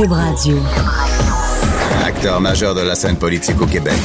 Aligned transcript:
Cube 0.00 0.12
Radio. 0.12 0.56
Acteur 2.06 2.40
majeur 2.40 2.74
de 2.74 2.80
la 2.80 2.94
scène 2.94 3.16
politique 3.16 3.60
au 3.60 3.66
Québec. 3.66 3.98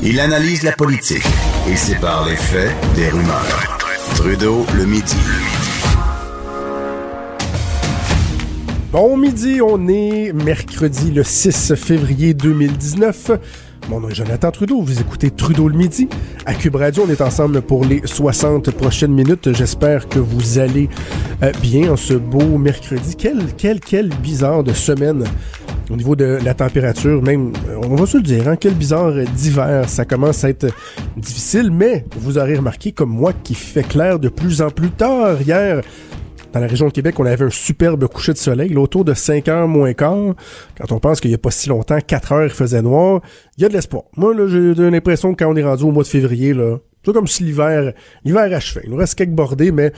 Il 0.00 0.20
analyse 0.20 0.62
la 0.62 0.70
politique 0.70 1.24
et 1.68 1.74
sépare 1.74 2.24
les 2.28 2.36
faits 2.36 2.70
des 2.94 3.08
rumeurs. 3.08 3.78
Trudeau 4.14 4.64
le 4.76 4.86
midi. 4.86 5.16
Bon 8.92 9.16
midi, 9.16 9.60
on 9.60 9.88
est 9.88 10.32
mercredi 10.32 11.10
le 11.10 11.24
6 11.24 11.74
février 11.74 12.32
2019. 12.32 13.32
Mon 13.88 14.00
nom 14.00 14.08
est 14.08 14.14
Jonathan 14.14 14.50
Trudeau, 14.50 14.82
vous 14.82 15.00
écoutez 15.00 15.30
Trudeau 15.30 15.68
le 15.68 15.76
midi. 15.76 16.08
À 16.44 16.54
Cube 16.54 16.74
Radio, 16.74 17.04
on 17.06 17.10
est 17.10 17.20
ensemble 17.20 17.62
pour 17.62 17.84
les 17.84 18.02
60 18.04 18.72
prochaines 18.72 19.12
minutes. 19.12 19.52
J'espère 19.52 20.08
que 20.08 20.18
vous 20.18 20.58
allez 20.58 20.88
euh, 21.44 21.52
bien 21.62 21.92
en 21.92 21.96
ce 21.96 22.14
beau 22.14 22.58
mercredi. 22.58 23.14
Quel, 23.16 23.54
quel, 23.56 23.78
quel 23.78 24.08
bizarre 24.08 24.64
de 24.64 24.72
semaine 24.72 25.22
au 25.88 25.94
niveau 25.94 26.16
de 26.16 26.38
la 26.44 26.52
température, 26.52 27.22
même, 27.22 27.52
euh, 27.68 27.76
on 27.84 27.94
va 27.94 28.06
se 28.06 28.16
le 28.16 28.24
dire, 28.24 28.48
hein, 28.48 28.56
quel 28.56 28.74
bizarre 28.74 29.12
d'hiver. 29.36 29.88
Ça 29.88 30.04
commence 30.04 30.42
à 30.42 30.48
être 30.48 30.66
difficile, 31.16 31.70
mais 31.70 32.04
vous 32.16 32.38
aurez 32.38 32.56
remarqué, 32.56 32.90
comme 32.90 33.10
moi, 33.10 33.32
qu'il 33.44 33.54
fait 33.54 33.86
clair 33.86 34.18
de 34.18 34.28
plus 34.28 34.62
en 34.62 34.70
plus 34.70 34.90
tard. 34.90 35.40
Hier, 35.42 35.82
dans 36.56 36.62
la 36.62 36.68
région 36.68 36.88
de 36.88 36.92
Québec, 36.92 37.20
on 37.20 37.26
avait 37.26 37.44
un 37.44 37.50
superbe 37.50 38.06
coucher 38.08 38.32
de 38.32 38.38
soleil, 38.38 38.74
autour 38.76 39.04
de 39.04 39.12
5 39.12 39.46
heures 39.48 39.68
moins 39.68 39.92
quart. 39.92 40.34
Quand 40.78 40.90
on 40.90 40.98
pense 40.98 41.20
qu'il 41.20 41.30
n'y 41.30 41.34
a 41.34 41.38
pas 41.38 41.50
si 41.50 41.68
longtemps, 41.68 41.98
4 42.00 42.32
heures, 42.32 42.44
il 42.44 42.50
faisait 42.50 42.80
noir. 42.80 43.20
Il 43.58 43.62
y 43.62 43.66
a 43.66 43.68
de 43.68 43.74
l'espoir. 43.74 44.04
Moi, 44.16 44.34
là, 44.34 44.46
j'ai 44.48 44.90
l'impression 44.90 45.34
que 45.34 45.44
quand 45.44 45.52
on 45.52 45.56
est 45.56 45.62
rendu 45.62 45.84
au 45.84 45.90
mois 45.90 46.02
de 46.02 46.08
février, 46.08 46.54
là, 46.54 46.78
c'est 47.04 47.12
comme 47.12 47.26
si 47.26 47.42
l'hiver, 47.42 47.92
l'hiver 48.24 48.50
achevait. 48.56 48.82
Il 48.84 48.90
nous 48.90 48.96
reste 48.96 49.16
quelques 49.16 49.32
bordées, 49.32 49.70
mais 49.70 49.92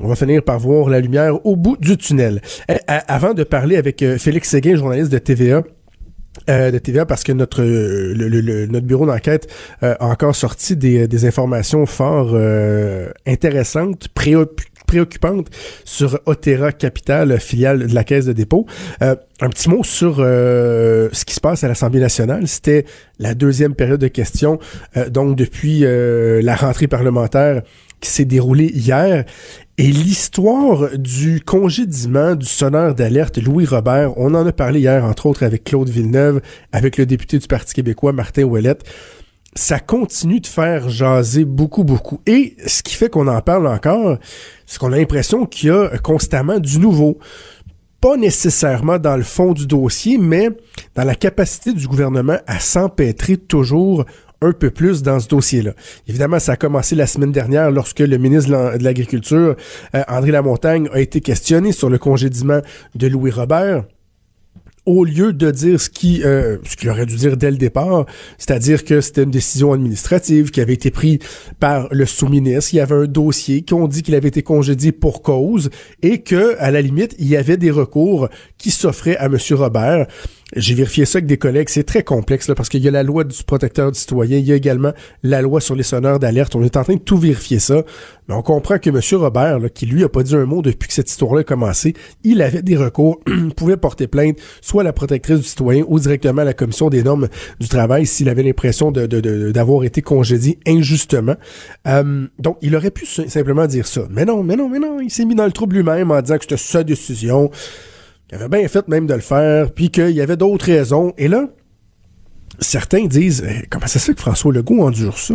on 0.00 0.08
va 0.08 0.14
finir 0.14 0.42
par 0.42 0.58
voir 0.58 0.90
la 0.90 1.00
lumière 1.00 1.44
au 1.46 1.56
bout 1.56 1.78
du 1.78 1.96
tunnel. 1.96 2.42
Eh, 2.68 2.74
avant 2.88 3.32
de 3.32 3.42
parler 3.42 3.76
avec 3.76 4.02
euh, 4.02 4.18
Félix 4.18 4.50
Séguin, 4.50 4.76
journaliste 4.76 5.10
de 5.10 5.18
TVA, 5.18 5.62
euh, 6.50 6.70
de 6.70 6.78
TVA 6.78 7.06
parce 7.06 7.24
que 7.24 7.32
notre 7.32 7.62
le, 7.62 8.66
notre 8.66 8.86
bureau 8.86 9.06
d'enquête 9.06 9.48
euh, 9.82 9.94
a 9.98 10.06
encore 10.06 10.34
sorti 10.34 10.76
des, 10.76 11.08
des 11.08 11.24
informations 11.24 11.86
fort 11.86 12.36
intéressantes, 13.26 14.08
préoccupantes 14.08 14.71
préoccupante 14.92 15.48
sur 15.86 16.20
Otera 16.26 16.70
Capital, 16.70 17.40
filiale 17.40 17.86
de 17.86 17.94
la 17.94 18.04
Caisse 18.04 18.26
de 18.26 18.34
dépôt. 18.34 18.66
Euh, 19.00 19.16
un 19.40 19.48
petit 19.48 19.70
mot 19.70 19.82
sur 19.82 20.16
euh, 20.18 21.08
ce 21.12 21.24
qui 21.24 21.34
se 21.34 21.40
passe 21.40 21.64
à 21.64 21.68
l'Assemblée 21.68 21.98
nationale. 21.98 22.46
C'était 22.46 22.84
la 23.18 23.32
deuxième 23.32 23.74
période 23.74 24.00
de 24.00 24.08
questions, 24.08 24.58
euh, 24.98 25.08
donc 25.08 25.34
depuis 25.34 25.80
la 25.80 26.56
rentrée 26.56 26.88
parlementaire 26.88 27.62
qui 28.00 28.10
s'est 28.10 28.26
déroulée 28.26 28.70
hier. 28.74 29.24
Et 29.78 29.90
l'histoire 29.90 30.98
du 30.98 31.40
congédiement 31.40 32.34
du 32.34 32.44
sonneur 32.44 32.94
d'alerte 32.94 33.38
Louis 33.38 33.64
Robert, 33.64 34.18
on 34.18 34.34
en 34.34 34.46
a 34.46 34.52
parlé 34.52 34.80
hier, 34.80 35.04
entre 35.04 35.24
autres, 35.24 35.42
avec 35.42 35.64
Claude 35.64 35.88
Villeneuve, 35.88 36.42
avec 36.72 36.98
le 36.98 37.06
député 37.06 37.38
du 37.38 37.46
Parti 37.46 37.72
québécois, 37.72 38.12
Martin 38.12 38.42
Ouellette 38.42 38.84
ça 39.54 39.78
continue 39.78 40.40
de 40.40 40.46
faire 40.46 40.88
jaser 40.88 41.44
beaucoup, 41.44 41.84
beaucoup. 41.84 42.20
Et 42.26 42.56
ce 42.66 42.82
qui 42.82 42.94
fait 42.94 43.10
qu'on 43.10 43.28
en 43.28 43.40
parle 43.40 43.66
encore, 43.66 44.18
c'est 44.66 44.78
qu'on 44.78 44.92
a 44.92 44.96
l'impression 44.96 45.46
qu'il 45.46 45.68
y 45.68 45.72
a 45.72 45.90
constamment 45.98 46.58
du 46.58 46.78
nouveau. 46.78 47.18
Pas 48.00 48.16
nécessairement 48.16 48.98
dans 48.98 49.16
le 49.16 49.22
fond 49.22 49.52
du 49.52 49.66
dossier, 49.66 50.18
mais 50.18 50.48
dans 50.94 51.04
la 51.04 51.14
capacité 51.14 51.72
du 51.72 51.86
gouvernement 51.86 52.38
à 52.46 52.58
s'empêtrer 52.58 53.36
toujours 53.36 54.04
un 54.40 54.52
peu 54.52 54.70
plus 54.70 55.02
dans 55.02 55.20
ce 55.20 55.28
dossier-là. 55.28 55.72
Évidemment, 56.08 56.40
ça 56.40 56.52
a 56.52 56.56
commencé 56.56 56.96
la 56.96 57.06
semaine 57.06 57.30
dernière 57.30 57.70
lorsque 57.70 58.00
le 58.00 58.18
ministre 58.18 58.76
de 58.76 58.82
l'Agriculture, 58.82 59.54
euh, 59.94 60.02
André 60.08 60.32
Lamontagne, 60.32 60.88
a 60.92 61.00
été 61.00 61.20
questionné 61.20 61.70
sur 61.70 61.88
le 61.88 61.98
congédiement 61.98 62.60
de 62.96 63.06
Louis 63.06 63.30
Robert 63.30 63.84
au 64.84 65.04
lieu 65.04 65.32
de 65.32 65.50
dire 65.50 65.80
ce 65.80 65.88
qui 65.88 66.22
euh, 66.24 66.58
qu'il 66.76 66.90
aurait 66.90 67.06
dû 67.06 67.16
dire 67.16 67.36
dès 67.36 67.50
le 67.50 67.56
départ, 67.56 68.06
c'est-à-dire 68.38 68.84
que 68.84 69.00
c'était 69.00 69.22
une 69.22 69.30
décision 69.30 69.72
administrative 69.72 70.50
qui 70.50 70.60
avait 70.60 70.74
été 70.74 70.90
prise 70.90 71.18
par 71.60 71.88
le 71.90 72.04
sous-ministre, 72.04 72.74
il 72.74 72.78
y 72.78 72.80
avait 72.80 72.94
un 72.94 73.06
dossier 73.06 73.62
qui 73.62 73.74
ont 73.74 73.86
dit 73.86 74.02
qu'il 74.02 74.14
avait 74.14 74.28
été 74.28 74.42
congédié 74.42 74.90
pour 74.92 75.22
cause 75.22 75.70
et 76.02 76.22
que 76.22 76.56
à 76.58 76.70
la 76.70 76.82
limite, 76.82 77.14
il 77.18 77.28
y 77.28 77.36
avait 77.36 77.56
des 77.56 77.70
recours 77.70 78.28
qui 78.58 78.70
s'offraient 78.70 79.16
à 79.16 79.28
monsieur 79.28 79.56
Robert. 79.56 80.06
J'ai 80.54 80.74
vérifié 80.74 81.06
ça 81.06 81.18
avec 81.18 81.26
des 81.26 81.38
collègues. 81.38 81.68
C'est 81.70 81.84
très 81.84 82.02
complexe 82.02 82.48
là, 82.48 82.54
parce 82.54 82.68
qu'il 82.68 82.82
y 82.82 82.88
a 82.88 82.90
la 82.90 83.02
loi 83.02 83.24
du 83.24 83.42
protecteur 83.42 83.90
du 83.90 83.98
citoyen, 83.98 84.38
il 84.38 84.44
y 84.44 84.52
a 84.52 84.54
également 84.54 84.92
la 85.22 85.40
loi 85.40 85.60
sur 85.60 85.74
les 85.74 85.82
sonneurs 85.82 86.18
d'alerte. 86.18 86.54
On 86.54 86.62
est 86.62 86.76
en 86.76 86.84
train 86.84 86.94
de 86.94 87.00
tout 87.00 87.16
vérifier 87.16 87.58
ça. 87.58 87.82
Mais 88.28 88.34
on 88.34 88.42
comprend 88.42 88.78
que 88.78 88.90
M. 88.90 89.00
Robert, 89.20 89.58
là, 89.58 89.68
qui 89.68 89.86
lui 89.86 90.04
a 90.04 90.08
pas 90.08 90.22
dit 90.22 90.36
un 90.36 90.44
mot 90.44 90.62
depuis 90.62 90.88
que 90.88 90.94
cette 90.94 91.10
histoire-là 91.10 91.40
a 91.40 91.44
commencé, 91.44 91.94
il 92.22 92.42
avait 92.42 92.62
des 92.62 92.76
recours, 92.76 93.20
pouvait 93.56 93.76
porter 93.76 94.06
plainte 94.06 94.38
soit 94.60 94.82
à 94.82 94.84
la 94.84 94.92
protectrice 94.92 95.40
du 95.40 95.46
citoyen 95.46 95.84
ou 95.88 95.98
directement 95.98 96.42
à 96.42 96.44
la 96.44 96.54
commission 96.54 96.90
des 96.90 97.02
normes 97.02 97.28
du 97.58 97.68
travail 97.68 98.06
s'il 98.06 98.28
avait 98.28 98.42
l'impression 98.42 98.92
d'avoir 98.92 99.84
été 99.84 100.02
congédié 100.02 100.58
injustement. 100.66 101.36
Euh, 101.88 102.26
donc, 102.38 102.58
il 102.60 102.76
aurait 102.76 102.90
pu 102.90 103.06
simplement 103.06 103.66
dire 103.66 103.86
ça. 103.86 104.02
Mais 104.10 104.24
non, 104.24 104.42
mais 104.42 104.56
non, 104.56 104.68
mais 104.68 104.78
non. 104.78 105.00
Il 105.00 105.10
s'est 105.10 105.24
mis 105.24 105.34
dans 105.34 105.46
le 105.46 105.52
trouble 105.52 105.76
lui-même 105.76 106.10
en 106.10 106.20
disant 106.20 106.36
que 106.36 106.42
c'était 106.42 106.56
sa 106.58 106.84
décision. 106.84 107.50
Il 108.32 108.36
avait 108.36 108.48
bien 108.48 108.66
fait 108.66 108.88
même 108.88 109.06
de 109.06 109.12
le 109.12 109.20
faire, 109.20 109.70
puis 109.72 109.90
qu'il 109.90 110.10
y 110.10 110.22
avait 110.22 110.38
d'autres 110.38 110.64
raisons. 110.64 111.12
Et 111.18 111.28
là, 111.28 111.48
certains 112.60 113.04
disent 113.04 113.44
eh, 113.46 113.66
comment 113.68 113.86
ça 113.86 113.98
se 113.98 114.06
fait 114.06 114.14
que 114.14 114.20
François 114.20 114.52
Legault 114.54 114.82
endure 114.82 115.18
ça? 115.18 115.34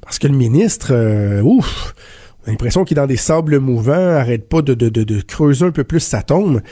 Parce 0.00 0.18
que 0.18 0.28
le 0.28 0.34
ministre, 0.34 0.94
euh, 0.94 1.42
ouf, 1.42 1.94
on 2.42 2.48
a 2.48 2.50
l'impression 2.52 2.84
qu'il 2.84 2.96
est 2.96 3.00
dans 3.02 3.06
des 3.06 3.18
sables 3.18 3.58
mouvants, 3.58 4.16
arrête 4.16 4.48
pas 4.48 4.62
de, 4.62 4.72
de, 4.72 5.20
creuser 5.20 5.66
un 5.66 5.72
peu 5.72 5.84
plus 5.84 6.00
sa 6.00 6.22
tombe. 6.22 6.62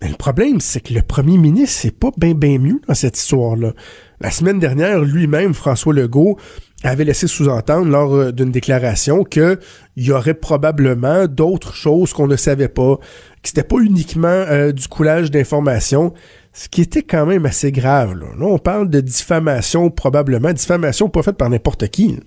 Mais 0.00 0.08
le 0.08 0.14
problème, 0.14 0.60
c'est 0.60 0.80
que 0.80 0.94
le 0.94 1.02
premier 1.02 1.36
ministre, 1.36 1.80
c'est 1.80 1.98
pas 1.98 2.10
bien 2.16 2.34
bien 2.34 2.58
mieux 2.58 2.80
dans 2.86 2.94
cette 2.94 3.18
histoire-là. 3.18 3.72
La 4.20 4.30
semaine 4.30 4.60
dernière, 4.60 5.00
lui-même, 5.00 5.52
François 5.52 5.94
Legault, 5.94 6.38
avait 6.84 7.04
laissé 7.04 7.26
sous-entendre 7.26 7.90
lors 7.90 8.14
euh, 8.14 8.32
d'une 8.32 8.50
déclaration 8.50 9.24
qu'il 9.24 9.58
y 9.96 10.12
aurait 10.12 10.34
probablement 10.34 11.26
d'autres 11.26 11.74
choses 11.74 12.12
qu'on 12.12 12.26
ne 12.26 12.36
savait 12.36 12.68
pas, 12.68 12.98
que 13.46 13.50
c'était 13.50 13.68
pas 13.68 13.78
uniquement 13.78 14.26
euh, 14.28 14.72
du 14.72 14.88
coulage 14.88 15.30
d'informations, 15.30 16.12
ce 16.52 16.68
qui 16.68 16.80
était 16.80 17.02
quand 17.02 17.26
même 17.26 17.46
assez 17.46 17.70
grave. 17.70 18.18
Là. 18.18 18.26
on 18.40 18.58
parle 18.58 18.90
de 18.90 19.00
diffamation 19.00 19.88
probablement, 19.90 20.52
diffamation 20.52 21.08
pas 21.08 21.22
faite 21.22 21.36
par 21.36 21.48
n'importe 21.48 21.88
qui, 21.88 22.18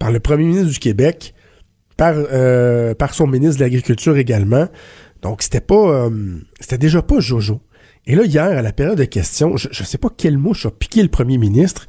par 0.00 0.10
le 0.10 0.18
premier 0.18 0.44
ministre 0.44 0.70
du 0.70 0.78
Québec, 0.78 1.34
par, 1.96 2.14
euh, 2.16 2.94
par 2.94 3.14
son 3.14 3.26
ministre 3.26 3.58
de 3.58 3.64
l'Agriculture 3.64 4.16
également. 4.16 4.66
Donc 5.22 5.42
c'était 5.42 5.60
pas, 5.60 6.08
c'était 6.58 6.78
déjà 6.78 7.02
pas 7.02 7.20
Jojo. 7.20 7.60
Et 8.06 8.16
là 8.16 8.24
hier 8.24 8.44
à 8.44 8.62
la 8.62 8.72
période 8.72 8.98
de 8.98 9.04
questions, 9.04 9.56
je, 9.56 9.68
ne 9.68 9.86
sais 9.86 9.98
pas 9.98 10.08
quelle 10.16 10.38
mouche 10.38 10.66
a 10.66 10.70
piqué 10.72 11.02
le 11.02 11.08
premier 11.08 11.38
ministre. 11.38 11.86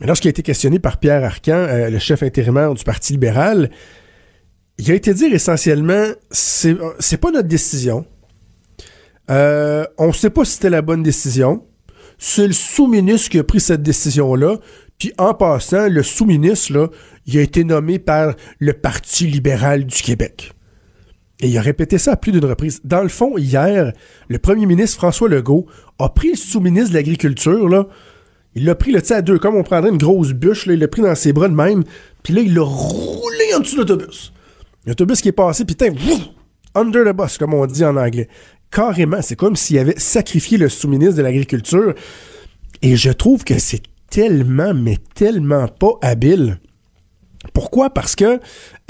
Mais 0.00 0.06
lorsqu'il 0.06 0.28
a 0.28 0.30
été 0.30 0.42
questionné 0.42 0.78
par 0.78 0.98
Pierre 0.98 1.24
Arcan, 1.24 1.52
euh, 1.52 1.90
le 1.90 1.98
chef 1.98 2.22
intérimaire 2.22 2.72
du 2.72 2.84
Parti 2.84 3.12
libéral, 3.12 3.70
il 4.78 4.90
a 4.90 4.94
été 4.94 5.14
dire 5.14 5.32
essentiellement, 5.32 6.06
c'est, 6.30 6.76
c'est 6.98 7.16
pas 7.16 7.30
notre 7.30 7.48
décision. 7.48 8.04
Euh, 9.30 9.84
on 9.98 10.12
sait 10.12 10.30
pas 10.30 10.44
si 10.44 10.52
c'était 10.52 10.70
la 10.70 10.82
bonne 10.82 11.02
décision. 11.02 11.64
C'est 12.18 12.46
le 12.46 12.52
sous-ministre 12.52 13.30
qui 13.30 13.38
a 13.38 13.44
pris 13.44 13.60
cette 13.60 13.82
décision-là. 13.82 14.58
Puis 14.98 15.12
en 15.18 15.34
passant, 15.34 15.88
le 15.88 16.02
sous-ministre, 16.02 16.90
il 17.26 17.38
a 17.38 17.42
été 17.42 17.64
nommé 17.64 17.98
par 17.98 18.34
le 18.58 18.72
Parti 18.72 19.26
libéral 19.26 19.84
du 19.84 20.02
Québec. 20.02 20.52
Et 21.40 21.48
il 21.48 21.58
a 21.58 21.60
répété 21.60 21.98
ça 21.98 22.12
à 22.12 22.16
plus 22.16 22.32
d'une 22.32 22.44
reprise. 22.46 22.80
Dans 22.84 23.02
le 23.02 23.10
fond, 23.10 23.36
hier, 23.36 23.92
le 24.28 24.38
premier 24.38 24.64
ministre 24.64 24.96
François 24.96 25.28
Legault 25.28 25.66
a 25.98 26.08
pris 26.08 26.30
le 26.30 26.36
sous-ministre 26.36 26.90
de 26.90 26.94
l'Agriculture, 26.94 27.68
là, 27.68 27.88
il 28.54 28.64
l'a 28.64 28.74
pris, 28.74 28.90
le 28.90 29.12
à 29.12 29.20
deux, 29.20 29.38
comme 29.38 29.54
on 29.54 29.62
prendrait 29.62 29.90
une 29.90 29.98
grosse 29.98 30.32
bûche, 30.32 30.66
il 30.66 30.78
l'a 30.78 30.88
pris 30.88 31.02
dans 31.02 31.14
ses 31.14 31.34
bras 31.34 31.48
de 31.48 31.54
même, 31.54 31.84
puis 32.22 32.32
là, 32.32 32.40
il 32.40 32.54
l'a 32.54 32.62
roulé 32.62 33.54
en 33.54 33.60
dessous 33.60 33.74
de 33.74 33.80
l'autobus. 33.80 34.32
L'autobus 34.86 35.20
qui 35.20 35.28
est 35.28 35.32
passé, 35.32 35.64
puis 35.64 35.76
under 36.74 37.04
the 37.04 37.16
bus, 37.16 37.38
comme 37.38 37.54
on 37.54 37.66
dit 37.66 37.84
en 37.84 37.96
anglais. 37.96 38.28
Carrément, 38.70 39.22
c'est 39.22 39.36
comme 39.36 39.56
s'il 39.56 39.78
avait 39.78 39.98
sacrifié 39.98 40.58
le 40.58 40.68
sous-ministre 40.68 41.16
de 41.16 41.22
l'Agriculture. 41.22 41.94
Et 42.82 42.96
je 42.96 43.10
trouve 43.10 43.44
que 43.44 43.58
c'est 43.58 43.82
tellement, 44.10 44.74
mais 44.74 44.98
tellement 45.14 45.66
pas 45.66 45.98
habile. 46.02 46.58
Pourquoi? 47.54 47.90
Parce 47.90 48.16
que, 48.16 48.40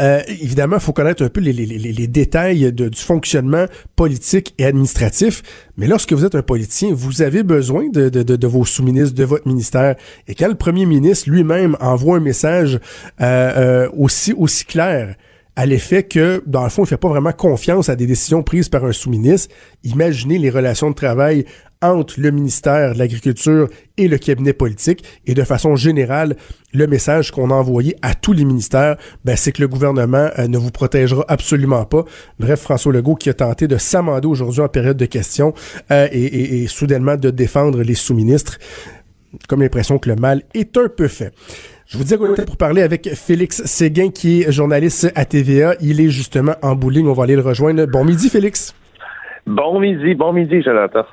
euh, 0.00 0.22
évidemment, 0.28 0.76
il 0.76 0.82
faut 0.82 0.92
connaître 0.92 1.22
un 1.22 1.28
peu 1.28 1.40
les, 1.40 1.52
les, 1.52 1.66
les 1.66 2.06
détails 2.06 2.72
de, 2.72 2.88
du 2.88 2.98
fonctionnement 2.98 3.66
politique 3.96 4.54
et 4.58 4.64
administratif, 4.64 5.42
mais 5.76 5.86
lorsque 5.86 6.12
vous 6.12 6.24
êtes 6.24 6.34
un 6.34 6.42
politicien, 6.42 6.90
vous 6.94 7.22
avez 7.22 7.42
besoin 7.42 7.88
de, 7.90 8.08
de, 8.08 8.22
de 8.22 8.46
vos 8.46 8.64
sous-ministres, 8.64 9.14
de 9.14 9.24
votre 9.24 9.46
ministère. 9.46 9.96
Et 10.26 10.34
quand 10.34 10.48
le 10.48 10.54
premier 10.54 10.86
ministre 10.86 11.28
lui-même 11.30 11.76
envoie 11.80 12.16
un 12.16 12.20
message 12.20 12.80
euh, 13.20 13.52
euh, 13.56 13.90
aussi, 13.96 14.32
aussi 14.32 14.64
clair 14.64 15.16
à 15.56 15.64
l'effet 15.64 16.02
que, 16.02 16.42
dans 16.46 16.62
le 16.62 16.68
fond, 16.68 16.84
il 16.84 16.86
fait 16.86 16.98
pas 16.98 17.08
vraiment 17.08 17.32
confiance 17.32 17.88
à 17.88 17.96
des 17.96 18.06
décisions 18.06 18.42
prises 18.42 18.68
par 18.68 18.84
un 18.84 18.92
sous-ministre. 18.92 19.54
Imaginez 19.84 20.38
les 20.38 20.50
relations 20.50 20.90
de 20.90 20.94
travail 20.94 21.46
entre 21.82 22.20
le 22.20 22.30
ministère 22.30 22.92
de 22.92 22.98
l'Agriculture 22.98 23.68
et 23.96 24.08
le 24.08 24.18
cabinet 24.18 24.52
politique. 24.52 25.02
Et 25.26 25.34
de 25.34 25.42
façon 25.44 25.74
générale, 25.74 26.36
le 26.72 26.86
message 26.86 27.30
qu'on 27.30 27.50
a 27.50 27.54
envoyé 27.54 27.96
à 28.02 28.14
tous 28.14 28.34
les 28.34 28.44
ministères, 28.44 28.96
ben, 29.24 29.34
c'est 29.36 29.52
que 29.52 29.62
le 29.62 29.68
gouvernement 29.68 30.30
euh, 30.38 30.46
ne 30.46 30.58
vous 30.58 30.70
protégera 30.70 31.24
absolument 31.28 31.84
pas. 31.86 32.04
Bref, 32.38 32.60
François 32.60 32.92
Legault 32.92 33.14
qui 33.14 33.30
a 33.30 33.34
tenté 33.34 33.66
de 33.66 33.78
s'amender 33.78 34.26
aujourd'hui 34.26 34.60
en 34.60 34.68
période 34.68 34.96
de 34.96 35.06
questions 35.06 35.54
euh, 35.90 36.08
et, 36.12 36.62
et, 36.62 36.66
soudainement 36.66 37.16
de 37.16 37.30
défendre 37.30 37.82
les 37.82 37.94
sous-ministres. 37.94 38.58
Comme 39.48 39.62
l'impression 39.62 39.98
que 39.98 40.08
le 40.08 40.16
mal 40.16 40.42
est 40.54 40.76
un 40.76 40.88
peu 40.88 41.08
fait. 41.08 41.32
Je 41.86 41.98
vous 41.98 42.04
dis 42.04 42.16
qu'on 42.16 42.32
était 42.32 42.44
pour 42.44 42.56
parler 42.56 42.82
avec 42.82 43.08
Félix 43.14 43.64
Séguin, 43.64 44.10
qui 44.10 44.42
est 44.42 44.50
journaliste 44.50 45.12
à 45.14 45.24
TVA. 45.24 45.76
Il 45.80 46.00
est 46.00 46.08
justement 46.08 46.54
en 46.60 46.74
bowling. 46.74 47.06
On 47.06 47.12
va 47.12 47.22
aller 47.22 47.36
le 47.36 47.42
rejoindre. 47.42 47.86
Bon 47.86 48.04
midi, 48.04 48.28
Félix. 48.28 48.74
Bon 49.46 49.78
midi, 49.78 50.16
bon 50.16 50.32
midi, 50.32 50.62
Jonathan. 50.62 51.04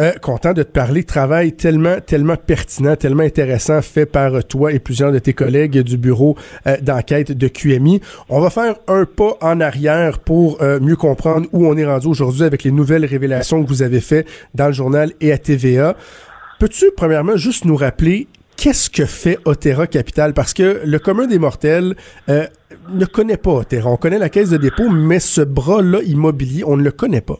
Euh, 0.00 0.10
content 0.20 0.52
de 0.52 0.64
te 0.64 0.72
parler. 0.72 1.04
Travail 1.04 1.52
tellement, 1.52 2.00
tellement 2.04 2.34
pertinent, 2.34 2.96
tellement 2.96 3.22
intéressant 3.22 3.82
fait 3.82 4.04
par 4.04 4.42
toi 4.42 4.72
et 4.72 4.80
plusieurs 4.80 5.12
de 5.12 5.20
tes 5.20 5.32
collègues 5.32 5.78
du 5.78 5.96
bureau 5.96 6.36
euh, 6.66 6.76
d'enquête 6.82 7.30
de 7.30 7.46
QMI. 7.46 8.00
On 8.28 8.40
va 8.40 8.50
faire 8.50 8.74
un 8.88 9.04
pas 9.04 9.36
en 9.40 9.60
arrière 9.60 10.18
pour 10.18 10.60
euh, 10.60 10.80
mieux 10.80 10.96
comprendre 10.96 11.46
où 11.52 11.68
on 11.68 11.76
est 11.76 11.86
rendu 11.86 12.08
aujourd'hui 12.08 12.42
avec 12.42 12.64
les 12.64 12.72
nouvelles 12.72 13.04
révélations 13.04 13.62
que 13.62 13.68
vous 13.68 13.82
avez 13.82 14.00
fait 14.00 14.26
dans 14.56 14.66
le 14.66 14.72
journal 14.72 15.12
et 15.20 15.30
à 15.30 15.38
TVA. 15.38 15.94
Peux-tu, 16.58 16.86
premièrement, 16.96 17.36
juste 17.36 17.64
nous 17.64 17.76
rappeler 17.76 18.26
qu'est-ce 18.60 18.90
que 18.90 19.06
fait 19.06 19.38
Otera 19.46 19.86
Capital? 19.86 20.34
Parce 20.34 20.52
que 20.52 20.82
le 20.84 20.98
commun 20.98 21.26
des 21.26 21.38
mortels 21.38 21.94
ne 22.28 23.04
connaît 23.06 23.38
pas 23.38 23.52
Otera. 23.52 23.90
On 23.90 23.96
connaît 23.96 24.18
la 24.18 24.28
caisse 24.28 24.50
de 24.50 24.58
dépôt, 24.58 24.90
mais 24.90 25.18
ce 25.18 25.40
bras-là 25.40 26.00
immobilier, 26.02 26.62
on 26.66 26.76
ne 26.76 26.84
le 26.84 26.92
connaît 26.92 27.22
pas. 27.22 27.38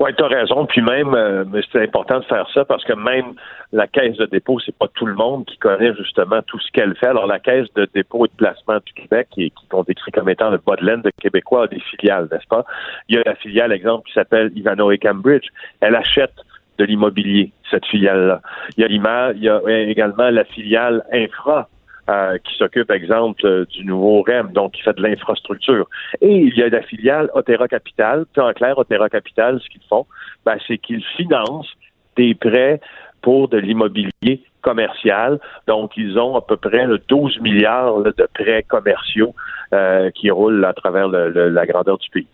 Oui, 0.00 0.10
tu 0.16 0.24
as 0.24 0.28
raison. 0.28 0.66
Puis 0.66 0.82
même, 0.82 1.14
euh, 1.14 1.44
c'est 1.72 1.82
important 1.82 2.18
de 2.18 2.24
faire 2.24 2.48
ça 2.52 2.64
parce 2.64 2.84
que 2.84 2.94
même 2.94 3.34
la 3.72 3.86
caisse 3.86 4.16
de 4.16 4.26
dépôt, 4.26 4.58
c'est 4.60 4.76
pas 4.76 4.88
tout 4.88 5.06
le 5.06 5.14
monde 5.14 5.44
qui 5.46 5.56
connaît 5.58 5.94
justement 5.94 6.42
tout 6.42 6.58
ce 6.58 6.70
qu'elle 6.72 6.96
fait. 6.96 7.06
Alors, 7.06 7.26
la 7.26 7.38
caisse 7.38 7.72
de 7.74 7.88
dépôt 7.94 8.26
et 8.26 8.28
de 8.28 8.34
placement 8.34 8.78
du 8.84 8.92
Québec, 8.92 9.28
qui 9.30 9.52
qu'on 9.70 9.82
décrit 9.82 10.10
comme 10.10 10.28
étant 10.28 10.50
le 10.50 10.58
bas 10.58 10.76
de 10.76 10.84
laine 10.84 11.02
de 11.02 11.10
Québécois, 11.20 11.64
a 11.64 11.66
des 11.68 11.80
filiales, 11.80 12.28
n'est-ce 12.30 12.46
pas? 12.48 12.64
Il 13.08 13.16
y 13.16 13.18
a 13.18 13.22
la 13.24 13.36
filiale, 13.36 13.72
exemple, 13.72 14.06
qui 14.08 14.14
s'appelle 14.14 14.50
Ivano 14.56 14.90
et 14.90 14.98
Cambridge. 14.98 15.46
Elle 15.80 15.94
achète 15.94 16.34
de 16.78 16.84
l'immobilier, 16.84 17.52
cette 17.70 17.86
filiale-là. 17.86 18.40
Il 18.76 18.82
y 18.82 18.84
a, 18.84 19.32
il 19.32 19.42
y 19.42 19.48
a 19.48 19.60
également 19.82 20.30
la 20.30 20.44
filiale 20.44 21.04
Infra, 21.12 21.68
euh, 22.10 22.36
qui 22.44 22.54
s'occupe, 22.56 22.90
exemple, 22.90 23.46
euh, 23.46 23.64
du 23.64 23.82
nouveau 23.82 24.20
REM, 24.20 24.52
donc 24.52 24.72
qui 24.72 24.82
fait 24.82 24.92
de 24.92 25.02
l'infrastructure. 25.02 25.88
Et 26.20 26.36
il 26.36 26.54
y 26.54 26.62
a 26.62 26.68
la 26.68 26.82
filiale 26.82 27.30
Otera 27.32 27.66
Capital. 27.66 28.26
Puis 28.30 28.42
en 28.42 28.52
clair, 28.52 28.76
Otera 28.76 29.08
Capital, 29.08 29.58
ce 29.58 29.68
qu'ils 29.70 29.86
font, 29.88 30.04
ben, 30.44 30.58
c'est 30.68 30.76
qu'ils 30.76 31.02
financent 31.16 31.72
des 32.18 32.34
prêts 32.34 32.78
pour 33.22 33.48
de 33.48 33.56
l'immobilier 33.56 34.42
commercial. 34.60 35.40
Donc, 35.66 35.92
ils 35.96 36.18
ont 36.18 36.36
à 36.36 36.42
peu 36.42 36.58
près 36.58 36.86
12 37.08 37.40
milliards 37.40 38.02
de 38.02 38.28
prêts 38.34 38.64
commerciaux 38.64 39.34
euh, 39.72 40.10
qui 40.10 40.30
roulent 40.30 40.64
à 40.66 40.74
travers 40.74 41.08
la 41.08 41.66
grandeur 41.66 41.96
du 41.96 42.10
pays. 42.10 42.26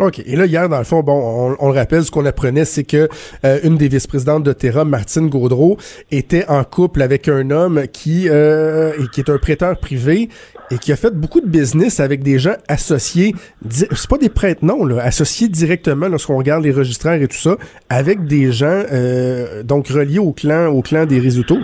OK. 0.00 0.22
Et 0.24 0.36
là, 0.36 0.46
hier, 0.46 0.68
dans 0.68 0.78
le 0.78 0.84
fond, 0.84 1.02
bon, 1.02 1.56
on, 1.58 1.70
le 1.70 1.74
rappelle, 1.74 2.02
ce 2.04 2.10
qu'on 2.10 2.24
apprenait, 2.24 2.64
c'est 2.64 2.84
que 2.84 3.08
euh, 3.44 3.60
une 3.62 3.76
des 3.76 3.88
vice-présidentes 3.88 4.42
de 4.42 4.52
Terra, 4.52 4.84
Martine 4.84 5.28
Gaudreau, 5.28 5.76
était 6.10 6.46
en 6.48 6.64
couple 6.64 7.02
avec 7.02 7.28
un 7.28 7.50
homme 7.50 7.82
qui, 7.92 8.28
euh, 8.28 8.92
qui 9.12 9.20
est 9.20 9.30
un 9.30 9.38
prêteur 9.38 9.78
privé 9.78 10.30
et 10.70 10.78
qui 10.78 10.92
a 10.92 10.96
fait 10.96 11.14
beaucoup 11.14 11.42
de 11.42 11.46
business 11.46 12.00
avec 12.00 12.22
des 12.22 12.38
gens 12.38 12.54
associés, 12.68 13.34
c'est 13.68 14.08
pas 14.08 14.16
des 14.16 14.30
prêtres, 14.30 14.64
non, 14.64 14.86
là, 14.86 15.02
associés 15.02 15.48
directement 15.48 16.08
lorsqu'on 16.08 16.38
regarde 16.38 16.64
les 16.64 16.72
registraires 16.72 17.20
et 17.20 17.28
tout 17.28 17.36
ça, 17.36 17.56
avec 17.90 18.24
des 18.24 18.50
gens 18.52 18.82
euh, 18.90 19.62
donc 19.62 19.88
reliés 19.88 20.18
au 20.18 20.32
clan, 20.32 20.68
au 20.68 20.80
clan 20.80 21.04
des 21.04 21.20
résultats. 21.20 21.56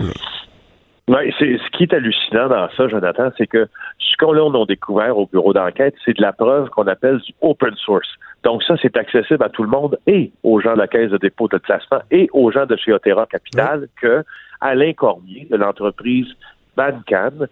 Oui, 1.09 1.33
c'est 1.39 1.57
ce 1.57 1.69
qui 1.71 1.85
est 1.85 1.93
hallucinant 1.95 2.49
dans 2.49 2.69
ça, 2.77 2.87
Jonathan, 2.87 3.31
c'est 3.35 3.47
que 3.47 3.67
ce 3.97 4.15
qu'on 4.17 4.37
a 4.37 4.65
découvert 4.67 5.17
au 5.17 5.25
bureau 5.25 5.53
d'enquête, 5.53 5.95
c'est 6.05 6.15
de 6.15 6.21
la 6.21 6.33
preuve 6.33 6.69
qu'on 6.69 6.85
appelle 6.85 7.17
du 7.17 7.33
open 7.41 7.73
source. 7.77 8.07
Donc 8.43 8.61
ça, 8.61 8.75
c'est 8.79 8.95
accessible 8.95 9.43
à 9.43 9.49
tout 9.49 9.63
le 9.63 9.69
monde 9.69 9.97
et 10.05 10.31
aux 10.43 10.61
gens 10.61 10.73
de 10.73 10.77
la 10.77 10.87
Caisse 10.87 11.09
de 11.09 11.17
dépôt 11.17 11.47
de 11.47 11.57
placement 11.57 12.01
et 12.11 12.29
aux 12.31 12.51
gens 12.51 12.67
de 12.67 12.75
chez 12.75 12.93
Otera 12.93 13.25
Capital 13.25 13.87
que 13.99 14.23
Alain 14.61 14.93
Cormier 14.93 15.47
de 15.49 15.57
l'entreprise 15.57 16.27
Bancan 16.77 17.47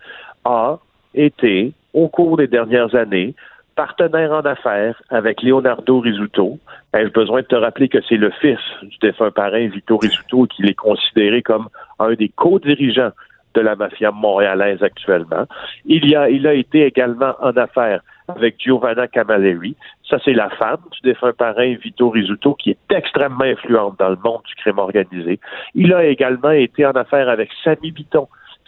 a 0.45 0.77
été, 1.15 1.73
au 1.95 2.09
cours 2.09 2.37
des 2.37 2.47
dernières 2.47 2.93
années, 2.93 3.33
partenaire 3.75 4.33
en 4.33 4.41
affaires 4.41 5.01
avec 5.09 5.41
Leonardo 5.41 5.99
Risuto. 5.99 6.59
Ai-je 6.93 7.09
besoin 7.09 7.41
de 7.41 7.47
te 7.47 7.55
rappeler 7.55 7.89
que 7.89 8.03
c'est 8.07 8.17
le 8.17 8.29
fils 8.39 8.59
du 8.83 8.97
défunt 9.01 9.31
parrain 9.31 9.67
Vito 9.67 9.97
Risuto 9.97 10.45
et 10.45 10.47
qu'il 10.47 10.69
est 10.69 10.75
considéré 10.75 11.41
comme 11.41 11.69
un 11.97 12.13
des 12.13 12.29
co-dirigeants 12.29 13.13
de 13.57 13.61
la 13.61 13.75
mafia 13.75 14.11
montréalaise 14.11 14.83
actuellement. 14.83 15.45
Il, 15.85 16.07
y 16.07 16.15
a, 16.15 16.29
il 16.29 16.45
a 16.45 16.53
été 16.53 16.85
également 16.85 17.33
en 17.41 17.57
affaires 17.57 18.01
avec 18.27 18.55
Giovanna 18.59 19.07
Camilleri. 19.07 19.75
Ça, 20.07 20.17
c'est 20.23 20.33
la 20.33 20.49
femme 20.51 20.81
du 20.91 20.99
défunt 21.01 21.33
parrain 21.33 21.75
Vito 21.81 22.09
Rizzuto, 22.09 22.53
qui 22.53 22.71
est 22.71 22.95
extrêmement 22.95 23.45
influente 23.45 23.97
dans 23.97 24.09
le 24.09 24.19
monde 24.23 24.41
du 24.47 24.53
crime 24.55 24.77
organisé. 24.77 25.39
Il 25.73 25.91
a 25.93 26.05
également 26.05 26.51
été 26.51 26.85
en 26.85 26.91
affaires 26.91 27.29
avec 27.29 27.49
Samy 27.63 27.91
Biton. 27.91 28.27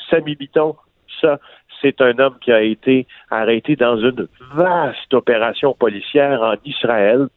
Samy 0.09 0.35
Biton, 0.35 0.75
ça, 1.21 1.37
c'est 1.81 2.01
un 2.01 2.17
homme 2.17 2.37
qui 2.41 2.51
a 2.51 2.61
été 2.61 3.05
arrêté 3.29 3.75
dans 3.75 3.97
une 3.97 4.27
vaste 4.53 5.13
opération 5.13 5.73
policière 5.73 6.41
en 6.41 6.55
Israël 6.65 7.27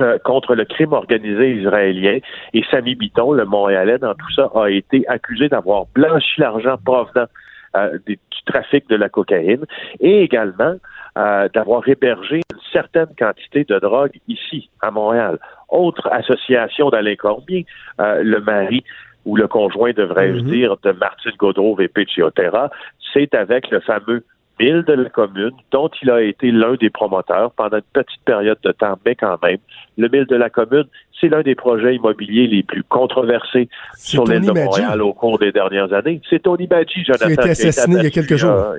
euh, 0.00 0.18
contre 0.24 0.54
le 0.54 0.64
crime 0.64 0.92
organisé 0.92 1.52
israélien. 1.52 2.18
Et 2.54 2.62
Samy 2.70 2.94
Biton, 2.94 3.32
le 3.32 3.44
Montréalais, 3.44 3.98
dans 3.98 4.14
tout 4.14 4.32
ça, 4.34 4.50
a 4.54 4.68
été 4.68 5.06
accusé 5.08 5.48
d'avoir 5.48 5.86
blanchi 5.94 6.40
l'argent 6.40 6.76
provenant 6.84 7.26
euh, 7.76 7.98
du 8.06 8.18
trafic 8.46 8.88
de 8.88 8.96
la 8.96 9.08
cocaïne 9.08 9.64
et 10.00 10.22
également 10.22 10.74
euh, 11.18 11.48
d'avoir 11.54 11.86
hébergé 11.88 12.36
une 12.36 12.60
certaine 12.72 13.08
quantité 13.18 13.64
de 13.64 13.78
drogue 13.78 14.18
ici, 14.28 14.70
à 14.80 14.90
Montréal. 14.90 15.38
Autre 15.68 16.08
association 16.12 16.90
d'Alain 16.90 17.16
Cormier, 17.16 17.66
le 17.98 18.38
mari 18.38 18.84
ou 19.24 19.36
le 19.36 19.46
conjoint, 19.48 19.92
devrais-je 19.92 20.38
mm-hmm. 20.38 20.50
dire, 20.50 20.76
de 20.82 20.92
Martine 20.92 21.32
Gaudreau, 21.36 21.74
VP 21.74 22.04
de 22.04 22.32
c'est 23.12 23.34
avec 23.34 23.70
le 23.70 23.80
fameux 23.80 24.24
Mille 24.60 24.84
de 24.86 24.92
la 24.92 25.08
commune, 25.08 25.52
dont 25.70 25.90
il 26.02 26.10
a 26.10 26.20
été 26.20 26.50
l'un 26.50 26.74
des 26.74 26.90
promoteurs 26.90 27.50
pendant 27.52 27.78
une 27.78 27.82
petite 27.94 28.22
période 28.24 28.58
de 28.62 28.72
temps, 28.72 28.98
mais 29.06 29.14
quand 29.14 29.42
même. 29.42 29.58
Le 29.96 30.08
Mille 30.08 30.26
de 30.26 30.36
la 30.36 30.50
commune, 30.50 30.84
c'est 31.18 31.28
l'un 31.28 31.42
des 31.42 31.54
projets 31.54 31.96
immobiliers 31.96 32.46
les 32.46 32.62
plus 32.62 32.82
controversés 32.82 33.68
sur 33.96 34.24
l'île 34.24 34.42
de 34.42 34.52
Montréal 34.52 35.00
au 35.02 35.12
cours 35.12 35.38
des 35.38 35.52
dernières 35.52 35.92
années. 35.92 36.20
C'est 36.28 36.42
Tony 36.42 36.66
Badji, 36.66 37.04
Jonathan. 37.04 37.26
Qui 37.26 37.30
a 37.32 37.34
été 37.34 37.50
assassiné 37.50 37.96
il 37.98 38.04
y 38.04 38.06
a 38.06 38.10
quelques 38.10 38.36
jours. 38.36 38.74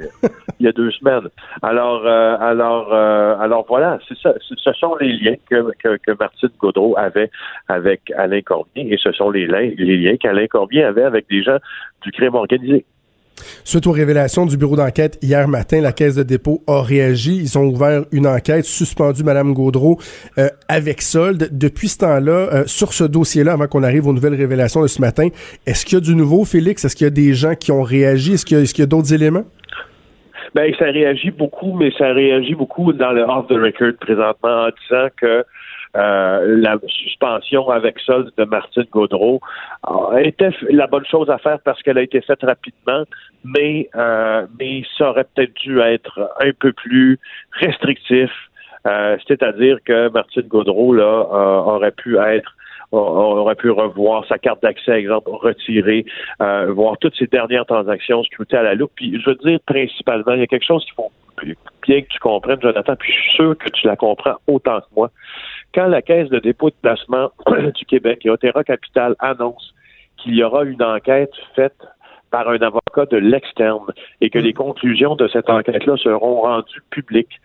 il 0.60 0.66
y 0.66 0.70
a 0.70 0.72
deux 0.72 0.92
semaines. 0.92 1.28
Alors, 1.64 2.06
euh, 2.06 2.38
alors, 2.40 2.94
euh, 2.94 3.36
alors 3.40 3.66
voilà, 3.68 4.00
ça. 4.22 4.34
Ce 4.40 4.74
sont 4.74 4.96
les 5.00 5.14
liens 5.14 5.36
que, 5.50 5.72
que, 5.80 5.98
que, 5.98 6.12
Martine 6.20 6.50
Gaudreau 6.60 6.96
avait 6.98 7.32
avec 7.68 8.12
Alain 8.16 8.42
Cormier 8.42 8.94
et 8.94 8.98
ce 8.98 9.12
sont 9.12 9.32
les, 9.32 9.48
les 9.48 9.98
liens 9.98 10.18
qu'Alain 10.18 10.48
Cormier 10.48 10.84
avait 10.84 11.04
avec 11.04 11.28
des 11.30 11.44
gens 11.44 11.58
du 12.04 12.12
crime 12.12 12.36
organisé. 12.36 12.86
Suite 13.64 13.88
aux 13.88 13.92
révélations 13.92 14.46
du 14.46 14.58
bureau 14.58 14.76
d'enquête 14.76 15.18
hier 15.22 15.48
matin, 15.48 15.82
la 15.82 15.92
Caisse 15.92 16.16
de 16.16 16.24
dépôt 16.24 16.64
a 16.68 16.82
réagi. 16.82 17.38
Ils 17.38 17.58
ont 17.58 17.66
ouvert 17.66 18.04
une 18.12 18.28
enquête, 18.28 18.66
suspendu 18.66 19.24
Mme 19.24 19.54
Gaudreau 19.54 19.98
euh, 20.38 20.48
avec 20.68 21.02
solde. 21.02 21.50
Depuis 21.52 21.88
ce 21.88 22.00
temps-là, 22.00 22.32
euh, 22.32 22.64
sur 22.66 22.94
ce 22.94 23.04
dossier-là, 23.04 23.54
avant 23.54 23.68
qu'on 23.68 23.84
arrive 23.84 24.08
aux 24.08 24.14
nouvelles 24.14 24.36
révélations 24.36 24.82
de 24.82 24.88
ce 24.88 25.02
matin, 25.02 25.28
est-ce 25.66 25.86
qu'il 25.86 25.98
y 25.98 26.02
a 26.02 26.04
du 26.04 26.16
nouveau, 26.16 26.46
Félix? 26.46 26.86
Est-ce 26.86 26.96
qu'il 26.96 27.06
y 27.06 27.08
a 27.08 27.12
des 27.12 27.34
gens 27.34 27.56
qui 27.56 27.72
ont 27.72 27.84
réagi? 27.84 28.34
Est-ce 28.34 28.46
qu'il 28.46 28.58
y 28.58 28.82
a, 28.82 28.86
d'autres 28.86 29.14
éléments? 29.14 29.46
Ben, 30.54 30.74
ça 30.78 30.86
réagit 30.86 31.32
beaucoup, 31.32 31.74
mais 31.74 31.92
ça 31.98 32.12
réagit 32.12 32.56
beaucoup 32.56 32.92
dans 32.92 33.12
le 33.12 33.24
off 33.24 33.48
the 33.48 33.54
record 33.54 33.94
présentement 34.00 34.66
en 34.66 34.70
disant 34.70 35.08
que 35.20 35.46
euh, 35.98 36.62
la 36.62 36.78
suspension 36.88 37.70
avec 37.70 38.00
solde 38.00 38.32
de 38.38 38.46
Martine 38.46 38.86
Gaudreau 38.92 39.42
était 40.20 40.52
la 40.70 40.88
bonne 40.88 41.06
chose 41.06 41.30
à 41.30 41.38
faire 41.38 41.60
parce 41.60 41.82
qu'elle 41.84 41.98
a 41.98 42.02
été 42.02 42.22
faite 42.22 42.44
rapidement, 42.44 43.04
mais, 43.44 43.90
euh, 43.96 44.46
mais 44.58 44.84
ça 44.98 45.10
aurait 45.10 45.26
peut-être 45.36 45.54
dû 45.56 45.82
être 45.82 46.32
un 46.40 46.52
peu 46.58 46.72
plus 46.72 47.20
restrictif. 47.60 48.32
Euh, 48.88 49.18
c'est-à-dire 49.28 49.78
que 49.84 50.10
Martine 50.10 50.48
Gaudreau 50.48 50.94
là 50.94 51.26
aurait 51.66 51.92
pu 51.92 52.18
être 52.18 52.56
on 52.94 52.98
aurait 52.98 53.56
pu 53.56 53.70
revoir 53.70 54.26
sa 54.28 54.38
carte 54.38 54.62
d'accès, 54.62 54.92
exemple, 54.92 55.30
retirée, 55.32 56.04
voir 56.40 56.98
toutes 56.98 57.16
ses 57.16 57.28
dernières 57.28 57.66
transactions 57.66 58.22
scrutées 58.24 58.58
à 58.58 58.64
la 58.64 58.76
loupe. 58.76 58.92
Puis 58.96 59.18
je 59.18 59.30
veux 59.30 59.36
dire, 59.36 59.60
principalement, 59.66 60.34
il 60.34 60.42
y 60.42 60.44
a 60.44 60.48
quelque 60.48 60.66
chose 60.66 60.84
qu'il 60.84 60.96
faut 60.96 61.10
bien 61.88 62.02
que 62.02 62.08
tu 62.08 62.20
comprennes, 62.20 62.62
Jonathan, 62.62 62.96
puis 62.96 63.12
je 63.12 63.22
suis 63.22 63.32
sûr 63.32 63.58
que 63.58 63.70
tu 63.70 63.88
la 63.88 63.96
comprends 63.96 64.36
autant 64.48 64.80
que 64.82 64.86
moi 64.96 65.10
quand 65.74 65.88
la 65.88 66.02
Caisse 66.02 66.30
de 66.30 66.40
dépôt 66.40 66.70
de 66.70 66.76
placement 66.82 67.32
du 67.76 67.86
Québec 67.86 68.22
et 68.26 68.30
Otera 68.30 68.64
Capital 68.64 69.16
annonce 69.20 69.74
qu'il 70.18 70.36
y 70.36 70.44
aura 70.44 70.64
une 70.64 70.84
enquête 70.84 71.34
faite 71.56 71.78
par 72.30 72.48
un 72.50 72.60
avocat 72.60 73.06
de 73.12 73.18
l'externe 73.18 73.88
et 74.22 74.30
que 74.30 74.40
les 74.40 74.54
conclusions 74.54 75.16
de 75.16 75.28
cette 75.28 75.50
enquête-là 75.50 75.98
seront 75.98 76.42
rendues 76.42 76.82
publiques. 76.90 77.42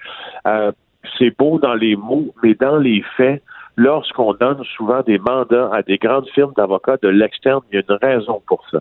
Euh, 0.47 0.73
c'est 1.19 1.37
beau 1.37 1.59
dans 1.59 1.75
les 1.75 1.97
mots, 1.97 2.35
mais 2.43 2.55
dans 2.55 2.77
les 2.77 3.03
faits, 3.17 3.43
lorsqu'on 3.77 4.33
donne 4.35 4.63
souvent 4.77 5.03
des 5.03 5.19
mandats 5.19 5.71
à 5.73 5.83
des 5.83 5.99
grandes 5.99 6.29
firmes 6.31 6.53
d'avocats 6.57 6.99
de 7.03 7.09
l'externe, 7.09 7.61
il 7.71 7.77
y 7.77 7.79
a 7.79 7.83
une 7.89 7.99
raison 8.01 8.43
pour 8.47 8.65
ça. 8.71 8.81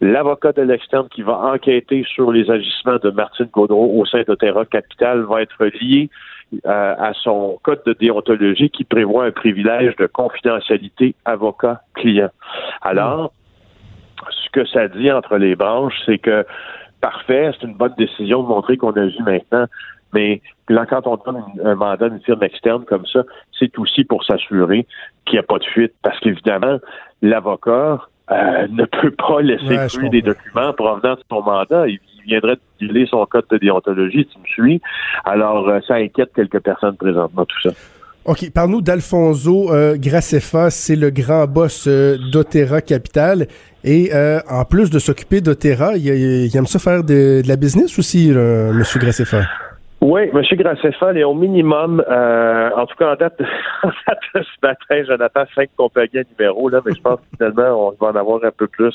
L'avocat 0.00 0.52
de 0.52 0.62
l'externe 0.62 1.08
qui 1.08 1.22
va 1.22 1.38
enquêter 1.38 2.04
sur 2.04 2.32
les 2.32 2.50
agissements 2.50 2.98
de 3.02 3.10
Martine 3.10 3.48
Gaudreau 3.52 4.00
au 4.00 4.04
sein 4.04 4.22
de 4.26 4.34
Terra 4.34 4.64
Capital 4.64 5.22
va 5.22 5.42
être 5.42 5.64
lié 5.80 6.10
euh, 6.66 6.94
à 6.98 7.12
son 7.14 7.58
code 7.62 7.82
de 7.86 7.92
déontologie 7.94 8.70
qui 8.70 8.84
prévoit 8.84 9.26
un 9.26 9.30
privilège 9.30 9.96
de 9.96 10.06
confidentialité 10.06 11.14
avocat-client. 11.24 12.30
Alors, 12.82 13.32
ce 14.30 14.50
que 14.50 14.66
ça 14.66 14.88
dit 14.88 15.10
entre 15.10 15.36
les 15.36 15.56
branches, 15.56 15.94
c'est 16.06 16.18
que 16.18 16.46
parfait, 17.00 17.50
c'est 17.52 17.66
une 17.66 17.74
bonne 17.74 17.94
décision 17.98 18.42
de 18.42 18.48
montrer 18.48 18.76
qu'on 18.76 18.92
a 18.92 19.06
vu 19.06 19.22
maintenant 19.24 19.66
mais 20.14 20.40
là, 20.68 20.86
quand 20.86 21.06
on 21.06 21.16
donne 21.16 21.42
un 21.62 21.74
mandat 21.74 22.08
d'une 22.08 22.22
firme 22.22 22.42
externe 22.44 22.84
comme 22.84 23.04
ça, 23.06 23.24
c'est 23.58 23.76
aussi 23.78 24.04
pour 24.04 24.24
s'assurer 24.24 24.86
qu'il 25.26 25.34
n'y 25.34 25.40
a 25.40 25.42
pas 25.42 25.58
de 25.58 25.64
fuite. 25.64 25.92
Parce 26.02 26.18
qu'évidemment, 26.20 26.78
l'avocat 27.20 28.00
euh, 28.30 28.66
ne 28.68 28.84
peut 28.84 29.10
pas 29.10 29.42
laisser 29.42 29.98
ouais, 29.98 30.08
des 30.08 30.22
documents 30.22 30.72
provenant 30.72 31.14
de 31.14 31.22
son 31.28 31.42
mandat. 31.42 31.88
Il, 31.88 31.98
viendrait 32.26 32.56
de 32.80 33.06
son 33.06 33.24
code 33.26 33.44
de 33.50 33.58
déontologie, 33.58 34.26
tu 34.26 34.38
me 34.38 34.46
suis. 34.46 34.80
Alors, 35.24 35.68
euh, 35.68 35.80
ça 35.86 35.94
inquiète 35.94 36.30
quelques 36.34 36.60
personnes 36.60 36.96
présentement, 36.96 37.44
tout 37.44 37.60
ça. 37.62 37.70
OK, 38.24 38.50
parle-nous 38.52 38.80
d'Alfonso 38.80 39.70
euh, 39.70 39.96
Gracefa, 39.98 40.70
c'est 40.70 40.96
le 40.96 41.10
grand 41.10 41.46
boss 41.46 41.84
euh, 41.86 42.16
d'Otera 42.32 42.80
Capital. 42.80 43.46
Et 43.86 44.12
en 44.48 44.64
plus 44.64 44.88
de 44.88 44.98
s'occuper 44.98 45.42
d'Otera, 45.42 45.94
il, 45.98 46.56
aime 46.56 46.66
ça 46.66 46.78
faire 46.78 47.04
de, 47.04 47.42
la 47.46 47.56
business 47.56 47.98
aussi, 47.98 48.30
M. 48.30 48.82
Gracefa? 48.96 49.42
Oui, 50.06 50.28
M. 50.34 50.42
Graceffal 50.58 51.16
est 51.16 51.24
au 51.24 51.32
minimum, 51.32 52.04
euh, 52.10 52.70
en 52.76 52.84
tout 52.84 52.94
cas 52.96 53.14
en 53.14 53.16
date, 53.16 53.40
en 53.82 53.88
date 54.06 54.20
de 54.34 54.42
ce 54.42 54.50
matin, 54.62 55.02
Jonathan, 55.02 55.44
cinq 55.54 55.70
compagnies 55.78 56.18
à 56.18 56.24
numéro, 56.38 56.68
là, 56.68 56.82
mais 56.84 56.92
je 56.94 57.00
pense 57.00 57.20
que 57.20 57.36
finalement, 57.38 57.88
on 57.88 57.96
va 57.98 58.12
en 58.12 58.14
avoir 58.14 58.44
un 58.44 58.50
peu 58.50 58.66
plus 58.66 58.94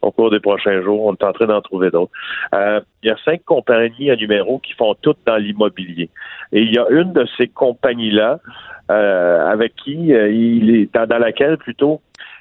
au 0.00 0.10
cours 0.10 0.30
des 0.30 0.40
prochains 0.40 0.80
jours. 0.80 1.04
On 1.04 1.12
est 1.12 1.22
en 1.22 1.34
train 1.34 1.44
d'en 1.44 1.60
trouver 1.60 1.90
d'autres. 1.90 2.12
Euh, 2.54 2.80
il 3.02 3.08
y 3.08 3.10
a 3.10 3.16
cinq 3.26 3.44
compagnies 3.44 4.10
à 4.10 4.16
numéro 4.16 4.58
qui 4.58 4.72
font 4.72 4.94
toutes 5.02 5.18
dans 5.26 5.36
l'immobilier. 5.36 6.08
Et 6.52 6.62
il 6.62 6.74
y 6.74 6.78
a 6.78 6.86
une 6.88 7.12
de 7.12 7.26
ces 7.36 7.48
compagnies-là 7.48 8.38
euh, 8.90 9.46
avec 9.50 9.74
qui 9.74 10.08
il 10.08 10.70
est 10.74 10.94
dans 10.94 11.18
laquelle 11.18 11.58
plutôt 11.58 12.00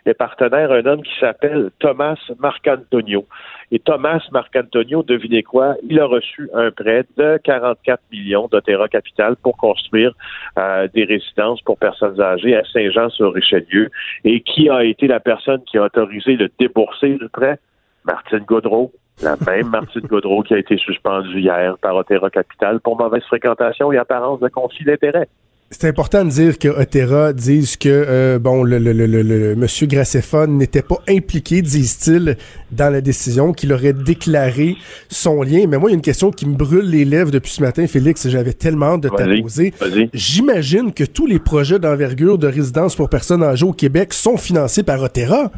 est 0.09 0.13
partenaire 0.13 0.71
un 0.71 0.85
homme 0.85 1.01
qui 1.01 1.19
s'appelle 1.19 1.69
Thomas 1.79 2.17
Marcantonio. 2.39 3.25
Et 3.71 3.79
Thomas 3.79 4.21
Marcantonio, 4.31 5.03
devinez 5.03 5.43
quoi, 5.43 5.75
il 5.87 5.99
a 5.99 6.05
reçu 6.05 6.49
un 6.53 6.71
prêt 6.71 7.05
de 7.17 7.37
44 7.43 8.01
millions 8.11 8.47
d'Otera 8.47 8.87
Capital 8.87 9.35
pour 9.35 9.57
construire 9.57 10.13
euh, 10.57 10.87
des 10.93 11.03
résidences 11.03 11.61
pour 11.61 11.77
personnes 11.77 12.19
âgées 12.21 12.55
à 12.55 12.63
Saint-Jean-sur-Richelieu. 12.63 13.89
Et 14.23 14.41
qui 14.41 14.69
a 14.69 14.83
été 14.83 15.07
la 15.07 15.19
personne 15.19 15.61
qui 15.65 15.77
a 15.77 15.83
autorisé 15.83 16.35
le 16.35 16.49
débourser 16.59 17.15
du 17.15 17.29
prêt? 17.29 17.59
Martine 18.05 18.45
Gaudreau, 18.45 18.93
la 19.21 19.35
même 19.45 19.67
Martine 19.67 20.01
Gaudreau 20.07 20.43
qui 20.43 20.53
a 20.53 20.57
été 20.57 20.77
suspendue 20.77 21.41
hier 21.41 21.77
par 21.81 21.95
Otera 21.95 22.29
Capital 22.29 22.79
pour 22.79 22.97
mauvaise 22.97 23.23
fréquentation 23.23 23.91
et 23.91 23.97
apparence 23.97 24.39
de 24.39 24.47
conflit 24.47 24.85
d'intérêt. 24.85 25.27
C'est 25.69 25.85
important 25.89 26.23
de 26.23 26.29
dire 26.29 26.57
que 26.57 26.69
Otera 26.69 27.33
dise 27.33 27.75
que 27.75 27.89
euh, 27.89 28.39
bon 28.39 28.63
le, 28.63 28.79
le, 28.79 28.93
le, 28.93 29.05
le 29.05 29.53
monsieur 29.55 29.85
Graceffa 29.85 30.47
n'était 30.47 30.81
pas 30.81 31.01
impliqué, 31.09 31.61
disent-ils, 31.61 32.37
dans 32.71 32.89
la 32.89 33.01
décision, 33.01 33.51
qu'il 33.51 33.73
aurait 33.73 33.91
déclaré 33.91 34.77
son 35.09 35.41
lien. 35.41 35.65
Mais 35.67 35.77
moi, 35.77 35.89
il 35.89 35.93
y 35.93 35.95
a 35.95 35.97
une 35.97 36.01
question 36.01 36.31
qui 36.31 36.45
me 36.45 36.55
brûle 36.55 36.89
les 36.89 37.03
lèvres 37.03 37.31
depuis 37.31 37.51
ce 37.51 37.61
matin, 37.61 37.85
Félix. 37.85 38.29
J'avais 38.29 38.53
tellement 38.53 38.93
hâte 38.93 39.01
de 39.01 39.09
t'apposer. 39.09 39.73
J'imagine 40.13 40.93
que 40.93 41.03
tous 41.03 41.27
les 41.27 41.39
projets 41.39 41.79
d'envergure 41.79 42.37
de 42.37 42.47
résidence 42.47 42.95
pour 42.95 43.09
personnes 43.09 43.43
âgées 43.43 43.65
au 43.65 43.73
Québec 43.73 44.13
sont 44.13 44.37
financés 44.37 44.83
par 44.83 45.01
Otera. 45.01 45.51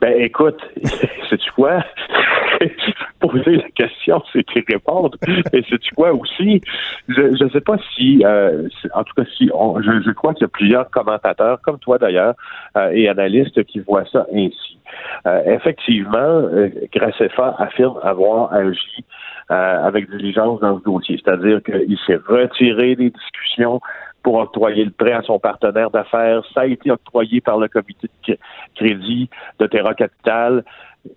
Ben 0.00 0.14
écoute, 0.20 0.60
sais-tu 1.28 1.50
quoi? 1.52 1.84
poser 3.20 3.56
la 3.56 3.68
question, 3.70 4.22
c'est 4.32 4.44
y 4.54 4.64
répondre. 4.72 5.16
Et 5.52 5.62
sais-tu 5.62 5.94
quoi 5.94 6.12
aussi? 6.12 6.60
Je 7.08 7.44
ne 7.44 7.50
sais 7.50 7.60
pas 7.60 7.76
si, 7.94 8.22
euh, 8.24 8.68
en 8.94 9.04
tout 9.04 9.14
cas, 9.14 9.28
si 9.36 9.50
on, 9.52 9.80
je, 9.82 10.02
je, 10.02 10.10
crois 10.12 10.34
qu'il 10.34 10.42
y 10.42 10.44
a 10.44 10.48
plusieurs 10.48 10.90
commentateurs, 10.90 11.60
comme 11.62 11.78
toi 11.78 11.98
d'ailleurs, 11.98 12.34
euh, 12.76 12.90
et 12.92 13.08
analystes 13.08 13.64
qui 13.64 13.80
voient 13.80 14.06
ça 14.12 14.26
ainsi. 14.32 14.78
Euh, 15.26 15.42
effectivement, 15.46 16.16
euh, 16.16 16.70
Graceffa 16.94 17.56
affirme 17.58 17.98
avoir 18.02 18.52
agi 18.52 19.04
euh, 19.50 19.86
avec 19.86 20.10
diligence 20.10 20.60
dans 20.60 20.78
ce 20.78 20.84
dossier, 20.84 21.20
c'est-à-dire 21.22 21.62
qu'il 21.62 21.98
s'est 22.06 22.20
retiré 22.26 22.96
des 22.96 23.10
discussions 23.10 23.80
pour 24.22 24.34
octroyer 24.36 24.84
le 24.84 24.90
prêt 24.90 25.12
à 25.12 25.22
son 25.22 25.38
partenaire 25.38 25.90
d'affaires. 25.90 26.42
Ça 26.54 26.60
a 26.60 26.66
été 26.66 26.90
octroyé 26.90 27.40
par 27.40 27.58
le 27.58 27.68
comité 27.68 28.08
de 28.28 28.38
crédit 28.74 29.28
de 29.58 29.66
Terra 29.66 29.94
Capital 29.94 30.64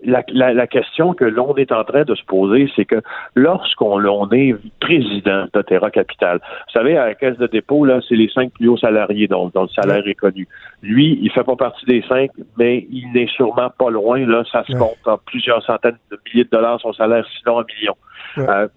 la, 0.03 0.24
la, 0.31 0.67
question 0.67 1.13
que 1.13 1.25
l'on 1.25 1.55
est 1.55 1.72
en 1.72 1.84
train 1.84 2.03
de 2.03 2.15
se 2.15 2.24
poser, 2.24 2.72
c'est 2.75 2.86
que 2.86 3.01
lorsqu'on 3.36 4.29
est 4.31 4.55
président 4.79 5.46
de 5.53 5.62
Terra 5.62 5.91
Capital, 5.91 6.39
vous 6.39 6.72
savez, 6.74 6.98
à 6.98 7.08
la 7.08 7.15
caisse 7.15 7.38
de 7.38 7.48
dépôt, 7.48 7.86
là, 7.86 8.00
c'est 8.08 8.15
les 8.15 8.29
cinq 8.29 8.51
plus 8.53 8.70
hauts 8.70 8.77
salariés 8.77 9.27
dont, 9.27 9.51
le 9.53 9.67
salaire 9.70 10.08
est 10.08 10.15
connu. 10.15 10.48
Lui, 10.81 11.20
il 11.22 11.31
fait 11.31 11.43
pas 11.43 11.55
partie 11.55 11.86
des 11.86 12.03
cinq, 12.08 12.31
mais 12.58 12.88
il 12.89 13.12
n'est 13.13 13.27
sûrement 13.27 13.70
pas 13.77 13.89
loin. 13.89 14.25
Là, 14.25 14.43
ça 14.51 14.63
se 14.65 14.74
compte 14.74 14.98
en 15.05 15.17
plusieurs 15.17 15.63
centaines 15.63 15.98
de 16.10 16.20
milliers 16.25 16.46
de 16.46 16.50
dollars 16.50 16.79
son 16.79 16.93
salaire, 16.93 17.25
sinon 17.39 17.60
un 17.60 17.65
million. 17.75 17.96
Euh, 18.38 18.67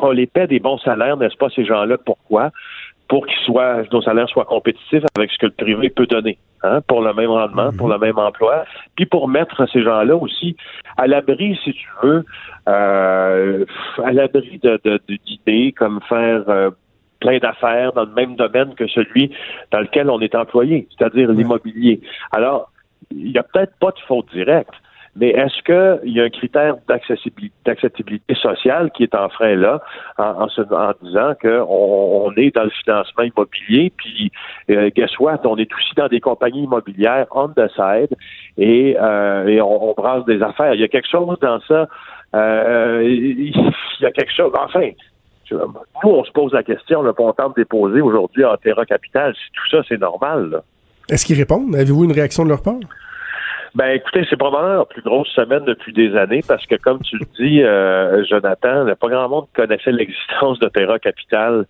on 0.00 0.10
les 0.10 0.26
paie 0.26 0.46
des 0.46 0.60
bons 0.60 0.78
salaires, 0.78 1.16
n'est-ce 1.16 1.36
pas, 1.36 1.48
ces 1.50 1.64
gens-là? 1.64 1.96
Pourquoi? 1.98 2.50
Pour 3.08 3.26
qu'ils 3.26 3.44
soient, 3.44 3.82
nos 3.90 4.02
salaires 4.02 4.28
soient 4.28 4.44
compétitifs 4.44 5.04
avec 5.16 5.30
ce 5.32 5.38
que 5.38 5.46
le 5.46 5.52
privé 5.52 5.88
peut 5.88 6.06
donner, 6.06 6.38
hein, 6.62 6.80
pour 6.86 7.02
le 7.02 7.14
même 7.14 7.30
rendement, 7.30 7.72
pour 7.72 7.88
mhm. 7.88 7.94
le 7.94 7.98
même 7.98 8.18
emploi, 8.18 8.64
puis 8.96 9.06
pour 9.06 9.28
mettre 9.28 9.66
ces 9.70 9.82
gens-là 9.82 10.14
aussi 10.14 10.56
à 10.96 11.06
l'abri, 11.06 11.58
si 11.64 11.72
tu 11.72 11.88
veux, 12.02 12.24
euh, 12.68 13.64
à 14.04 14.12
l'abri 14.12 14.60
de, 14.62 15.00
d'idées 15.08 15.72
comme 15.72 16.00
faire 16.08 16.44
euh, 16.48 16.70
plein 17.20 17.38
d'affaires 17.38 17.92
dans 17.94 18.04
le 18.04 18.12
même 18.12 18.36
domaine 18.36 18.74
que 18.74 18.86
celui 18.86 19.32
dans 19.72 19.80
lequel 19.80 20.10
on 20.10 20.20
est 20.20 20.34
employé, 20.34 20.86
c'est-à-dire 20.96 21.32
l'immobilier. 21.32 22.00
Alors, 22.30 22.70
il 23.10 23.32
n'y 23.32 23.38
a 23.38 23.42
peut-être 23.42 23.72
pas 23.80 23.90
de 23.90 23.98
faute 24.06 24.30
directe, 24.32 24.74
mais 25.18 25.30
est-ce 25.30 25.62
qu'il 25.62 26.12
y 26.12 26.20
a 26.20 26.24
un 26.24 26.30
critère 26.30 26.76
d'accessibilité, 26.88 28.34
sociale 28.34 28.90
qui 28.92 29.02
est 29.02 29.14
en 29.14 29.28
frein 29.28 29.56
là, 29.56 29.82
en, 30.16 30.46
disant 31.02 31.34
qu'on 31.40 32.28
on 32.28 32.32
est 32.36 32.54
dans 32.54 32.64
le 32.64 32.70
financement 32.70 33.24
immobilier, 33.24 33.92
puis 33.96 34.30
euh, 34.70 34.90
guess 34.94 35.18
what, 35.18 35.40
on 35.44 35.56
est 35.56 35.72
aussi 35.74 35.94
dans 35.96 36.08
des 36.08 36.20
compagnies 36.20 36.64
immobilières 36.64 37.26
on 37.32 37.48
the 37.48 37.68
side 37.74 38.14
et, 38.56 38.96
euh, 39.00 39.60
on, 39.60 39.94
brasse 39.96 40.24
des 40.26 40.40
affaires. 40.42 40.74
Il 40.74 40.80
y 40.80 40.84
a 40.84 40.88
quelque 40.88 41.08
chose 41.08 41.36
dans 41.40 41.60
ça. 41.66 41.88
Euh, 42.34 43.02
il 43.04 43.54
y 44.00 44.06
a 44.06 44.10
quelque 44.12 44.32
chose. 44.32 44.52
Enfin, 44.56 44.90
nous, 45.50 46.10
on 46.10 46.24
se 46.24 46.30
pose 46.30 46.52
la 46.52 46.62
question, 46.62 47.02
le 47.02 47.12
on 47.18 47.32
tente 47.32 47.56
de 47.56 47.62
déposer 47.62 48.00
aujourd'hui 48.00 48.44
en 48.44 48.56
Terra 48.56 48.84
Capital, 48.84 49.34
si 49.34 49.52
tout 49.52 49.76
ça, 49.76 49.82
c'est 49.88 49.98
normal. 49.98 50.62
Est-ce 51.08 51.24
qu'ils 51.24 51.38
répondent? 51.38 51.74
Avez-vous 51.74 52.04
une 52.04 52.12
réaction 52.12 52.44
de 52.44 52.50
leur 52.50 52.62
part? 52.62 52.80
Ben 53.74 53.90
écoutez, 53.90 54.26
c'est 54.28 54.36
probablement 54.36 54.78
la 54.78 54.84
plus 54.84 55.02
grosse 55.02 55.28
semaine 55.28 55.64
depuis 55.64 55.92
des 55.92 56.16
années 56.16 56.42
parce 56.46 56.66
que 56.66 56.76
comme 56.76 57.00
tu 57.02 57.16
le 57.18 57.26
dis, 57.38 57.62
euh, 57.62 58.24
Jonathan, 58.24 58.86
pas 58.94 59.08
grand 59.08 59.28
monde 59.28 59.46
connaissait 59.54 59.92
l'existence 59.92 60.58
Terra 60.74 60.98
Capital. 60.98 61.66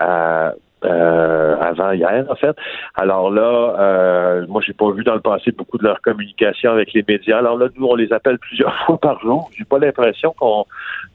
Euh, 0.00 0.50
euh, 0.84 1.56
avant 1.60 1.92
hier, 1.92 2.24
en 2.30 2.34
fait. 2.36 2.56
Alors 2.94 3.30
là, 3.30 3.76
euh, 3.78 4.46
moi, 4.48 4.62
j'ai 4.64 4.72
pas 4.72 4.90
vu 4.92 5.04
dans 5.04 5.14
le 5.14 5.20
passé 5.20 5.52
beaucoup 5.52 5.76
de 5.76 5.84
leur 5.84 6.00
communication 6.00 6.72
avec 6.72 6.94
les 6.94 7.04
médias. 7.06 7.38
Alors 7.38 7.58
là, 7.58 7.68
nous, 7.76 7.86
on 7.86 7.94
les 7.94 8.12
appelle 8.14 8.38
plusieurs 8.38 8.74
fois 8.86 8.98
par 8.98 9.20
jour. 9.20 9.50
J'ai 9.58 9.64
pas 9.64 9.78
l'impression 9.78 10.34
qu'on 10.38 10.64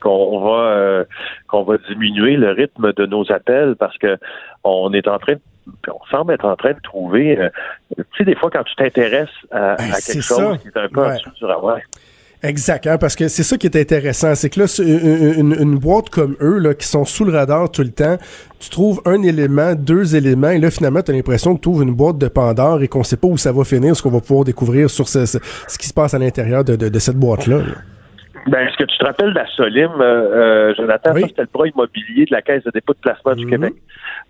qu'on 0.01 0.39
va 0.39 0.60
euh, 0.67 1.03
qu'on 1.48 1.63
va 1.63 1.77
diminuer 1.89 2.36
le 2.38 2.51
rythme 2.51 2.94
de 2.94 3.05
nos 3.08 3.32
appels 3.32 3.75
parce 3.75 3.98
que 3.98 4.17
on 4.63 4.94
est 4.94 5.08
en 5.08 5.17
train 5.17 5.34
de 5.34 5.41
on 5.88 6.05
semble 6.10 6.34
être 6.34 6.45
en 6.45 6.55
train 6.55 6.74
de 6.74 6.81
trouver. 6.84 7.38
Euh, 7.38 7.50
tu 7.98 8.03
sais, 8.17 8.24
des 8.25 8.36
fois, 8.36 8.50
quand 8.51 8.63
tu 8.63 8.75
t'intéresses 8.75 9.29
à, 9.51 9.75
ben, 9.75 9.91
quelque 9.91 10.22
chose 10.22 10.57
qui 10.62 10.67
est 10.67 10.77
un 10.77 10.89
peu 10.89 11.07
ouais. 11.07 11.17
sur 11.36 11.63
ouais. 11.63 11.81
Exact, 12.43 12.86
hein, 12.86 12.98
parce 13.00 13.15
que 13.15 13.27
c'est 13.27 13.43
ça 13.43 13.57
qui 13.57 13.65
est 13.65 13.75
intéressant, 13.75 14.36
c'est 14.36 14.51
que 14.51 14.60
là, 14.60 14.65
une, 14.77 15.55
une, 15.60 15.79
boîte 15.79 16.12
comme 16.12 16.36
eux, 16.41 16.60
là, 16.60 16.75
qui 16.75 16.86
sont 16.86 17.03
sous 17.03 17.25
le 17.25 17.31
radar 17.36 17.72
tout 17.72 17.81
le 17.81 17.89
temps, 17.89 18.17
tu 18.60 18.69
trouves 18.69 19.01
un 19.05 19.24
élément, 19.24 19.74
deux 19.74 20.15
éléments, 20.15 20.51
et 20.51 20.60
là, 20.60 20.69
finalement, 20.69 21.01
tu 21.01 21.10
as 21.10 21.15
l'impression 21.15 21.55
que 21.55 21.62
tu 21.62 21.69
ouvres 21.69 21.81
une 21.81 21.95
boîte 21.95 22.19
de 22.19 22.27
Pandore 22.27 22.84
et 22.84 22.88
qu'on 22.88 23.03
sait 23.03 23.17
pas 23.17 23.27
où 23.27 23.38
ça 23.38 23.51
va 23.51 23.63
finir, 23.63 23.95
ce 23.95 24.03
qu'on 24.03 24.12
va 24.12 24.19
pouvoir 24.19 24.43
découvrir 24.43 24.91
sur 24.91 25.07
ce, 25.07 25.25
ce, 25.25 25.39
qui 25.79 25.88
se 25.88 25.93
passe 25.93 26.13
à 26.13 26.19
l'intérieur 26.19 26.63
de, 26.63 26.75
de, 26.75 26.89
de, 26.89 27.00
cette 27.00 27.17
boîte-là. 27.17 27.57
là 27.57 27.74
Ben, 28.48 28.68
est-ce 28.68 28.78
que 28.78 28.84
tu 28.84 28.98
te 28.98 29.06
rappelles 29.06 29.32
de 29.34 29.40
la 29.40 29.48
Solim, 29.48 29.92
euh, 30.00 30.70
euh 30.72 30.75
Jonathan? 30.75 31.14
Ça, 31.14 31.20
c'était 31.28 31.42
le 31.42 31.50
bras 31.52 31.68
immobilier 31.68 32.25
de 32.25 32.32
la 32.32 32.44
Caisse 32.44 32.64
de 32.64 32.70
dépôt 32.70 32.94
de 32.94 33.00
placement 33.00 33.34
du 33.34 33.46
mhm. 33.46 33.52
Québec. 33.52 33.74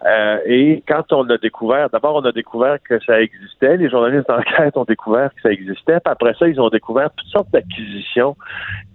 Euh, 0.06 0.38
et 0.46 0.84
quand 0.88 1.12
on 1.12 1.30
a 1.30 1.38
découvert, 1.38 1.90
d'abord, 1.90 2.16
on 2.16 2.26
a 2.26 2.32
découvert 2.32 2.78
que 2.82 2.98
ça 3.04 3.22
existait. 3.22 3.76
Les 3.76 3.90
journalistes 3.90 4.28
d'enquête 4.30 4.78
ont 4.78 4.86
découvert 4.86 5.34
que 5.36 5.42
ça 5.42 5.52
existait. 5.52 6.00
Puis 6.00 6.12
après 6.12 6.34
ça, 6.40 6.48
ils 6.48 6.62
ont 6.62 6.70
découvert 6.70 7.10
toutes 7.16 7.28
sortes 7.28 7.52
d'acquisitions, 7.52 8.38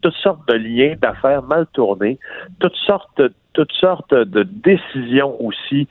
toutes 0.01 0.15
sortes 0.15 0.49
de 0.49 0.55
liens 0.55 0.95
d'affaires 1.01 1.43
mal 1.43 1.67
tournés, 1.75 2.19
toutes 2.59 2.77
sortes, 2.87 3.21
toutes 3.53 3.73
sortes 3.73 4.15
de 4.15 4.43
décisions 4.43 5.37
aussi 5.43 5.87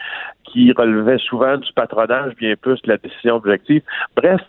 qui 0.45 0.71
relevaient 0.71 1.19
souvent 1.19 1.57
du 1.57 1.71
patronage, 1.74 2.36
bien 2.36 2.55
plus 2.55 2.81
de 2.81 2.89
la 2.89 2.98
décision 2.98 3.36
objective. 3.36 3.83
Bref, 4.15 4.41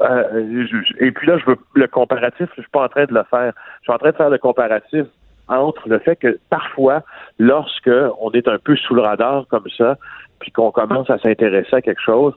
euh, 0.00 0.66
et 1.00 1.10
puis 1.10 1.26
là, 1.26 1.38
je 1.38 1.46
veux 1.46 1.56
le 1.74 1.86
comparatif, 1.86 2.48
je 2.56 2.62
suis 2.62 2.70
pas 2.70 2.84
en 2.84 2.88
train 2.88 3.04
de 3.04 3.14
le 3.14 3.24
faire. 3.30 3.52
Je 3.80 3.84
suis 3.84 3.92
en 3.92 3.98
train 3.98 4.10
de 4.10 4.16
faire 4.16 4.30
le 4.30 4.38
comparatif 4.38 5.06
entre 5.48 5.88
le 5.88 5.98
fait 6.00 6.16
que 6.16 6.38
parfois, 6.50 7.02
lorsque 7.38 7.90
on 8.20 8.30
est 8.32 8.48
un 8.48 8.58
peu 8.58 8.76
sous 8.76 8.94
le 8.94 9.02
radar 9.02 9.46
comme 9.48 9.68
ça, 9.76 9.96
puis 10.40 10.50
qu'on 10.50 10.70
commence 10.70 11.08
à 11.08 11.18
s'intéresser 11.18 11.76
à 11.76 11.80
quelque 11.80 12.02
chose, 12.02 12.34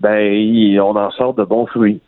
ben 0.00 0.78
on 0.80 0.96
en 0.96 1.10
sort 1.10 1.34
de 1.34 1.44
bons 1.44 1.66
fruits. 1.66 2.00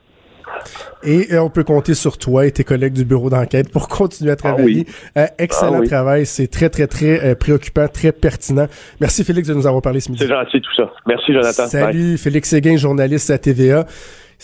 Et 1.05 1.37
on 1.39 1.51
peut 1.51 1.65
compter 1.65 1.95
sur 1.95 2.19
toi 2.19 2.47
et 2.47 2.53
tes 2.53 2.65
collègues 2.65 2.93
du 2.93 3.05
bureau 3.05 3.31
d'enquête 3.31 3.71
pour 3.71 3.89
continuer 3.89 4.31
à 4.31 4.35
ah 4.35 4.37
travailler. 4.37 4.87
Euh, 5.17 5.27
excellent 5.39 5.81
ah 5.83 5.87
travail, 5.87 6.27
c'est 6.27 6.49
très 6.49 6.69
très 6.69 6.87
très 6.87 7.25
euh, 7.25 7.35
préoccupant, 7.35 7.89
très 7.89 8.13
pertinent. 8.13 8.67
Merci 9.01 9.25
Félix 9.25 9.49
de 9.49 9.55
nous 9.55 9.67
avoir 9.67 9.83
parlé 9.83 10.01
ce 10.01 10.11
midi. 10.11 10.23
C'est 10.23 10.29
gentil 10.29 10.61
tout 10.61 10.75
ça. 10.77 10.91
Merci 11.07 11.33
Jonathan. 11.33 11.67
Salut 11.67 12.19
Félix 12.19 12.51
Séguin, 12.51 12.77
journaliste 12.77 13.31
à 13.31 13.39
TVA. 13.39 13.87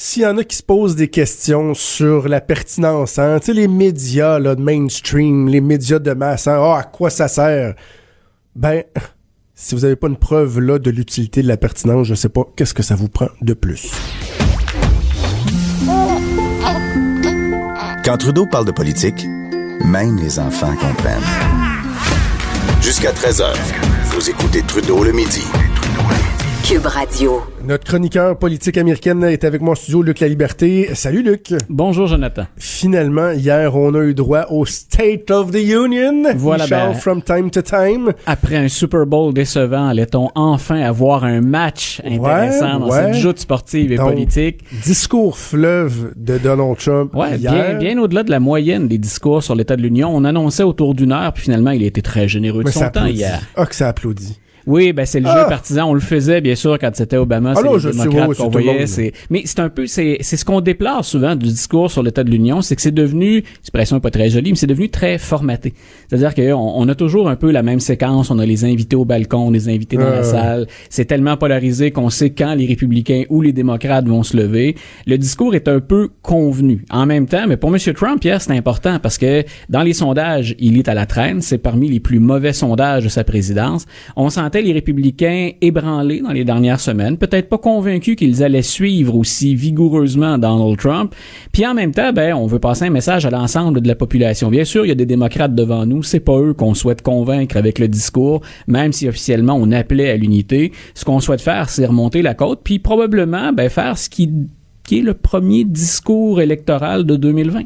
S'il 0.01 0.23
y 0.23 0.27
en 0.27 0.39
a 0.39 0.45
qui 0.45 0.55
se 0.55 0.63
posent 0.63 0.95
des 0.95 1.09
questions 1.09 1.75
sur 1.75 2.29
la 2.29 2.41
pertinence, 2.41 3.19
hein, 3.19 3.39
tu 3.41 3.47
sais, 3.47 3.53
les 3.53 3.67
médias 3.67 4.39
là, 4.39 4.55
de 4.55 4.63
mainstream, 4.63 5.49
les 5.49 5.61
médias 5.61 5.99
de 5.99 6.13
masse, 6.13 6.47
hein, 6.47 6.57
oh, 6.61 6.71
à 6.71 6.85
quoi 6.85 7.11
ça 7.11 7.27
sert? 7.27 7.75
Ben, 8.55 8.85
si 9.57 9.75
vous 9.75 9.81
n'avez 9.81 9.97
pas 9.97 10.07
une 10.07 10.17
preuve 10.17 10.61
là 10.61 10.79
de 10.79 10.93
l'utilité 10.93 11.43
de 11.43 11.49
la 11.49 11.57
pertinence, 11.57 12.07
je 12.07 12.15
sais 12.15 12.29
pas 12.29 12.43
qu'est-ce 12.55 12.75
que 12.75 12.85
ça 12.85 12.95
vous 12.95 13.09
prend 13.09 13.27
de 13.43 13.55
plus. 13.55 13.91
Quand 18.05 18.19
Trudeau 18.19 18.47
parle 18.47 18.67
de 18.67 18.71
politique, 18.71 19.27
même 19.85 20.17
les 20.21 20.39
enfants 20.39 20.77
comprennent. 20.77 21.19
Jusqu'à 22.83 23.11
13h, 23.11 23.53
vous 24.13 24.31
écoutez 24.31 24.63
Trudeau 24.63 25.03
le 25.03 25.11
midi. 25.11 25.43
Cube 26.69 26.85
Radio. 26.85 27.41
Notre 27.65 27.85
chroniqueur 27.85 28.39
politique 28.39 28.77
américaine 28.77 29.25
est 29.25 29.45
avec 29.45 29.63
moi 29.63 29.73
en 29.73 29.75
studio, 29.75 30.03
Luc 30.03 30.21
La 30.21 30.29
Liberté. 30.29 30.91
Salut 30.93 31.23
Luc. 31.23 31.55
Bonjour 31.71 32.07
Jonathan. 32.09 32.43
Finalement, 32.59 33.31
hier, 33.31 33.75
on 33.75 33.95
a 33.95 34.01
eu 34.01 34.13
droit 34.13 34.45
au 34.51 34.67
State 34.67 35.31
of 35.31 35.51
the 35.51 35.63
Union. 35.63 36.25
Voilà. 36.37 36.67
Ben, 36.67 36.93
from 36.93 37.23
time 37.23 37.51
to 37.51 37.63
time. 37.63 38.13
Après 38.27 38.57
un 38.57 38.69
Super 38.69 39.07
Bowl 39.07 39.33
décevant, 39.33 39.89
allait-on 39.89 40.29
enfin 40.35 40.83
avoir 40.83 41.25
un 41.25 41.41
match 41.41 42.03
intéressant 42.05 42.81
dans 42.81 42.91
cette 42.91 43.15
joute 43.15 43.39
sportive 43.39 43.91
et 43.91 43.97
politique? 43.97 44.63
Discours 44.85 45.39
fleuve 45.39 46.13
de 46.17 46.37
Donald 46.37 46.77
Trump. 46.77 47.15
Ouais, 47.15 47.39
bien, 47.39 47.79
bien 47.79 47.99
au-delà 47.99 48.25
de 48.25 48.31
la 48.31 48.41
moyenne 48.41 48.89
des 48.89 48.99
discours 48.99 49.43
sur 49.43 49.55
l'état 49.55 49.75
de 49.75 49.81
l'Union. 49.81 50.15
On 50.15 50.23
annonçait 50.23 50.65
autour 50.65 50.95
d'une 50.95 51.13
heure, 51.13 51.33
puis 51.33 51.45
finalement, 51.45 51.71
il 51.71 51.83
a 51.83 51.87
été 51.87 52.03
très 52.03 52.29
généreux 52.29 52.63
de 52.63 52.69
son 52.69 52.91
temps 52.91 53.07
hier. 53.07 53.41
Ah, 53.57 53.65
que 53.65 53.75
ça 53.75 53.89
applaudit. 53.89 54.39
Oui, 54.69 54.93
ben 54.93 55.07
c'est 55.07 55.21
le 55.21 55.27
jeu 55.27 55.33
ah! 55.35 55.47
partisan. 55.49 55.91
On 55.91 55.95
le 55.95 56.01
faisait 56.01 56.43
bien 56.43 56.55
sûr 56.55 56.79
quand 56.79 56.91
c'était 56.93 57.17
Obama, 57.17 57.55
ah 57.57 57.61
c'est 57.61 57.87
les 57.87 57.93
démocrates 57.93 58.37
qu'on 58.37 58.49
voyait. 58.51 58.85
Mais 59.31 59.43
c'est 59.47 59.61
un 59.61 59.71
peu, 59.71 59.87
c'est, 59.87 60.19
c'est 60.21 60.37
ce 60.37 60.45
qu'on 60.45 60.61
déplore 60.61 61.05
souvent 61.07 61.35
du 61.35 61.47
discours 61.47 61.91
sur 61.91 62.03
l'état 62.03 62.23
de 62.23 62.31
l'Union, 62.31 62.61
c'est 62.61 62.77
que 62.77 62.83
c'est 62.83 62.93
devenu, 62.93 63.43
expression 63.61 63.99
pas 63.99 64.11
très 64.11 64.29
jolie, 64.29 64.51
mais 64.51 64.57
c'est 64.57 64.67
devenu 64.67 64.91
très 64.91 65.17
formaté. 65.17 65.73
C'est-à-dire 66.09 66.35
qu'on 66.35 66.73
on 66.77 66.87
a 66.89 66.95
toujours 66.95 67.31
un 67.31 67.37
peu 67.37 67.51
la 67.51 67.63
même 67.63 67.81
séquence. 67.81 68.31
On 68.31 68.39
a 68.39 68.45
les 68.45 68.67
invités 68.67 68.95
au 68.95 69.07
balcon, 69.07 69.51
les 69.51 69.71
invités 69.71 69.97
dans 69.97 70.11
la 70.11 70.23
salle. 70.23 70.67
C'est 70.91 71.07
tellement 71.07 71.39
polarisé 71.39 71.91
qu'on 71.91 72.11
sait 72.11 72.31
quand 72.31 72.55
les 72.55 72.67
républicains 72.67 73.25
ou 73.31 73.41
les 73.41 73.53
démocrates 73.53 74.07
vont 74.07 74.23
se 74.23 74.37
lever. 74.37 74.77
Le 75.07 75.17
discours 75.17 75.55
est 75.55 75.69
un 75.69 75.81
peu 75.81 76.11
convenu. 76.21 76.85
En 76.91 77.07
même 77.07 77.27
temps, 77.27 77.47
mais 77.49 77.57
pour 77.57 77.75
M. 77.75 77.79
Trump, 77.95 78.23
hier, 78.23 78.43
c'est 78.43 78.53
important 78.53 78.99
parce 78.99 79.17
que 79.17 79.45
dans 79.71 79.83
les 79.83 79.95
sondages, 79.95 80.55
il 80.59 80.77
est 80.77 80.89
à 80.89 80.95
la 80.95 81.07
traîne. 81.07 81.41
C'est 81.41 81.59
parmi 81.59 81.89
les 81.89 82.01
plus 82.01 82.19
mauvais 82.19 82.53
sondages 82.53 83.05
de 83.05 83.09
sa 83.09 83.25
présidence. 83.25 83.87
On 84.15 84.29
sentait 84.29 84.58
les 84.63 84.73
républicains 84.73 85.51
ébranlés 85.61 86.21
dans 86.21 86.33
les 86.33 86.45
dernières 86.45 86.81
semaines, 86.81 87.17
peut-être 87.17 87.49
pas 87.49 87.59
convaincus 87.59 88.17
qu'ils 88.17 88.43
allaient 88.43 88.63
suivre 88.63 89.15
aussi 89.15 89.55
vigoureusement 89.55 90.39
Donald 90.39 90.79
Trump. 90.79 91.15
Puis 91.53 91.67
en 91.67 91.75
même 91.75 91.93
temps, 91.93 92.13
ben, 92.13 92.35
on 92.35 92.47
veut 92.47 92.59
passer 92.59 92.87
un 92.87 92.91
message 92.91 93.27
à 93.27 93.31
l'ensemble 93.31 93.81
de 93.81 93.89
la 93.89 93.95
population. 93.95 94.51
Bien 94.51 94.65
sûr, 94.65 94.85
il 94.85 94.89
y 94.89 94.93
a 94.93 94.97
des 94.97 95.07
démocrates 95.07 95.55
devant 95.55 95.87
nous, 95.87 96.03
c'est 96.03 96.21
pas 96.21 96.39
eux 96.39 96.55
qu'on 96.55 96.75
souhaite 96.75 97.03
convaincre 97.03 97.57
avec 97.57 97.79
le 97.79 97.89
discours, 97.89 98.41
même 98.67 98.93
si 98.93 99.09
officiellement 99.09 99.55
on 99.55 99.73
appelait 99.73 100.11
à 100.11 100.17
l'unité. 100.17 100.73
Ce 100.95 101.05
qu'on 101.05 101.21
souhaite 101.21 101.41
faire, 101.41 101.69
c'est 101.69 101.87
remonter 101.87 102.23
la 102.23 102.35
côte, 102.35 102.61
puis 102.65 102.79
probablement 102.79 103.53
ben, 103.53 103.69
faire 103.69 103.99
ce 103.99 104.09
qui, 104.09 104.31
qui 104.85 104.99
est 104.99 105.03
le 105.03 105.15
premier 105.15 105.65
discours 105.65 106.41
électoral 106.41 107.05
de 107.05 107.17
2020 107.17 107.63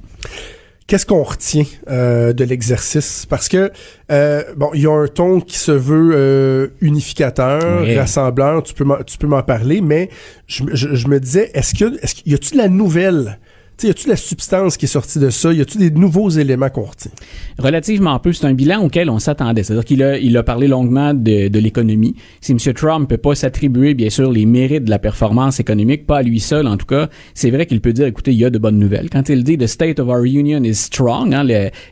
qu'est-ce 0.87 1.07
qu'on 1.07 1.23
retient 1.23 1.65
euh, 1.89 2.33
de 2.33 2.45
l'exercice? 2.45 3.27
Parce 3.27 3.49
que 3.49 3.71
euh, 4.11 4.43
bon, 4.57 4.71
il 4.75 4.83
y 4.83 4.87
a 4.87 4.93
un 4.93 5.07
ton 5.07 5.41
qui 5.41 5.59
se 5.59 5.73
veut 5.73 6.13
euh, 6.15 6.69
unificateur, 6.81 7.85
rassembleur. 7.97 8.63
Tu 8.63 8.75
peux 8.75 8.85
tu 9.07 9.19
peux 9.19 9.27
m'en 9.27 9.43
parler, 9.43 9.81
mais 9.81 10.11
je, 10.47 10.65
je, 10.73 11.09
me 11.09 11.19
disais, 11.19 11.51
est-ce 11.55 11.75
que 11.75 11.99
est-ce 12.03 12.15
qu'il 12.15 12.33
y 12.33 12.35
a-tu 12.35 12.53
de 12.53 12.59
la 12.59 12.69
nouvelle 12.69 13.39
y 13.83 13.89
a-tu 13.89 14.09
la 14.09 14.17
substance 14.17 14.77
qui 14.77 14.85
est 14.85 14.89
sortie 14.89 15.19
de 15.19 15.31
ça? 15.31 15.53
Y 15.53 15.61
a-tu 15.61 15.79
des 15.79 15.91
nouveaux 15.91 16.31
éléments 16.31 16.71
qu'on 16.71 16.83
retient? 16.83 17.11
Relativement 17.59 18.19
peu. 18.19 18.33
C'est 18.33 18.47
un 18.47 18.55
bilan 18.55 18.83
auquel 18.83 19.11
on 19.11 19.19
s'attendait. 19.19 19.63
C'est-à-dire 19.63 19.85
qu'il 19.85 20.03
a, 20.03 20.19
il 20.19 20.37
a 20.37 20.43
parlé 20.43 20.69
longuement 20.69 21.15
de, 21.15 21.49
de 21.49 21.59
l'économie. 21.59 22.15
Si 22.41 22.53
M. 22.53 22.59
Trump 22.75 23.09
peut 23.09 23.17
pas 23.17 23.35
s'attribuer, 23.35 23.95
bien 23.95 24.11
sûr, 24.11 24.31
les 24.31 24.47
mérites 24.47 24.85
de 24.85 24.91
la 24.91 24.99
performance 24.99 25.61
économique, 25.61 26.07
pas 26.07 26.19
à 26.19 26.23
lui 26.23 26.41
seul, 26.41 26.67
en 26.67 26.77
tout 26.77 26.87
cas, 26.87 27.09
c'est 27.35 27.51
vrai 27.51 27.67
qu'il 27.67 27.81
peut 27.81 27.93
dire, 27.93 28.07
écoutez, 28.07 28.33
il 28.33 28.39
y 28.39 28.45
a 28.45 28.51
de 28.51 28.59
bonnes 28.59 28.79
nouvelles. 28.79 29.11
Quand 29.11 29.29
il 29.29 29.45
dit 29.45 29.59
the 29.59 29.67
state 29.67 29.99
of 29.99 30.09
our 30.09 30.25
union 30.25 30.63
is 30.63 30.75
strong, 30.75 31.35
hein, 31.35 31.45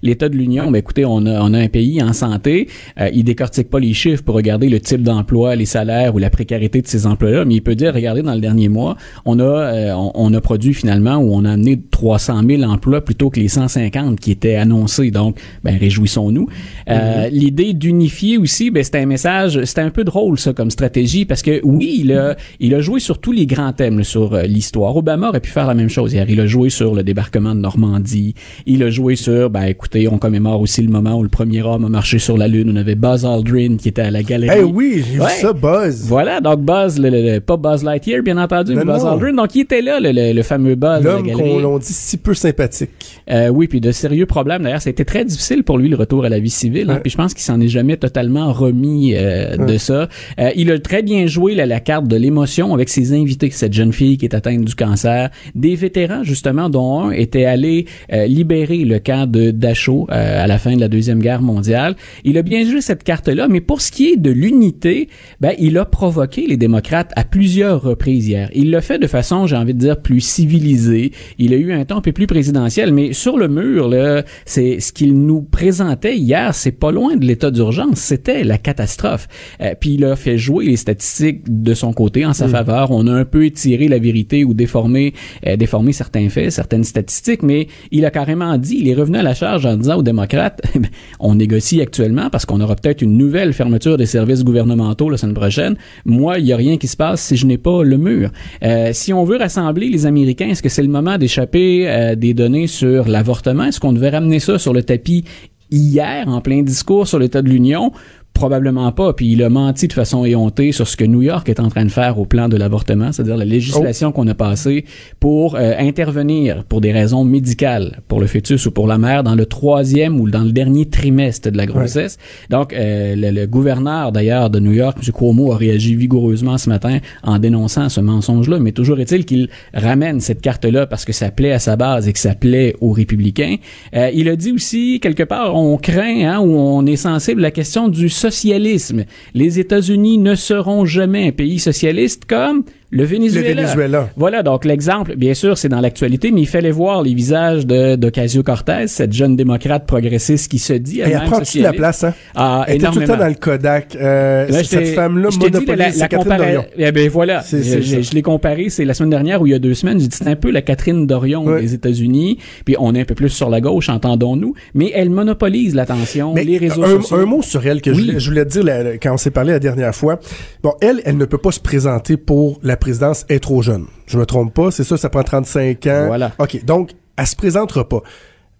l'état 0.02 0.28
de 0.28 0.36
l'union, 0.36 0.70
ben, 0.70 0.78
écoutez, 0.78 1.04
on 1.04 1.26
a, 1.26 1.40
on 1.40 1.52
a 1.54 1.58
un 1.58 1.68
pays 1.68 2.02
en 2.02 2.12
santé. 2.12 2.68
Euh, 3.00 3.10
il 3.12 3.24
décortique 3.24 3.68
pas 3.68 3.80
les 3.80 3.92
chiffres 3.92 4.22
pour 4.22 4.34
regarder 4.34 4.68
le 4.68 4.80
type 4.80 5.02
d'emploi, 5.02 5.56
les 5.56 5.66
salaires 5.66 6.14
ou 6.14 6.18
la 6.18 6.30
précarité 6.30 6.82
de 6.82 6.86
ces 6.86 7.06
emplois-là, 7.06 7.44
mais 7.44 7.54
il 7.54 7.62
peut 7.62 7.74
dire, 7.74 7.94
regardez, 7.94 8.22
dans 8.22 8.34
le 8.34 8.40
dernier 8.40 8.68
mois, 8.68 8.96
on 9.24 9.38
a, 9.40 9.44
euh, 9.44 9.92
on, 9.94 10.12
on 10.14 10.34
a 10.34 10.40
produit 10.40 10.74
finalement 10.74 11.16
ou 11.16 11.34
on 11.34 11.44
a 11.44 11.52
amené 11.52 11.69
300 11.76 12.42
000 12.46 12.62
emplois 12.62 13.00
plutôt 13.00 13.30
que 13.30 13.40
les 13.40 13.48
150 13.48 14.18
qui 14.18 14.30
étaient 14.30 14.56
annoncés. 14.56 15.10
Donc, 15.10 15.38
ben, 15.64 15.76
réjouissons-nous. 15.76 16.48
Euh, 16.88 17.26
mhm. 17.26 17.32
L'idée 17.32 17.72
d'unifier 17.72 18.38
aussi, 18.38 18.70
ben, 18.70 18.82
c'était 18.82 18.98
un 18.98 19.06
message, 19.06 19.64
c'était 19.64 19.80
un 19.80 19.90
peu 19.90 20.04
drôle, 20.04 20.38
ça, 20.38 20.52
comme 20.52 20.70
stratégie, 20.70 21.24
parce 21.24 21.42
que 21.42 21.60
oui, 21.62 21.98
il 22.00 22.12
a, 22.12 22.36
il 22.58 22.74
a 22.74 22.80
joué 22.80 23.00
sur 23.00 23.18
tous 23.18 23.32
les 23.32 23.46
grands 23.46 23.72
thèmes 23.72 24.04
sur 24.04 24.34
euh, 24.34 24.42
l'histoire. 24.42 24.96
Obama 24.96 25.28
aurait 25.28 25.40
pu 25.40 25.50
faire 25.50 25.66
la 25.66 25.74
même 25.74 25.88
chose 25.88 26.12
hier. 26.12 26.28
Il 26.28 26.40
a 26.40 26.46
joué 26.46 26.70
sur 26.70 26.94
le 26.94 27.02
débarquement 27.02 27.54
de 27.54 27.60
Normandie. 27.60 28.34
Il 28.66 28.82
a 28.82 28.90
joué 28.90 29.16
sur, 29.16 29.50
ben, 29.50 29.64
écoutez, 29.64 30.08
on 30.08 30.18
commémore 30.18 30.60
aussi 30.60 30.82
le 30.82 30.90
moment 30.90 31.18
où 31.18 31.22
le 31.22 31.28
premier 31.28 31.62
homme 31.62 31.84
a 31.84 31.88
marché 31.88 32.18
sur 32.18 32.36
la 32.36 32.48
Lune. 32.48 32.70
On 32.72 32.76
avait 32.76 32.94
Buzz 32.94 33.24
Aldrin 33.24 33.76
qui 33.76 33.88
était 33.88 34.02
à 34.02 34.10
la 34.10 34.22
galerie. 34.22 34.58
Eh 34.60 34.64
oui, 34.64 35.04
j'ai 35.06 35.18
vu 35.18 35.30
ça, 35.40 35.52
Buzz. 35.52 36.04
Voilà, 36.06 36.40
donc 36.40 36.60
Buzz, 36.60 36.98
le, 36.98 37.38
pas 37.40 37.56
Buzz 37.56 37.84
Lightyear, 37.84 38.22
bien 38.22 38.38
entendu, 38.38 38.74
mais 38.74 38.84
Buzz 38.84 39.04
Aldrin. 39.04 39.32
Donc, 39.32 39.54
il 39.54 39.62
était 39.62 39.82
là, 39.82 39.98
le, 40.00 40.42
fameux 40.42 40.74
Buzz. 40.74 41.02
L'homme 41.02 41.30
qu'on 41.32 41.59
dit 41.78 41.92
si 41.92 42.16
peu 42.16 42.34
sympathique. 42.34 42.90
Euh, 43.30 43.48
oui, 43.48 43.68
puis 43.68 43.80
de 43.80 43.92
sérieux 43.92 44.26
problèmes. 44.26 44.62
D'ailleurs, 44.62 44.82
ça 44.82 44.88
a 44.88 44.92
été 44.92 45.04
très 45.04 45.24
difficile 45.24 45.62
pour 45.64 45.78
lui 45.78 45.88
le 45.88 45.96
retour 45.96 46.24
à 46.24 46.28
la 46.28 46.38
vie 46.38 46.50
civile. 46.50 46.90
Hein, 46.90 47.00
puis 47.02 47.10
je 47.10 47.16
pense 47.16 47.34
qu'il 47.34 47.42
s'en 47.42 47.60
est 47.60 47.68
jamais 47.68 47.96
totalement 47.96 48.52
remis 48.52 49.14
euh, 49.14 49.56
de 49.56 49.78
ça. 49.78 50.08
Euh, 50.38 50.50
il 50.56 50.70
a 50.70 50.78
très 50.78 51.02
bien 51.02 51.26
joué 51.26 51.54
la 51.54 51.80
carte 51.80 52.08
de 52.08 52.16
l'émotion 52.16 52.74
avec 52.74 52.88
ses 52.88 53.12
invités. 53.12 53.50
Cette 53.50 53.72
jeune 53.72 53.92
fille 53.92 54.18
qui 54.18 54.24
est 54.24 54.34
atteinte 54.34 54.64
du 54.64 54.74
cancer, 54.74 55.30
des 55.54 55.74
vétérans 55.74 56.24
justement, 56.24 56.68
dont 56.68 57.00
un 57.00 57.10
était 57.10 57.44
allé 57.44 57.86
libérer 58.10 58.78
le 58.78 58.98
camp 58.98 59.30
de 59.30 59.50
Dachau 59.50 60.06
à 60.08 60.46
la 60.46 60.58
fin 60.58 60.74
de 60.74 60.80
la 60.80 60.88
deuxième 60.88 61.20
guerre 61.20 61.42
mondiale. 61.42 61.96
Il 62.24 62.38
a 62.38 62.42
bien 62.42 62.64
joué 62.64 62.80
cette 62.80 63.02
carte-là, 63.02 63.48
mais 63.48 63.60
pour 63.60 63.80
ce 63.80 63.90
qui 63.90 64.08
est 64.08 64.16
de 64.16 64.30
l'unité, 64.30 65.08
ben 65.40 65.54
il 65.58 65.78
a 65.78 65.84
provoqué 65.84 66.46
les 66.46 66.56
démocrates 66.56 67.12
à 67.16 67.24
plusieurs 67.24 67.82
reprises 67.82 68.28
hier. 68.28 68.50
Il 68.54 68.70
l'a 68.70 68.80
fait 68.80 68.98
de 68.98 69.06
façon, 69.06 69.46
j'ai 69.46 69.56
envie 69.56 69.74
de 69.74 69.78
dire, 69.78 70.00
plus 70.00 70.20
civilisée. 70.20 71.12
Il 71.38 71.49
a 71.54 71.56
eu 71.56 71.72
un 71.72 71.84
temps 71.84 71.98
un 71.98 72.00
peu 72.00 72.12
plus 72.12 72.26
présidentielle, 72.26 72.92
mais 72.92 73.12
sur 73.12 73.36
le 73.36 73.48
mur, 73.48 73.88
là, 73.88 74.22
c'est 74.44 74.80
ce 74.80 74.92
qu'il 74.92 75.14
nous 75.24 75.42
présentait 75.42 76.16
hier, 76.16 76.54
c'est 76.54 76.72
pas 76.72 76.92
loin 76.92 77.16
de 77.16 77.24
l'état 77.24 77.50
d'urgence, 77.50 77.98
c'était 77.98 78.44
la 78.44 78.58
catastrophe. 78.58 79.28
Euh, 79.60 79.74
puis 79.78 79.94
il 79.94 80.04
a 80.04 80.16
fait 80.16 80.38
jouer 80.38 80.66
les 80.66 80.76
statistiques 80.76 81.42
de 81.46 81.74
son 81.74 81.92
côté 81.92 82.24
en 82.26 82.32
sa 82.32 82.46
mm. 82.46 82.50
faveur. 82.50 82.90
On 82.90 83.06
a 83.06 83.12
un 83.12 83.24
peu 83.24 83.44
étiré 83.44 83.88
la 83.88 83.98
vérité 83.98 84.44
ou 84.44 84.54
déformé, 84.54 85.14
euh, 85.46 85.56
déformé 85.56 85.92
certains 85.92 86.28
faits, 86.28 86.52
certaines 86.52 86.84
statistiques, 86.84 87.42
mais 87.42 87.68
il 87.90 88.04
a 88.04 88.10
carrément 88.10 88.56
dit, 88.58 88.78
il 88.80 88.88
est 88.88 88.94
revenu 88.94 89.18
à 89.18 89.22
la 89.22 89.34
charge 89.34 89.66
en 89.66 89.76
disant 89.76 89.96
aux 89.96 90.02
démocrates, 90.02 90.60
eh 90.74 90.78
ben, 90.78 90.88
on 91.18 91.34
négocie 91.34 91.80
actuellement 91.80 92.30
parce 92.30 92.46
qu'on 92.46 92.60
aura 92.60 92.76
peut-être 92.76 93.02
une 93.02 93.16
nouvelle 93.16 93.52
fermeture 93.52 93.96
des 93.96 94.06
services 94.06 94.44
gouvernementaux 94.44 95.08
la 95.08 95.16
semaine 95.16 95.34
prochaine. 95.34 95.76
Moi, 96.04 96.38
il 96.38 96.46
y 96.46 96.52
a 96.52 96.56
rien 96.56 96.76
qui 96.76 96.86
se 96.86 96.96
passe 96.96 97.22
si 97.22 97.36
je 97.36 97.46
n'ai 97.46 97.58
pas 97.58 97.82
le 97.82 97.96
mur. 97.96 98.30
Euh, 98.62 98.90
si 98.92 99.12
on 99.12 99.24
veut 99.24 99.36
rassembler 99.36 99.88
les 99.88 100.06
Américains, 100.06 100.48
est-ce 100.48 100.62
que 100.62 100.68
c'est 100.68 100.82
le 100.82 100.88
moment 100.88 101.16
d'échanger 101.18 101.39
euh, 101.86 102.14
des 102.14 102.34
données 102.34 102.66
sur 102.66 103.08
l'avortement. 103.08 103.64
Est-ce 103.64 103.80
qu'on 103.80 103.92
devait 103.92 104.10
ramener 104.10 104.40
ça 104.40 104.58
sur 104.58 104.72
le 104.72 104.82
tapis 104.82 105.24
hier 105.70 106.28
en 106.28 106.40
plein 106.40 106.62
discours 106.62 107.06
sur 107.06 107.18
l'état 107.18 107.42
de 107.42 107.48
l'Union? 107.48 107.92
Probablement 108.34 108.90
pas. 108.92 109.12
Puis 109.12 109.32
il 109.32 109.42
a 109.42 109.50
menti 109.50 109.86
de 109.86 109.92
façon 109.92 110.24
éhontée 110.24 110.72
sur 110.72 110.88
ce 110.88 110.96
que 110.96 111.04
New 111.04 111.22
York 111.22 111.48
est 111.48 111.60
en 111.60 111.68
train 111.68 111.84
de 111.84 111.90
faire 111.90 112.18
au 112.18 112.24
plan 112.24 112.48
de 112.48 112.56
l'avortement, 112.56 113.12
c'est-à-dire 113.12 113.36
la 113.36 113.44
législation 113.44 114.08
oh. 114.08 114.12
qu'on 114.12 114.26
a 114.28 114.34
passée 114.34 114.84
pour 115.18 115.56
euh, 115.56 115.74
intervenir 115.78 116.64
pour 116.64 116.80
des 116.80 116.92
raisons 116.92 117.24
médicales 117.24 118.00
pour 118.08 118.20
le 118.20 118.26
fœtus 118.26 118.64
ou 118.66 118.70
pour 118.70 118.86
la 118.86 118.98
mère 118.98 119.22
dans 119.22 119.34
le 119.34 119.46
troisième 119.46 120.18
ou 120.20 120.30
dans 120.30 120.42
le 120.42 120.52
dernier 120.52 120.86
trimestre 120.86 121.50
de 121.50 121.56
la 121.56 121.66
grossesse. 121.66 122.18
Donc 122.48 122.72
euh, 122.72 123.14
le, 123.16 123.46
gouverneur 123.46 124.12
d'ailleurs 124.12 124.48
de 124.48 124.60
New 124.60 124.72
York, 124.72 124.98
M. 125.02 125.12
Cuomo, 125.12 125.52
a 125.52 125.56
réagi 125.56 125.94
vigoureusement 125.94 126.56
ce 126.56 126.68
matin 126.68 126.98
en 127.22 127.38
dénonçant 127.38 127.88
ce 127.88 128.00
mensonge-là. 128.00 128.58
Mais 128.58 128.72
toujours 128.72 129.00
est-il 129.00 129.24
qu'il 129.24 129.48
ramène 129.74 130.20
cette 130.20 130.40
carte-là 130.40 130.86
parce 130.86 131.04
que 131.04 131.12
ça 131.12 131.30
plaît 131.30 131.52
à 131.52 131.58
sa 131.58 131.76
base 131.76 132.08
et 132.08 132.12
que 132.12 132.18
ça 132.18 132.34
plaît 132.34 132.74
aux 132.80 132.92
républicains. 132.92 133.56
Euh, 133.94 134.10
il 134.14 134.28
a 134.28 134.36
dit 134.36 134.52
aussi 134.52 135.00
quelque 135.00 135.22
part 135.22 135.54
on 135.54 135.76
craint 135.76 136.26
hein, 136.26 136.40
ou 136.40 136.54
on 136.56 136.86
est 136.86 136.96
sensible 136.96 137.40
à 137.40 137.48
la 137.48 137.50
question 137.50 137.88
du 137.88 138.08
socialisme. 138.20 139.04
Les 139.34 139.58
États-Unis 139.58 140.18
ne 140.18 140.34
seront 140.34 140.84
jamais 140.84 141.28
un 141.28 141.32
pays 141.32 141.58
socialiste 141.58 142.26
comme 142.26 142.64
le 142.90 143.04
Venezuela. 143.04 144.10
Voilà, 144.16 144.42
donc 144.42 144.64
l'exemple, 144.64 145.14
bien 145.16 145.34
sûr, 145.34 145.56
c'est 145.56 145.68
dans 145.68 145.80
l'actualité, 145.80 146.32
mais 146.32 146.42
il 146.42 146.48
fallait 146.48 146.70
voir 146.70 147.02
les 147.02 147.14
visages 147.14 147.66
de 147.66 147.94
d'Ocasio 147.94 148.42
Cortez, 148.42 148.88
cette 148.88 149.12
jeune 149.12 149.36
démocrate 149.36 149.86
progressiste 149.86 150.50
qui 150.50 150.58
se 150.58 150.72
dit 150.72 151.00
elle 151.00 151.12
prend 151.26 151.38
toute 151.38 151.54
la 151.54 151.72
place, 151.72 152.04
hein? 152.04 152.14
Ah, 152.34 152.64
elle 152.66 152.76
était 152.76 152.86
tout 152.88 152.98
le 152.98 153.06
temps 153.06 153.16
dans 153.16 153.28
le 153.28 153.34
Kodak. 153.34 153.96
Euh, 153.96 154.48
cette 154.64 154.88
femme-là 154.88 155.28
monopolise, 155.38 155.94
c'est 155.94 156.08
Catherine 156.08 156.36
Dorion. 156.36 156.64
Eh 156.76 156.92
ben 156.92 157.08
voilà, 157.08 157.44
je, 157.50 158.14
l'ai 158.14 158.22
comparé, 158.22 158.70
c'est 158.70 158.84
la 158.84 158.94
semaine 158.94 159.10
dernière 159.10 159.40
ou 159.40 159.46
il 159.46 159.52
y 159.52 159.54
a 159.54 159.58
deux 159.58 159.74
semaines, 159.74 160.00
j'ai 160.00 160.08
dit 160.08 160.16
c'est 160.16 160.28
un 160.28 160.36
peu 160.36 160.50
la 160.50 160.62
Catherine 160.62 161.06
Dorion 161.06 161.58
des 161.58 161.74
États-Unis, 161.74 162.38
puis 162.64 162.74
on 162.78 162.94
est 162.94 163.02
un 163.02 163.04
peu 163.04 163.14
plus 163.14 163.28
sur 163.28 163.50
la 163.50 163.60
gauche, 163.60 163.88
entendons-nous, 163.88 164.54
mais 164.74 164.90
elle 164.94 165.10
monopolise 165.10 165.74
l'attention, 165.74 166.34
les 166.34 166.58
réseaux 166.58 166.82
un, 166.82 167.00
sociaux. 167.00 167.16
Un 167.16 167.26
mot 167.26 167.42
sur 167.42 167.64
elle 167.66 167.82
que 167.82 167.94
je, 167.94 168.28
voulais 168.28 168.44
te 168.44 168.60
dire 168.60 168.64
quand 169.00 169.14
on 169.14 169.16
s'est 169.16 169.30
parlé 169.30 169.52
la 169.52 169.60
dernière 169.60 169.94
fois. 169.94 170.18
Bon, 170.62 170.72
elle, 170.80 171.00
elle 171.04 171.16
ne 171.16 171.24
peut 171.24 171.38
pas 171.38 171.52
se 171.52 171.60
présenter 171.60 172.16
pour 172.16 172.58
la 172.62 172.76
présidence 172.80 173.24
est 173.28 173.40
trop 173.40 173.62
jeune. 173.62 173.86
Je 174.06 174.18
me 174.18 174.26
trompe 174.26 174.52
pas, 174.52 174.70
c'est 174.70 174.84
ça, 174.84 174.96
ça 174.96 175.08
prend 175.08 175.22
35 175.22 175.86
ans. 175.86 176.04
Voilà. 176.08 176.32
OK, 176.38 176.64
donc, 176.64 176.90
elle 177.16 177.26
se 177.26 177.36
présentera 177.36 177.88
pas. 177.88 178.02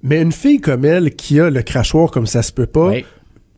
Mais 0.03 0.23
une 0.23 0.33
fille 0.33 0.61
comme 0.61 0.85
elle, 0.85 1.15
qui 1.15 1.41
a 1.41 1.51
le 1.51 1.63
crachoir 1.63 2.11
comme 2.11 2.27
ça 2.27 2.43
se 2.43 2.53
peut 2.53 2.67
pas, 2.67 2.93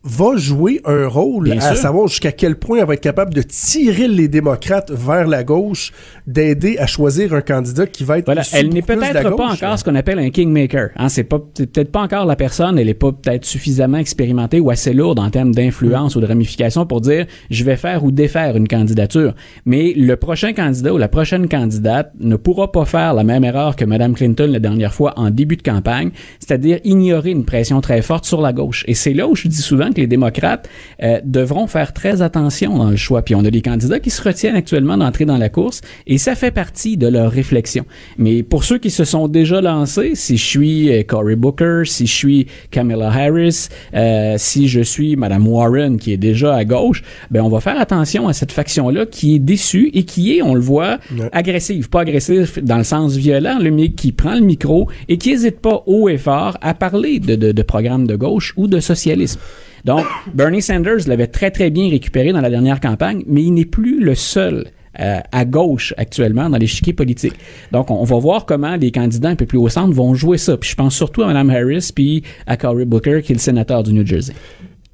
va 0.03 0.35
jouer 0.35 0.81
un 0.83 1.07
rôle 1.07 1.51
à 1.53 1.75
savoir 1.75 2.07
jusqu'à 2.07 2.33
quel 2.33 2.57
point 2.57 2.79
elle 2.79 2.85
va 2.85 2.93
être 2.93 2.99
capable 2.99 3.33
de 3.33 3.41
tirer 3.41 4.09
les 4.09 4.27
démocrates 4.27 4.91
vers 4.91 5.27
la 5.27 5.45
gauche, 5.45 5.93
d'aider 6.27 6.77
à 6.77 6.87
choisir 6.87 7.33
un 7.33 7.41
candidat 7.41 7.87
qui 7.87 8.03
va 8.03 8.17
être 8.17 8.25
voilà. 8.25 8.41
elle 8.51 8.69
n'est 8.69 8.81
peut-être 8.81 9.35
pas 9.35 9.47
encore 9.47 9.79
ce 9.79 9.83
qu'on 9.83 9.95
appelle 9.95 10.19
un 10.19 10.29
kingmaker. 10.29 10.89
Hein, 10.97 11.07
c'est 11.07 11.23
pas 11.23 11.39
peut-être 11.39 11.91
pas 11.91 12.01
encore 12.01 12.25
la 12.25 12.35
personne, 12.35 12.77
elle 12.77 12.89
est 12.89 12.93
pas 12.93 13.13
peut-être 13.13 13.45
suffisamment 13.45 13.97
expérimentée 13.97 14.59
ou 14.59 14.71
assez 14.71 14.93
lourde 14.93 15.19
en 15.19 15.29
termes 15.29 15.53
d'influence 15.53 16.17
ou 16.17 16.19
de 16.19 16.25
ramification 16.25 16.85
pour 16.85 16.99
dire 16.99 17.25
je 17.49 17.63
vais 17.63 17.77
faire 17.77 18.03
ou 18.03 18.11
défaire 18.11 18.57
une 18.57 18.67
candidature. 18.67 19.33
Mais 19.65 19.93
le 19.95 20.17
prochain 20.17 20.51
candidat 20.51 20.93
ou 20.93 20.97
la 20.97 21.07
prochaine 21.07 21.47
candidate 21.47 22.11
ne 22.19 22.35
pourra 22.35 22.73
pas 22.73 22.83
faire 22.83 23.13
la 23.13 23.23
même 23.23 23.45
erreur 23.45 23.77
que 23.77 23.85
Mme 23.85 24.15
Clinton 24.15 24.49
la 24.51 24.59
dernière 24.59 24.93
fois 24.93 25.13
en 25.15 25.29
début 25.29 25.55
de 25.55 25.63
campagne, 25.63 26.11
c'est-à-dire 26.39 26.79
ignorer 26.83 27.31
une 27.31 27.45
pression 27.45 27.79
très 27.79 28.01
forte 28.01 28.25
sur 28.25 28.41
la 28.41 28.51
gauche. 28.51 28.83
Et 28.89 28.95
c'est 28.95 29.13
là 29.13 29.27
où 29.29 29.35
je 29.35 29.47
dis 29.47 29.61
souvent 29.61 29.92
que 29.93 30.01
les 30.01 30.07
démocrates 30.07 30.69
euh, 31.01 31.19
devront 31.23 31.67
faire 31.67 31.93
très 31.93 32.21
attention 32.21 32.77
dans 32.77 32.89
le 32.89 32.95
choix. 32.95 33.21
Puis 33.21 33.35
on 33.35 33.45
a 33.45 33.51
des 33.51 33.61
candidats 33.61 33.99
qui 33.99 34.09
se 34.09 34.21
retiennent 34.21 34.55
actuellement 34.55 34.97
d'entrer 34.97 35.25
dans 35.25 35.37
la 35.37 35.49
course 35.49 35.81
et 36.07 36.17
ça 36.17 36.35
fait 36.35 36.51
partie 36.51 36.97
de 36.97 37.07
leur 37.07 37.31
réflexion. 37.31 37.85
Mais 38.17 38.43
pour 38.43 38.63
ceux 38.63 38.77
qui 38.77 38.89
se 38.89 39.03
sont 39.03 39.27
déjà 39.27 39.61
lancés, 39.61 40.15
si 40.15 40.37
je 40.37 40.45
suis 40.45 40.91
euh, 40.91 41.03
Cory 41.03 41.35
Booker, 41.35 41.83
si 41.85 42.07
je 42.07 42.13
suis 42.13 42.47
Kamala 42.71 43.07
Harris, 43.07 43.69
euh, 43.93 44.35
si 44.37 44.67
je 44.67 44.81
suis 44.81 45.15
Madame 45.15 45.47
Warren 45.47 45.97
qui 45.97 46.13
est 46.13 46.17
déjà 46.17 46.55
à 46.55 46.65
gauche, 46.65 47.03
ben 47.31 47.41
on 47.41 47.49
va 47.49 47.59
faire 47.59 47.79
attention 47.79 48.27
à 48.27 48.33
cette 48.33 48.51
faction-là 48.51 49.05
qui 49.05 49.35
est 49.35 49.39
déçue 49.39 49.89
et 49.93 50.03
qui 50.03 50.37
est, 50.37 50.41
on 50.41 50.53
le 50.53 50.61
voit, 50.61 50.99
agressive, 51.31 51.89
pas 51.89 52.01
agressive 52.01 52.59
dans 52.61 52.77
le 52.77 52.83
sens 52.83 53.15
violent, 53.15 53.59
mais 53.61 53.89
qui 53.91 54.11
prend 54.11 54.35
le 54.35 54.41
micro 54.41 54.89
et 55.07 55.17
qui 55.17 55.31
n'hésite 55.31 55.59
pas 55.59 55.83
haut 55.85 56.09
et 56.09 56.17
fort 56.17 56.57
à 56.61 56.73
parler 56.73 57.19
de, 57.19 57.35
de, 57.35 57.51
de 57.51 57.63
programmes 57.63 58.07
de 58.07 58.15
gauche 58.15 58.53
ou 58.57 58.67
de 58.67 58.79
socialisme. 58.79 59.39
Donc, 59.85 60.05
Bernie 60.33 60.61
Sanders 60.61 61.07
l'avait 61.07 61.27
très, 61.27 61.51
très 61.51 61.69
bien 61.69 61.89
récupéré 61.89 62.31
dans 62.31 62.41
la 62.41 62.49
dernière 62.49 62.79
campagne, 62.79 63.23
mais 63.27 63.43
il 63.43 63.51
n'est 63.51 63.65
plus 63.65 64.01
le 64.01 64.15
seul 64.15 64.65
euh, 64.99 65.19
à 65.31 65.45
gauche 65.45 65.93
actuellement 65.97 66.49
dans 66.49 66.57
l'échiquier 66.57 66.93
politique. 66.93 67.33
Donc, 67.71 67.89
on, 67.91 68.03
va 68.03 68.17
voir 68.17 68.45
comment 68.45 68.75
les 68.75 68.91
candidats 68.91 69.29
un 69.29 69.35
peu 69.35 69.45
plus 69.45 69.57
au 69.57 69.67
centre 69.67 69.93
vont 69.93 70.13
jouer 70.13 70.37
ça. 70.37 70.55
Puis 70.55 70.69
je 70.69 70.75
pense 70.75 70.95
surtout 70.95 71.23
à 71.23 71.27
Mme 71.27 71.49
Harris 71.49 71.91
puis 71.93 72.23
à 72.45 72.57
Cory 72.57 72.85
Booker, 72.85 73.21
qui 73.23 73.31
est 73.31 73.35
le 73.35 73.41
sénateur 73.41 73.83
du 73.83 73.91
New 73.91 74.05
Jersey 74.05 74.33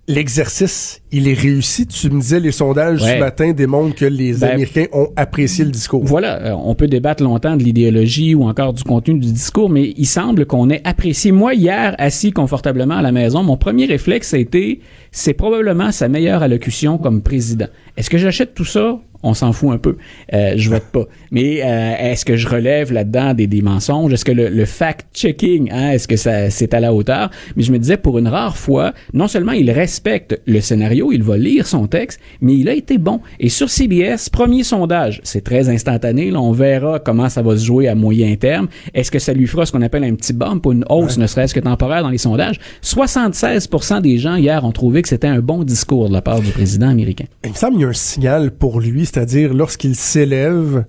l'exercice, 0.10 1.02
il 1.12 1.28
est 1.28 1.39
réussi. 1.39 1.86
Tu 1.86 2.10
me 2.10 2.19
disais, 2.19 2.39
les 2.39 2.52
sondages 2.52 3.00
ce 3.00 3.19
matin 3.19 3.52
démontrent 3.52 3.95
que 3.95 4.06
les 4.06 4.34
ben, 4.34 4.50
Américains 4.50 4.88
ont 4.91 5.10
apprécié 5.15 5.63
le 5.63 5.72
discours. 5.72 6.04
Voilà, 6.04 6.41
euh, 6.41 6.54
on 6.54 6.74
peut 6.74 6.88
débattre 6.88 7.24
longtemps 7.24 7.56
de 7.56 7.63
l'idéologie 7.63 8.34
ou 8.34 8.43
encore 8.43 8.74
du 8.74 8.84
contenu 8.84 9.19
du 9.19 9.32
discours, 9.32 9.69
mais 9.69 9.93
il 9.95 10.08
semble 10.08 10.48
qu'on 10.48 10.69
ait 10.72 10.82
apprécié. 10.84 11.32
Moi, 11.32 11.54
hier, 11.54 11.95
assis 12.00 12.32
confortablement 12.32 12.95
à 12.95 13.02
la 13.04 13.12
maison, 13.12 13.43
mon 13.43 13.56
premier 13.56 13.86
réflexe 13.86 14.34
a 14.34 14.39
été, 14.39 14.82
c'est 15.12 15.34
probablement 15.34 15.91
sa 15.91 16.10
meilleure 16.10 16.41
allocution 16.41 16.98
comme 16.98 17.22
président. 17.22 17.67
Est-ce 17.95 18.10
que 18.10 18.17
j'achète 18.17 18.56
tout 18.56 18.65
ça? 18.65 19.00
On 19.23 19.34
s'en 19.34 19.51
fout 19.51 19.71
un 19.71 19.77
peu. 19.77 19.97
Euh, 20.34 20.53
je 20.55 20.69
vote 20.69 20.86
pas. 20.91 21.05
Mais 21.32 21.62
euh, 21.62 21.95
est-ce 21.99 22.25
que 22.25 22.36
je 22.36 22.47
relève 22.47 22.91
là-dedans 22.91 23.34
des, 23.34 23.47
des 23.47 23.62
mensonges? 23.62 24.13
Est-ce 24.13 24.25
que 24.25 24.32
le, 24.32 24.65
fact-checking, 24.65 25.71
hein, 25.71 25.91
est-ce 25.91 26.08
que 26.08 26.15
ça 26.15 26.49
c'est 26.49 26.73
à 26.73 26.79
la 26.79 26.93
hauteur? 26.93 27.29
Mais 27.55 27.63
je 27.63 27.71
me 27.71 27.79
disais, 27.79 27.97
pour 27.97 28.17
une 28.17 28.27
rare 28.27 28.58
fois, 28.58 28.93
non 29.13 29.27
seulement 29.27 29.51
il 29.51 29.71
respecte 29.71 30.39
le 30.45 30.62
scénario, 30.62 31.12
il 31.12 31.23
va 31.23 31.38
lire 31.38 31.67
son 31.67 31.88
texte, 31.88 32.19
mais 32.41 32.55
il 32.55 32.69
a 32.69 32.73
été 32.73 32.97
bon. 32.97 33.21
Et 33.39 33.49
sur 33.49 33.69
CBS, 33.69 34.29
premier 34.32 34.63
sondage, 34.63 35.21
c'est 35.23 35.43
très 35.43 35.69
instantané, 35.69 36.32
là, 36.32 36.39
on 36.39 36.51
verra 36.51 36.99
comment 36.99 37.29
ça 37.29 37.41
va 37.41 37.58
se 37.58 37.65
jouer 37.65 37.88
à 37.88 37.95
moyen 37.95 38.36
terme. 38.36 38.67
Est-ce 38.93 39.12
que 39.12 39.19
ça 39.19 39.34
lui 39.34 39.47
fera 39.47 39.65
ce 39.65 39.71
qu'on 39.71 39.82
appelle 39.82 40.03
un 40.03 40.15
petit 40.15 40.34
bump 40.34 40.65
ou 40.65 40.71
une 40.71 40.86
hausse, 40.89 41.17
ne 41.17 41.27
serait-ce 41.27 41.53
que 41.53 41.60
temporaire 41.60 42.03
dans 42.03 42.10
les 42.10 42.17
sondages? 42.17 42.60
76% 42.84 44.01
des 44.01 44.17
gens 44.17 44.36
hier 44.36 44.63
ont 44.63 44.71
trouvé 44.71 45.01
que 45.01 45.10
c'était 45.10 45.27
un 45.27 45.39
bon 45.39 45.63
discours 45.63 46.08
de 46.08 46.13
la 46.13 46.21
part 46.21 46.41
du 46.41 46.51
président 46.51 46.89
américain. 46.89 47.25
Il 47.43 47.51
me 47.51 47.55
semble 47.55 47.73
qu'il 47.73 47.82
y 47.82 47.86
a 47.86 47.89
un 47.89 47.93
signal 47.93 48.51
pour 48.51 48.79
lui 48.79 49.05
c'est-à-dire 49.12 49.56
lorsqu'il 49.56 49.95
s'élève, 49.95 50.86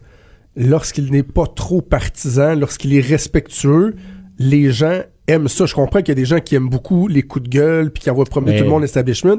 lorsqu'il 0.55 1.11
n'est 1.11 1.23
pas 1.23 1.47
trop 1.47 1.81
partisan, 1.81 2.55
lorsqu'il 2.55 2.95
est 2.95 3.01
respectueux, 3.01 3.95
les 4.39 4.71
gens 4.71 5.01
aiment 5.27 5.49
ça. 5.49 5.65
Je 5.65 5.75
comprends 5.75 6.01
qu'il 6.01 6.09
y 6.09 6.13
a 6.13 6.15
des 6.17 6.27
gens 6.27 6.41
qui 6.41 6.55
aiment 6.55 6.69
beaucoup 6.69 7.09
les 7.09 7.23
coups 7.23 7.45
de 7.45 7.49
gueule 7.49 7.91
puis 7.91 8.03
qui 8.03 8.11
envoient 8.11 8.27
promener 8.27 8.59
tout 8.59 8.65
le 8.65 8.71
monde 8.71 8.83
l'establishment. 8.83 9.39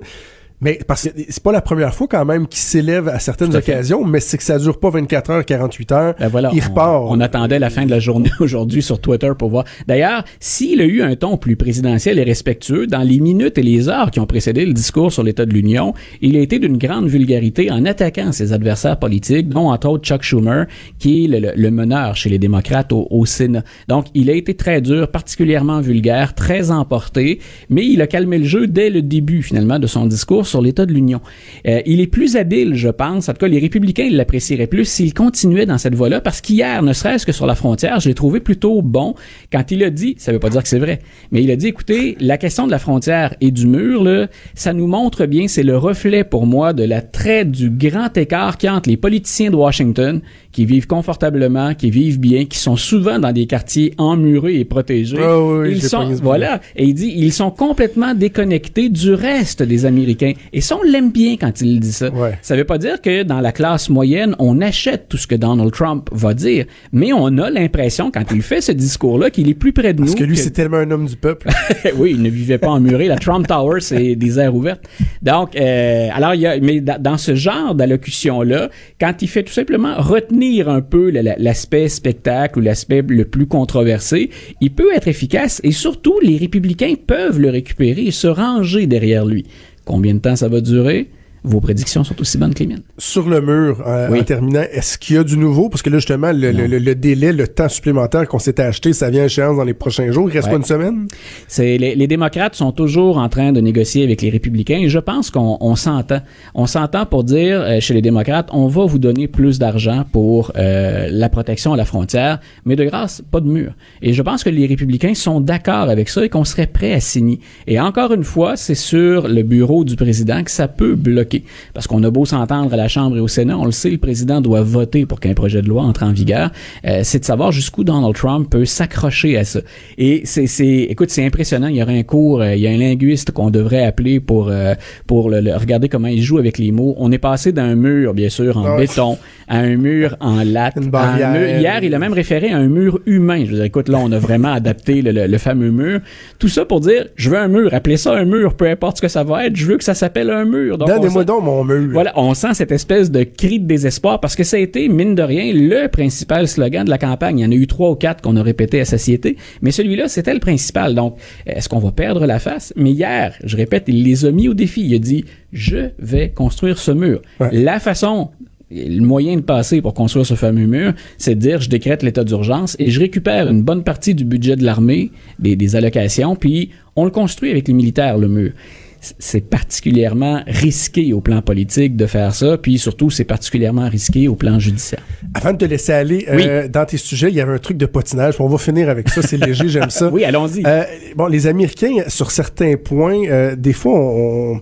Mais 0.62 0.80
parce 0.88 1.08
que 1.08 1.10
c'est 1.28 1.42
pas 1.42 1.52
la 1.52 1.62
première 1.62 1.94
fois 1.94 2.08
quand 2.08 2.24
même 2.24 2.48
qu'il 2.48 2.60
s'élève 2.60 3.08
à 3.08 3.18
certaines 3.18 3.56
occasions, 3.56 4.06
mais 4.06 4.20
c'est 4.20 4.38
que 4.38 4.44
ça 4.44 4.60
dure 4.60 4.80
pas 4.80 4.92
24 4.92 5.30
heures, 5.32 5.46
48 5.46 5.92
heures. 5.92 6.16
Ben 6.20 6.28
voilà, 6.28 6.52
il 6.54 6.64
repart. 6.64 7.04
On, 7.08 7.20
attendait 7.20 7.58
la 7.58 7.72
fin 7.72 7.86
de 7.86 7.90
la 7.90 8.00
journée 8.00 8.30
aujourd'hui 8.40 8.84
sur 8.84 9.02
Twitter 9.02 9.32
pour 9.38 9.50
voir. 9.50 9.66
D'ailleurs, 9.88 10.24
s'il 10.40 10.80
a 10.82 10.86
eu 10.86 11.02
un 11.02 11.16
ton 11.16 11.38
plus 11.38 11.56
présidentiel 11.56 12.20
et 12.20 12.24
respectueux 12.24 12.86
dans 12.86 13.02
les 13.02 13.20
minutes 13.20 13.58
et 13.58 13.64
les 13.64 13.90
heures 13.90 14.12
qui 14.12 14.20
ont 14.20 14.28
précédé 14.28 14.66
le 14.66 14.74
discours 14.74 15.12
sur 15.12 15.24
l'état 15.24 15.46
de 15.46 15.54
l'Union, 15.54 15.96
il 16.22 16.38
a 16.38 16.40
été 16.40 16.60
d'une 16.60 16.78
grande 16.78 17.08
vulgarité 17.08 17.72
en 17.72 17.86
attaquant 17.86 18.32
ses 18.32 18.54
adversaires 18.54 19.00
politiques, 19.00 19.50
dont 19.50 19.72
entre 19.72 19.90
autres 19.90 20.06
Chuck 20.06 20.22
Schumer, 20.22 20.66
qui 21.00 21.26
est 21.26 21.56
le, 21.56 21.72
meneur 21.72 22.16
chez 22.16 22.30
les 22.30 22.38
démocrates 22.38 22.92
au, 22.92 23.08
au, 23.10 23.26
Sénat. 23.26 23.64
Donc, 23.88 24.08
il 24.14 24.30
a 24.30 24.34
été 24.34 24.54
très 24.54 24.82
dur, 24.82 25.10
particulièrement 25.10 25.82
vulgaire, 25.82 26.36
très 26.36 26.70
emporté, 26.70 27.40
mais 27.70 27.88
il 27.88 28.02
a 28.02 28.08
calmé 28.08 28.38
le 28.38 28.46
jeu 28.46 28.68
dès 28.68 28.90
le 28.90 29.02
début 29.02 29.42
finalement 29.42 29.80
de 29.80 29.88
son 29.88 30.06
discours 30.06 30.46
sur 30.52 30.62
l'état 30.62 30.86
de 30.86 30.94
l'Union. 30.94 31.22
Euh, 31.68 31.82
il 31.86 32.00
est 32.00 32.08
plus 32.08 32.36
habile, 32.36 32.76
je 32.76 32.90
pense, 32.90 33.30
en 33.30 33.34
tout 33.34 33.40
cas 33.40 33.48
les 33.48 33.60
républicains 33.60 34.10
l'apprécieraient 34.12 34.68
plus 34.68 34.86
s'il 34.86 35.14
continuait 35.14 35.66
dans 35.66 35.78
cette 35.78 35.96
voie-là, 35.96 36.22
parce 36.22 36.42
qu'hier, 36.42 36.84
ne 36.84 36.94
serait-ce 36.94 37.26
que 37.26 37.32
sur 37.32 37.48
la 37.48 37.56
frontière, 37.56 38.00
je 38.00 38.10
l'ai 38.10 38.16
trouvé 38.16 38.40
plutôt 38.40 38.82
bon 38.82 39.16
quand 39.52 39.72
il 39.72 39.84
a 39.84 39.90
dit, 39.90 40.16
ça 40.18 40.32
veut 40.32 40.40
pas 40.40 40.50
dire 40.50 40.62
que 40.62 40.70
c'est 40.70 40.80
vrai, 40.80 41.00
mais 41.32 41.42
il 41.44 41.50
a 41.50 41.56
dit, 41.56 41.68
écoutez, 41.68 42.16
la 42.20 42.38
question 42.38 42.66
de 42.68 42.72
la 42.72 42.80
frontière 42.80 43.36
et 43.42 43.52
du 43.52 43.66
mur, 43.66 44.04
là, 44.04 44.28
ça 44.54 44.74
nous 44.74 44.88
montre 44.88 45.26
bien, 45.26 45.48
c'est 45.48 45.64
le 45.64 45.78
reflet 45.78 46.24
pour 46.24 46.46
moi 46.46 46.74
de 46.74 46.84
la 46.84 47.02
traite 47.02 47.52
du 47.52 47.70
grand 47.70 48.16
écart 48.18 48.58
qui 48.58 48.70
entre 48.70 48.90
les 48.90 48.98
politiciens 48.98 49.50
de 49.50 49.56
Washington, 49.56 50.22
qui 50.52 50.66
vivent 50.66 50.88
confortablement, 50.88 51.74
qui 51.74 51.90
vivent 51.90 52.20
bien, 52.20 52.46
qui 52.46 52.58
sont 52.58 52.76
souvent 52.76 53.20
dans 53.20 53.32
des 53.32 53.46
quartiers 53.46 53.94
emmurés 53.98 54.60
et 54.60 54.66
protégés. 54.66 55.18
Ah 55.20 55.42
oui, 55.42 55.72
ils 55.72 55.84
sont, 55.84 56.10
voilà, 56.22 56.60
et 56.76 56.86
il 56.86 56.94
dit, 56.94 57.14
ils 57.16 57.34
sont 57.34 57.52
complètement 57.52 58.14
déconnectés 58.14 58.90
du 58.90 59.14
reste 59.14 59.64
des 59.64 59.86
Américains. 59.86 60.34
Et 60.54 60.62
ça, 60.62 60.78
on 60.78 60.84
l'aime 60.84 61.12
bien 61.12 61.38
quand 61.38 61.62
il 61.62 61.80
dit 61.80 61.92
ça. 61.92 62.10
Ça 62.42 62.56
veut 62.56 62.66
pas 62.66 62.78
dire 62.78 63.02
que 63.02 63.24
dans 63.24 63.40
la 63.40 63.52
classe 63.52 63.90
moyenne, 63.90 64.36
on 64.40 64.62
achète 64.62 65.08
tout 65.08 65.18
ce 65.18 65.28
que 65.28 65.36
Donald 65.36 65.72
Trump 65.72 66.10
va 66.12 66.34
dire, 66.34 66.66
mais 66.92 67.14
on 67.14 67.38
a 67.38 67.50
l'impression, 67.50 68.12
quand 68.12 68.26
il 68.34 68.42
fait 68.42 68.62
ce 68.62 68.72
discours-là, 68.72 69.30
qu'il 69.30 69.50
est 69.50 69.54
plus 69.54 69.74
près 69.74 69.94
de 69.94 70.00
nous. 70.00 70.06
Parce 70.06 70.16
que 70.16 70.24
lui, 70.24 70.38
c'est 70.38 70.52
tellement 70.52 70.78
un 70.78 70.92
homme 70.92 71.06
du 71.06 71.16
peuple. 71.16 71.50
oui, 71.96 72.12
il 72.12 72.22
ne 72.22 72.30
vivait 72.30 72.58
pas 72.58 72.70
en 72.70 72.80
muré. 72.80 73.08
La 73.08 73.18
Trump 73.18 73.48
Tower, 73.48 73.80
c'est 73.80 74.16
des 74.16 74.40
aires 74.40 74.56
ouvertes. 74.56 74.84
Donc, 75.22 75.56
euh, 75.56 76.10
alors, 76.14 76.36
il 76.36 76.42
y 76.42 76.48
a, 76.48 76.60
mais 76.60 76.82
dans 76.82 77.18
ce 77.18 77.36
genre 77.36 77.76
d'allocution-là, 77.76 78.70
quand 79.00 79.22
il 79.22 79.28
fait 79.28 79.44
tout 79.44 79.54
simplement 79.54 79.96
retenir 79.98 80.41
un 80.68 80.82
peu 80.82 81.12
l'aspect 81.12 81.88
spectacle 81.88 82.60
ou 82.60 82.62
l'aspect 82.62 83.04
le 83.08 83.26
plus 83.26 83.46
controversé, 83.46 84.30
il 84.60 84.72
peut 84.72 84.94
être 84.96 85.08
efficace 85.08 85.62
et 85.64 85.72
surtout, 85.72 86.20
les 86.22 86.38
républicains 86.38 86.96
peuvent 86.96 87.40
le 87.40 87.50
récupérer 87.50 88.04
et 88.04 88.12
se 88.12 88.28
ranger 88.28 88.88
derrière 88.88 89.26
lui. 89.26 89.46
Combien 89.86 90.16
de 90.16 90.20
temps 90.20 90.36
ça 90.36 90.48
va 90.48 90.62
durer? 90.62 91.10
Vos 91.44 91.60
prédictions 91.60 92.04
sont 92.04 92.20
aussi 92.22 92.38
bonnes 92.38 92.54
que 92.54 92.60
les 92.60 92.68
miennes. 92.68 92.84
Sur 93.00 93.28
le 93.28 93.42
mur, 93.42 93.82
euh, 93.86 94.10
en 94.10 94.24
terminant, 94.24 94.64
est-ce 94.72 94.98
qu'il 95.00 95.16
y 95.16 95.20
a 95.20 95.24
du 95.24 95.38
nouveau? 95.38 95.70
Parce 95.70 95.82
que 95.82 95.90
là, 95.90 95.98
justement, 95.98 96.32
le, 96.32 96.94
délai, 96.94 97.34
le 97.34 97.48
temps 97.48 97.68
supplémentaire 97.68 98.28
qu'on 98.28 98.38
s'était 98.38 98.62
acheté, 98.62 98.94
ça 98.94 99.10
vient 99.10 99.24
à 99.24 99.26
échéance 99.26 99.58
dans 99.58 99.64
les 99.64 99.74
prochains 99.74 100.12
jours. 100.12 100.30
Il 100.30 100.34
reste 100.34 100.50
pas 100.50 100.58
une 100.58 100.64
semaine? 100.64 101.08
C'est 101.48 101.78
les, 101.78 102.08
démocrates 102.08 102.56
sont 102.56 102.72
toujours 102.72 103.18
en 103.18 103.30
train 103.30 103.54
de 103.54 103.62
négocier 103.62 104.04
avec 104.04 104.22
les 104.22 104.30
républicains 104.30 104.80
et 104.80 104.90
je 104.90 105.00
pense 105.00 105.32
qu'on 105.32 105.76
s'entend. 105.76 106.20
On 106.54 106.68
s'entend 106.68 107.06
pour 107.06 107.24
dire 107.24 107.62
euh, 107.62 107.80
chez 107.80 107.94
les 107.94 108.02
démocrates, 108.02 108.50
on 108.52 108.68
va 108.68 108.86
vous 108.86 109.00
donner 109.00 109.28
plus 109.28 109.58
d'argent 109.58 110.04
pour 110.12 110.52
euh, 110.58 111.08
la 111.10 111.30
protection 111.30 111.74
à 111.74 111.78
la 111.78 111.86
frontière, 111.86 112.40
mais 112.66 112.76
de 112.76 112.84
grâce, 112.84 113.24
pas 113.32 113.40
de 113.40 113.48
mur. 113.48 113.74
Et 114.02 114.14
je 114.14 114.22
pense 114.22 114.44
que 114.44 114.50
les 114.50 114.68
républicains 114.68 115.16
sont 115.16 115.42
d'accord 115.42 115.90
avec 115.90 116.10
ça 116.10 116.24
et 116.24 116.30
qu'on 116.30 116.44
serait 116.44 116.68
prêt 116.68 116.94
à 116.94 117.00
signer. 117.00 117.40
Et 117.66 117.80
encore 117.80 118.14
une 118.14 118.26
fois, 118.26 118.58
c'est 118.58 118.76
sur 118.76 119.28
le 119.28 119.42
bureau 119.44 119.84
du 119.84 119.96
président 119.96 120.44
que 120.44 120.52
ça 120.52 120.68
peut 120.68 120.96
bloquer 120.96 121.31
parce 121.74 121.88
qu'on 121.88 122.04
a 122.04 122.10
beau 122.10 122.26
s'entendre 122.26 122.74
à 122.74 122.78
la 122.78 122.88
Chambre 122.88 123.18
et 123.18 123.20
au 123.20 123.28
Sénat, 123.28 123.58
on 123.58 123.66
le 123.66 123.72
sait, 123.72 123.90
le 123.90 123.98
président 123.98 124.42
doit 124.42 124.62
voter 124.62 125.06
pour 125.06 125.20
qu'un 125.20 125.34
projet 125.34 125.62
de 125.62 125.68
loi 125.68 125.84
entre 125.84 126.04
en 126.04 126.12
vigueur. 126.12 126.52
Euh, 126.86 127.02
c'est 127.04 127.20
de 127.20 127.26
savoir 127.26 127.52
jusqu'où 127.52 127.84
Donald 127.84 128.16
Trump 128.16 128.50
peut 128.50 128.66
s'accrocher 128.66 129.38
à 129.38 129.44
ça. 129.44 129.60
Et 129.98 130.22
c'est, 130.26 130.48
c'est, 130.48 130.88
écoute, 130.90 131.10
c'est 131.10 131.26
impressionnant. 131.26 131.68
Il 131.68 131.76
y 131.76 131.84
aurait 131.84 131.98
un 131.98 132.04
cours, 132.04 132.42
euh, 132.42 132.56
il 132.56 132.62
y 132.62 132.68
a 132.68 132.72
un 132.72 132.78
linguiste 132.78 133.32
qu'on 133.32 133.50
devrait 133.50 133.84
appeler 133.84 134.20
pour 134.20 134.50
euh, 134.50 134.74
pour 135.08 135.30
le, 135.30 135.56
regarder 135.56 135.90
comment 135.90 136.08
il 136.08 136.22
joue 136.22 136.38
avec 136.38 136.58
les 136.58 136.72
mots. 136.72 136.96
On 136.98 137.12
est 137.12 137.18
passé 137.18 137.52
d'un 137.52 137.76
mur, 137.76 138.14
bien 138.14 138.30
sûr, 138.30 138.58
en 138.58 138.78
béton, 138.78 139.18
à 139.48 139.58
un 139.60 139.76
mur 139.76 140.16
en 140.20 140.44
latte. 140.44 140.78
Hier, 140.78 141.84
il 141.84 141.94
a 141.94 142.00
même 142.00 142.14
référé 142.14 142.52
à 142.52 142.58
un 142.58 142.68
mur 142.68 143.00
humain. 143.06 143.44
Je 143.46 143.52
veux 143.52 143.56
dire, 143.58 143.66
écoute, 143.66 143.90
là, 143.90 144.00
on 144.00 144.12
a 144.12 144.20
vraiment 144.20 144.52
adapté 144.52 145.02
le, 145.02 145.28
le 145.28 145.38
fameux 145.38 145.72
mur. 145.72 146.00
Tout 146.40 146.48
ça 146.48 146.66
pour 146.66 146.80
dire, 146.80 147.08
je 147.16 147.30
veux 147.30 147.38
un 147.38 147.48
mur. 147.48 147.74
Appelez 147.74 147.98
ça 147.98 148.14
un 148.14 148.26
mur, 148.26 148.56
peu 148.56 148.68
importe 148.68 148.98
ce 148.98 149.02
que 149.02 149.08
ça 149.08 149.24
va 149.24 149.46
être. 149.46 149.56
Je 149.56 149.66
veux 149.66 149.78
que 149.78 149.84
ça 149.84 149.94
s'appelle 149.94 150.30
un 150.30 150.46
mur. 150.46 150.78
Donc, 150.78 150.88
mon 151.28 151.64
mur. 151.64 151.90
Voilà, 151.92 152.14
on 152.16 152.34
sent 152.34 152.54
cette 152.54 152.72
espèce 152.72 153.12
de 153.12 153.24
cri 153.24 153.60
de 153.60 153.66
désespoir 153.66 154.20
parce 154.20 154.36
que 154.36 154.44
ça 154.44 154.58
a 154.58 154.60
été, 154.60 154.88
mine 154.88 155.16
de 155.16 155.24
rien, 155.24 155.52
le 155.54 155.88
principal 155.88 156.48
slogan 156.48 156.86
de 156.86 156.90
la 156.90 156.98
campagne. 156.98 157.40
Il 157.40 157.44
y 157.44 157.46
en 157.46 157.52
a 157.52 157.56
eu 157.56 157.68
trois 157.68 157.92
ou 157.92 157.96
quatre 157.96 158.22
qu'on 158.22 158.36
a 158.36 158.44
répété 158.44 158.80
à 158.82 158.86
satiété, 158.86 159.38
mais 159.62 159.72
celui-là, 159.72 160.08
c'était 160.08 160.34
le 160.34 160.40
principal. 160.40 160.96
Donc, 160.96 161.18
est-ce 161.46 161.70
qu'on 161.70 161.80
va 161.80 161.92
perdre 161.92 162.26
la 162.26 162.40
face? 162.40 162.74
Mais 162.76 162.92
hier, 162.92 163.36
je 163.44 163.58
répète, 163.58 163.86
il 163.88 164.04
les 164.04 164.26
a 164.26 164.32
mis 164.32 164.48
au 164.48 164.54
défi. 164.54 164.84
Il 164.86 164.96
a 164.96 165.00
dit, 165.00 165.26
je 165.54 165.90
vais 166.00 166.30
construire 166.30 166.78
ce 166.78 166.92
mur. 166.92 167.22
La 167.52 167.80
façon 167.80 168.30
le 168.74 169.02
moyen 169.02 169.36
de 169.36 169.42
passer 169.42 169.82
pour 169.82 169.94
construire 169.94 170.26
ce 170.26 170.36
fameux 170.36 170.66
mur, 170.66 170.94
c'est 171.18 171.36
de 171.36 171.42
dire 171.42 171.60
je 171.60 171.70
décrète 171.70 172.04
l'état 172.04 172.24
d'urgence 172.24 172.78
et 172.80 172.90
je 172.90 173.02
récupère 173.02 173.50
une 173.50 173.64
bonne 173.64 173.84
partie 173.84 174.16
du 174.16 174.24
budget 174.24 174.56
de 174.56 174.64
l'armée, 174.64 175.12
des, 175.40 175.58
des, 175.58 175.76
allocations, 175.76 176.38
puis 176.38 176.70
on 176.96 177.04
le 177.04 177.12
construit 177.12 177.52
avec 177.52 177.68
les 177.68 177.74
militaires, 177.74 178.18
le 178.18 178.30
mur 178.30 178.54
c'est 179.02 179.42
particulièrement 179.42 180.44
risqué 180.46 181.12
au 181.14 181.22
plan 181.22 181.42
politique 181.42 181.96
de 181.96 182.06
faire 182.06 182.36
ça, 182.36 182.58
puis 182.58 182.78
surtout, 182.78 183.10
c'est 183.10 183.24
particulièrement 183.24 183.90
risqué 183.90 184.28
au 184.28 184.36
plan 184.36 184.60
judiciaire. 184.60 185.02
Avant 185.34 185.54
de 185.54 185.58
te 185.58 185.66
laisser 185.66 185.92
aller 185.92 186.26
euh, 186.30 186.68
dans 186.68 186.86
tes 186.86 186.98
sujets, 186.98 187.30
il 187.30 187.36
y 187.36 187.42
avait 187.42 187.54
un 187.54 187.60
truc 187.60 187.78
de 187.78 187.88
potinage, 187.88 188.36
on 188.40 188.48
va 188.48 188.60
finir 188.60 188.90
avec 188.90 189.10
ça, 189.10 189.24
c'est 189.24 189.38
léger, 189.38 189.70
j'aime 189.70 189.90
ça. 189.90 190.10
Oui, 190.12 190.26
allons-y. 190.26 190.64
Euh, 190.66 190.84
bon, 191.16 191.28
les 191.28 191.48
Américains, 191.48 192.04
sur 192.08 192.32
certains 192.32 192.76
points, 192.76 193.24
euh, 193.28 193.56
des 193.56 193.72
fois, 193.74 193.94
on, 193.94 194.62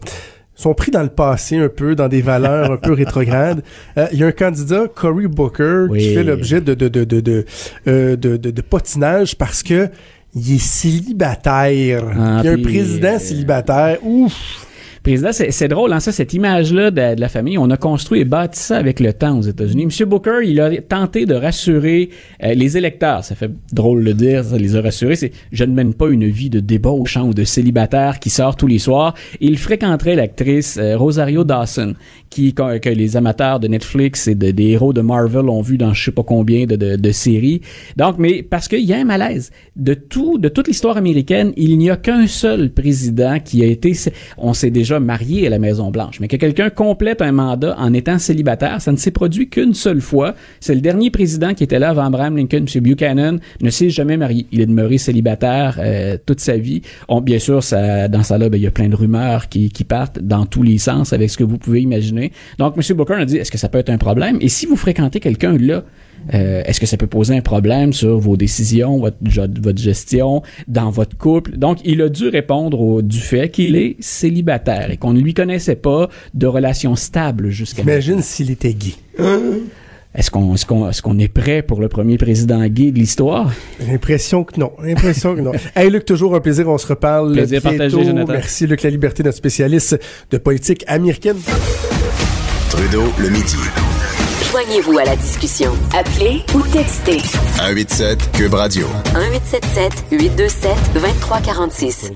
sont 0.53 0.73
pris 0.73 0.91
dans 0.91 1.01
le 1.01 1.09
passé 1.09 1.57
un 1.57 1.69
peu, 1.69 1.95
dans 1.95 2.07
des 2.07 2.21
valeurs 2.21 2.71
un 2.71 2.77
peu 2.77 2.93
rétrogrades. 3.03 3.63
Il 4.11 4.19
y 4.19 4.23
a 4.23 4.27
un 4.27 4.31
candidat, 4.31 4.87
Cory 4.93 5.27
Booker, 5.27 5.87
qui 5.97 6.13
fait 6.13 6.23
l'objet 6.23 6.61
de 6.61 6.73
de, 6.75 6.87
de, 6.87 7.03
de, 7.03 7.19
de, 7.19 8.15
de, 8.15 8.37
de 8.37 8.61
potinage 8.61 9.35
parce 9.37 9.63
que 9.63 9.89
il 10.35 10.55
est 10.55 10.59
célibataire. 10.59 12.03
Ah, 12.17 12.41
il 12.43 12.45
y 12.45 12.49
a 12.49 12.53
un 12.53 12.61
président 12.61 13.15
euh, 13.15 13.19
célibataire. 13.19 13.97
Ouf! 14.03 14.67
Président, 15.09 15.31
c'est 15.31 15.67
drôle, 15.67 15.91
hein, 15.91 15.99
ça, 15.99 16.11
cette 16.11 16.35
image-là 16.35 16.91
de, 16.91 17.19
la 17.19 17.29
famille, 17.29 17.57
on 17.57 17.71
a 17.71 17.77
construit 17.77 18.19
et 18.19 18.25
bâti 18.25 18.59
ça 18.59 18.77
avec 18.77 18.99
le 18.99 19.11
temps 19.11 19.39
aux 19.39 19.41
États-Unis. 19.41 19.85
M. 19.85 20.07
Booker, 20.07 20.41
il 20.45 20.61
a 20.61 20.69
tenté 20.81 21.25
de 21.25 21.33
rassurer 21.33 22.11
euh, 22.43 22.53
les 22.53 22.77
électeurs. 22.77 23.23
Ça 23.23 23.33
fait 23.33 23.49
drôle 23.73 24.03
de 24.03 24.11
dire, 24.11 24.43
ça 24.43 24.59
les 24.59 24.75
a 24.75 24.81
rassurés. 24.81 25.15
Je 25.51 25.63
ne 25.63 25.73
mène 25.73 25.95
pas 25.95 26.09
une 26.09 26.27
vie 26.27 26.51
de 26.51 26.59
débauche 26.59 27.17
ou 27.17 27.33
de 27.33 27.43
célibataire 27.43 28.19
qui 28.19 28.29
sort 28.29 28.55
tous 28.55 28.67
les 28.67 28.77
soirs. 28.77 29.15
Il 29.41 29.57
fréquenterait 29.57 30.15
l'actrice 30.15 30.77
euh, 30.77 30.95
Rosario 30.95 31.43
Dawson, 31.43 31.95
qui 32.29 32.53
que 32.53 32.89
les 32.89 33.17
amateurs 33.17 33.59
de 33.59 33.67
Netflix 33.67 34.27
et 34.27 34.35
de, 34.35 34.51
des 34.51 34.67
héros 34.67 34.93
de 34.93 35.01
Marvel 35.01 35.49
ont 35.49 35.63
vu 35.63 35.79
dans 35.79 35.91
je 35.95 36.03
sais 36.03 36.11
pas 36.11 36.21
combien 36.21 36.67
de 36.67 37.11
séries. 37.11 37.61
Donc, 37.97 38.19
mais 38.19 38.43
parce 38.43 38.67
qu'il 38.67 38.85
y 38.85 38.93
a 38.93 38.97
un 38.97 39.05
malaise 39.05 39.49
de 39.75 39.95
tout, 39.95 40.37
de 40.37 40.49
toute 40.49 40.67
l'histoire 40.67 40.97
américaine, 40.97 41.51
il 41.57 41.79
n'y 41.79 41.89
a 41.89 41.97
qu'un 41.97 42.27
seul 42.27 42.69
président 42.69 43.39
qui 43.43 43.63
a 43.63 43.65
été, 43.65 43.93
on 44.37 44.53
s'est 44.53 44.69
déjà 44.69 44.98
marié 44.99 45.47
à 45.47 45.49
la 45.49 45.59
Maison 45.59 45.91
Blanche, 45.91 46.19
mais 46.19 46.27
que 46.27 46.35
quelqu'un 46.35 46.69
complète 46.69 47.21
un 47.21 47.31
mandat 47.31 47.75
en 47.77 47.93
étant 47.93 48.19
célibataire, 48.19 48.81
ça 48.81 48.91
ne 48.91 48.97
s'est 48.97 49.11
produit 49.11 49.49
qu'une 49.49 49.73
seule 49.73 50.01
fois. 50.01 50.35
C'est 50.59 50.75
le 50.75 50.81
dernier 50.81 51.11
président 51.11 51.53
qui 51.53 51.63
était 51.63 51.79
là 51.79 51.89
avant 51.89 52.05
Abraham 52.05 52.37
Lincoln, 52.37 52.65
M. 52.73 52.81
Buchanan, 52.81 53.39
ne 53.61 53.69
s'est 53.69 53.89
jamais 53.89 54.17
marié. 54.17 54.45
Il 54.51 54.61
est 54.61 54.65
demeuré 54.65 54.97
célibataire 54.97 55.79
euh, 55.79 56.17
toute 56.25 56.39
sa 56.39 56.57
vie. 56.57 56.81
Bien 57.23 57.39
sûr, 57.39 57.59
dans 57.59 58.23
ça 58.23 58.37
là, 58.37 58.49
ben, 58.49 58.57
il 58.57 58.63
y 58.63 58.67
a 58.67 58.71
plein 58.71 58.89
de 58.89 58.95
rumeurs 58.95 59.49
qui, 59.49 59.69
partent 59.87 60.19
dans 60.19 60.45
tous 60.45 60.61
les 60.61 60.77
sens 60.77 61.13
avec 61.13 61.29
ce 61.29 61.37
que 61.37 61.43
vous 61.43 61.57
pouvez 61.57 61.81
imaginer 61.81 61.99
donc, 62.57 62.75
M. 62.77 62.95
Booker 62.95 63.13
a 63.13 63.25
dit, 63.25 63.37
est-ce 63.37 63.51
que 63.51 63.57
ça 63.57 63.69
peut 63.69 63.77
être 63.77 63.89
un 63.89 63.97
problème? 63.97 64.37
Et 64.41 64.49
si 64.49 64.65
vous 64.65 64.75
fréquentez 64.75 65.19
quelqu'un 65.19 65.57
là, 65.57 65.83
euh, 66.33 66.61
est-ce 66.65 66.79
que 66.79 66.85
ça 66.85 66.97
peut 66.97 67.07
poser 67.07 67.35
un 67.35 67.41
problème 67.41 67.93
sur 67.93 68.17
vos 68.17 68.37
décisions, 68.37 68.99
votre, 68.99 69.17
votre 69.61 69.79
gestion, 69.79 70.43
dans 70.67 70.89
votre 70.89 71.17
couple? 71.17 71.57
Donc, 71.57 71.79
il 71.85 72.01
a 72.01 72.09
dû 72.09 72.27
répondre 72.27 72.79
au, 72.79 73.01
du 73.01 73.19
fait 73.19 73.49
qu'il 73.49 73.75
est 73.75 73.95
célibataire 73.99 74.91
et 74.91 74.97
qu'on 74.97 75.13
ne 75.13 75.21
lui 75.21 75.33
connaissait 75.33 75.75
pas 75.75 76.09
de 76.33 76.47
relation 76.47 76.95
stable 76.95 77.49
jusqu'à 77.49 77.81
Imagine 77.81 78.21
s'il 78.21 78.51
était 78.51 78.73
gay. 78.73 78.93
Est-ce 80.15 80.31
qu'on 80.31 81.19
est, 81.19 81.27
prêt 81.27 81.61
pour 81.61 81.79
le 81.79 81.87
premier 81.87 82.17
président 82.17 82.65
gay 82.65 82.91
de 82.91 82.97
l'histoire? 82.97 83.51
L'impression 83.87 84.43
que 84.43 84.59
non. 84.59 84.71
L'impression 84.83 85.35
que 85.35 85.41
non. 85.41 85.51
hey 85.75 85.89
Luc, 85.91 86.03
toujours 86.03 86.35
un 86.35 86.39
plaisir. 86.39 86.67
On 86.67 86.79
se 86.79 86.87
reparle 86.87 87.33
plaisir 87.33 87.61
Partagé, 87.61 88.03
Jonathan. 88.03 88.33
Merci 88.33 88.65
Luc 88.65 88.81
La 88.81 88.89
Liberté, 88.89 89.21
notre 89.21 89.37
spécialiste 89.37 89.99
de 90.31 90.37
politique 90.39 90.83
américaine. 90.87 91.37
Trudeau, 92.71 93.03
le 93.19 93.29
midi. 93.29 93.57
Joignez-vous 94.51 94.97
à 94.97 95.03
la 95.03 95.15
discussion. 95.15 95.69
Appelez 95.95 96.41
ou 96.55 96.61
textez. 96.73 97.19
187 97.19 98.31
Cube 98.31 98.55
Radio. 98.55 98.87
1877 99.13 100.05
827 100.11 100.71
2346. 100.95 102.11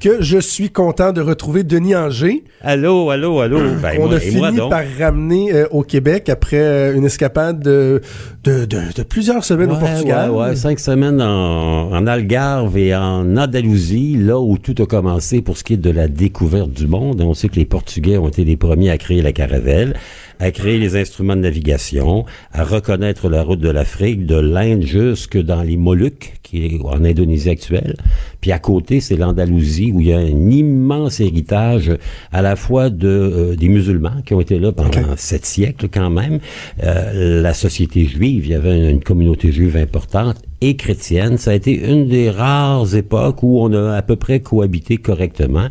Que 0.00 0.20
je 0.20 0.38
suis 0.38 0.70
content 0.70 1.12
de 1.12 1.20
retrouver 1.20 1.62
Denis 1.62 1.94
Anger. 1.94 2.42
Allô, 2.62 3.10
allô, 3.10 3.38
allô. 3.40 3.60
Ben, 3.80 3.96
On 4.00 4.10
a 4.10 4.18
fini 4.18 4.58
par 4.68 4.82
ramener 4.98 5.52
euh, 5.52 5.66
au 5.70 5.82
Québec 5.82 6.28
après 6.28 6.58
euh, 6.58 6.96
une 6.96 7.04
escapade 7.04 7.60
de, 7.60 8.00
de, 8.42 8.64
de, 8.64 9.02
plusieurs 9.04 9.44
semaines 9.44 9.70
au 9.70 9.76
Portugal. 9.76 10.30
Ouais, 10.30 10.48
ouais, 10.48 10.56
cinq 10.56 10.80
semaines 10.80 11.22
en, 11.22 11.92
en 11.92 12.06
Algarve 12.08 12.76
et 12.76 12.94
en 12.94 13.36
Andalousie, 13.36 14.16
là 14.16 14.40
où 14.40 14.58
tout 14.58 14.74
a 14.82 14.86
commencé 14.86 15.42
pour 15.42 15.56
ce 15.56 15.62
qui 15.62 15.74
est 15.74 15.78
de 15.78 15.90
la 15.90 16.08
découverte 16.08 16.70
du 16.70 16.88
monde. 16.88 17.20
On 17.20 17.34
sait 17.34 17.48
que 17.48 17.56
les 17.56 17.66
Portugais 17.66 18.18
ont 18.18 18.28
été 18.28 18.44
les 18.44 18.56
premiers 18.56 18.90
à 18.90 18.98
créer 18.98 19.22
la 19.22 19.32
caravelle 19.32 19.94
à 20.38 20.50
créer 20.50 20.78
les 20.78 20.96
instruments 20.96 21.36
de 21.36 21.40
navigation, 21.40 22.24
à 22.52 22.64
reconnaître 22.64 23.28
la 23.28 23.42
route 23.42 23.60
de 23.60 23.70
l'Afrique, 23.70 24.26
de 24.26 24.36
l'Inde 24.36 24.82
jusque 24.82 25.38
dans 25.38 25.62
les 25.62 25.76
Moluques, 25.76 26.34
qui 26.42 26.66
est 26.66 26.80
en 26.82 27.04
Indonésie 27.04 27.50
actuelle. 27.50 27.96
Puis 28.40 28.52
à 28.52 28.58
côté, 28.58 29.00
c'est 29.00 29.16
l'Andalousie, 29.16 29.92
où 29.92 30.00
il 30.00 30.08
y 30.08 30.12
a 30.12 30.18
un 30.18 30.50
immense 30.50 31.20
héritage 31.20 31.92
à 32.32 32.42
la 32.42 32.56
fois 32.56 32.88
de 32.90 33.08
euh, 33.08 33.56
des 33.56 33.68
musulmans 33.68 34.22
qui 34.24 34.34
ont 34.34 34.40
été 34.40 34.58
là 34.58 34.72
pendant 34.72 35.16
sept 35.16 35.44
siècles 35.44 35.88
quand 35.92 36.10
même. 36.10 36.38
Euh, 36.82 37.42
la 37.42 37.54
société 37.54 38.04
juive, 38.04 38.46
il 38.46 38.52
y 38.52 38.54
avait 38.54 38.90
une 38.90 39.02
communauté 39.02 39.52
juive 39.52 39.76
importante 39.76 40.36
et 40.60 40.76
chrétienne. 40.76 41.38
Ça 41.38 41.50
a 41.50 41.54
été 41.54 41.72
une 41.72 42.08
des 42.08 42.30
rares 42.30 42.94
époques 42.94 43.42
où 43.42 43.60
on 43.60 43.72
a 43.72 43.96
à 43.96 44.02
peu 44.02 44.16
près 44.16 44.40
cohabité 44.40 44.96
correctement. 44.96 45.68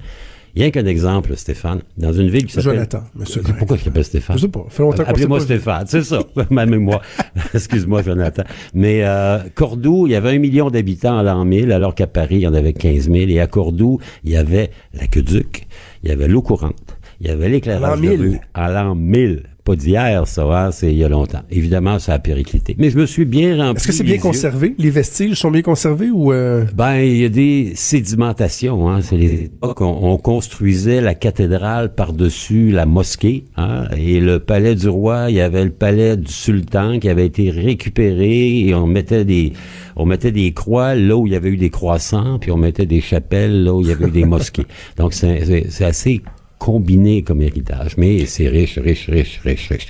Rien 0.58 0.72
qu'un 0.72 0.88
exemple, 0.88 1.36
Stéphane, 1.36 1.82
dans 1.98 2.12
une 2.12 2.30
ville 2.30 2.48
qui 2.48 2.54
s'appelle... 2.54 2.74
Jonathan, 2.74 3.04
monsieur. 3.14 3.44
Pourquoi 3.60 3.78
il 3.78 3.84
s'appelle 3.84 4.04
Stéphane? 4.04 4.38
Je 4.38 4.42
sais 4.42 4.48
pas. 4.48 4.66
Fait 4.70 4.82
longtemps 4.82 5.04
Appelez-moi 5.06 5.40
Stéphane, 5.40 5.86
c'est 5.86 6.02
ça. 6.02 6.22
Même 6.50 6.78
moi. 6.78 7.00
Excuse-moi, 7.54 8.02
Jonathan. 8.02 8.42
Mais 8.74 9.04
euh, 9.04 9.38
Cordoue, 9.54 10.08
il 10.08 10.14
y 10.14 10.16
avait 10.16 10.32
un 10.32 10.40
million 10.40 10.72
d'habitants 10.72 11.20
à 11.20 11.22
l'an 11.22 11.46
1000, 11.46 11.72
alors 11.72 11.94
qu'à 11.94 12.08
Paris, 12.08 12.38
il 12.38 12.42
y 12.42 12.48
en 12.48 12.56
avait 12.56 12.74
15 12.74 13.12
000. 13.12 13.16
Et 13.30 13.40
à 13.40 13.46
Cordoue, 13.46 14.00
il 14.24 14.32
y 14.32 14.36
avait 14.36 14.72
l'aqueduc, 14.96 15.68
il 16.02 16.10
y 16.10 16.12
avait 16.12 16.28
l'eau 16.28 16.42
courante, 16.42 16.98
Il 17.22 17.28
y 17.28 17.30
avait 17.30 17.50
l'éclairage 17.50 18.02
de 18.02 18.10
rue 18.10 18.40
à 18.56 18.72
l'an 18.72 18.96
1000 18.96 19.44
pas 19.68 19.76
d'hier, 19.76 20.26
ça, 20.28 20.44
hein, 20.44 20.72
c'est 20.72 20.94
il 20.94 20.98
y 20.98 21.04
a 21.04 21.10
longtemps. 21.10 21.42
Évidemment, 21.52 22.00
ça 22.00 22.14
a 22.14 22.20
périclité. 22.20 22.74
Mais 22.80 22.90
je 22.90 22.98
me 22.98 23.06
suis 23.06 23.26
bien 23.26 23.58
rempli. 23.58 23.82
Est-ce 23.82 23.88
que 23.88 23.94
c'est 23.94 24.06
bien 24.06 24.18
conservé? 24.18 24.74
Les 24.78 24.90
vestiges 24.90 25.36
sont 25.36 25.52
bien 25.52 25.62
conservés 25.62 26.10
ou 26.10 26.32
euh? 26.32 26.64
Ben, 26.74 27.00
il 27.00 27.18
y 27.18 27.26
a 27.26 27.30
des 27.30 27.74
sédimentations. 27.76 28.90
Hein. 28.90 29.02
C'est 29.02 29.18
les 29.18 29.44
époques 29.44 29.82
on, 29.82 30.18
construisait 30.18 31.02
la 31.02 31.16
cathédrale 31.16 31.94
par-dessus 31.94 32.72
la 32.72 32.86
mosquée. 32.86 33.44
Hein. 33.58 33.90
Et 33.98 34.22
le 34.22 34.40
palais 34.40 34.74
du 34.74 34.88
roi, 34.88 35.26
il 35.28 35.36
y 35.36 35.42
avait 35.42 35.66
le 35.66 35.72
palais 35.72 36.16
du 36.16 36.32
sultan 36.32 37.00
qui 37.00 37.10
avait 37.10 37.26
été 37.26 37.50
récupéré 37.50 38.60
et 38.60 38.74
on 38.74 38.88
mettait 38.88 39.26
des 39.26 39.52
on 39.98 40.06
mettait 40.06 40.32
des 40.32 40.54
croix 40.54 40.96
là 40.96 41.18
où 41.18 41.28
il 41.28 41.34
y 41.34 41.36
avait 41.36 41.50
eu 41.50 41.58
des 41.58 41.72
croissants, 41.72 42.38
puis 42.40 42.52
on 42.52 42.58
mettait 42.58 42.86
des 42.86 43.02
chapelles 43.02 43.64
là 43.64 43.74
où 43.74 43.82
il 43.82 43.88
y 43.88 43.92
avait 43.92 44.08
eu 44.08 44.12
des 44.12 44.26
mosquées. 44.36 44.68
Donc 44.96 45.14
c'est 45.14 45.84
assez 45.84 46.22
combiné 46.58 47.24
comme 47.24 47.42
héritage, 47.42 47.98
mais 47.98 48.26
c'est 48.26 48.48
riche, 48.48 48.78
riche, 48.80 49.10
riche, 49.10 49.40
riche, 49.44 49.70
riche. 49.70 49.90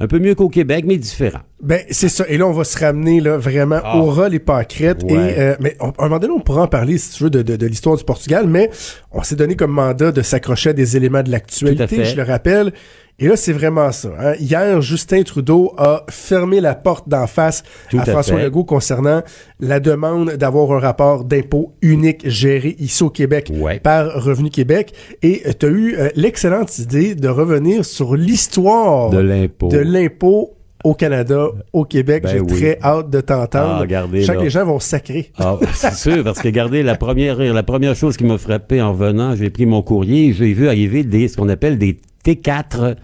Un 0.00 0.06
peu 0.06 0.20
mieux 0.20 0.36
qu'au 0.36 0.48
Québec, 0.48 0.84
mais 0.86 0.96
différent. 0.96 1.40
Ben, 1.60 1.80
c'est 1.90 2.08
ça. 2.08 2.24
Et 2.28 2.38
là, 2.38 2.46
on 2.46 2.52
va 2.52 2.62
se 2.62 2.78
ramener 2.78 3.20
là 3.20 3.36
vraiment 3.36 3.80
ah. 3.82 3.98
au 3.98 4.06
ras 4.06 4.28
les 4.28 4.38
pâquerettes. 4.38 5.02
Et, 5.08 5.16
euh, 5.16 5.56
mais 5.58 5.76
à 5.80 5.86
un 5.86 6.04
moment 6.04 6.20
donné, 6.20 6.32
on 6.32 6.40
pourra 6.40 6.62
en 6.62 6.68
parler, 6.68 6.98
si 6.98 7.16
tu 7.16 7.24
veux, 7.24 7.30
de, 7.30 7.42
de, 7.42 7.56
de 7.56 7.66
l'histoire 7.66 7.96
du 7.96 8.04
Portugal, 8.04 8.46
mais 8.46 8.70
on 9.10 9.24
s'est 9.24 9.34
donné 9.34 9.56
comme 9.56 9.72
mandat 9.72 10.12
de 10.12 10.22
s'accrocher 10.22 10.70
à 10.70 10.72
des 10.72 10.96
éléments 10.96 11.24
de 11.24 11.32
l'actualité. 11.32 12.04
Je 12.04 12.16
le 12.16 12.22
rappelle, 12.22 12.72
et 13.20 13.26
là, 13.26 13.34
c'est 13.34 13.52
vraiment 13.52 13.90
ça. 13.90 14.10
Hein. 14.20 14.34
Hier, 14.38 14.80
Justin 14.80 15.24
Trudeau 15.24 15.74
a 15.76 16.04
fermé 16.08 16.60
la 16.60 16.76
porte 16.76 17.08
d'en 17.08 17.26
face 17.26 17.64
à, 17.96 18.04
François 18.04 18.40
Legault 18.40 18.62
concernant 18.62 19.22
la 19.58 19.80
demande 19.80 20.36
d'avoir 20.36 20.70
un 20.70 20.78
rapport 20.78 21.24
d'impôt 21.24 21.74
unique 21.82 22.28
géré 22.28 22.76
ici 22.78 23.02
au 23.02 23.10
Québec 23.10 23.52
par 23.82 24.22
Revenu 24.22 24.50
Québec. 24.50 24.92
Et 25.22 25.42
tu 25.58 25.66
as 25.66 25.68
eu 25.68 25.96
euh, 25.96 26.10
l'excellente 26.14 26.78
idée 26.78 27.16
de 27.16 27.28
revenir 27.28 27.84
sur 27.84 28.14
l'histoire 28.14 29.10
de 29.10 29.78
l'impôt. 29.78 30.54
Au 30.84 30.94
Canada, 30.94 31.48
au 31.72 31.84
Québec. 31.84 32.22
Ben 32.22 32.46
J'ai 32.48 32.54
très 32.54 32.78
hâte 32.80 33.10
de 33.10 33.20
t'entendre. 33.20 33.84
Ah, 33.92 34.06
Je 34.12 34.22
sens 34.22 34.36
que 34.36 34.42
les 34.42 34.50
gens 34.50 34.64
vont 34.64 34.78
sacrer. 34.78 35.32
Ah, 35.36 35.58
c'est 35.74 35.94
sûr, 35.96 36.22
parce 36.22 36.38
que 36.38 36.46
regardez, 36.46 36.84
la 36.84 36.94
première, 36.94 37.40
la 37.40 37.64
première 37.64 37.96
chose 37.96 38.16
qui 38.16 38.22
m'a 38.22 38.38
frappé 38.38 38.80
en 38.80 38.92
venant, 38.92 39.34
j'ai 39.34 39.50
pris 39.50 39.66
mon 39.66 39.82
courrier, 39.82 40.32
j'ai 40.32 40.52
vu 40.52 40.68
arriver 40.68 41.02
des, 41.02 41.26
ce 41.26 41.36
qu'on 41.36 41.48
appelle 41.48 41.78
des 41.78 41.98
T4 42.28 42.96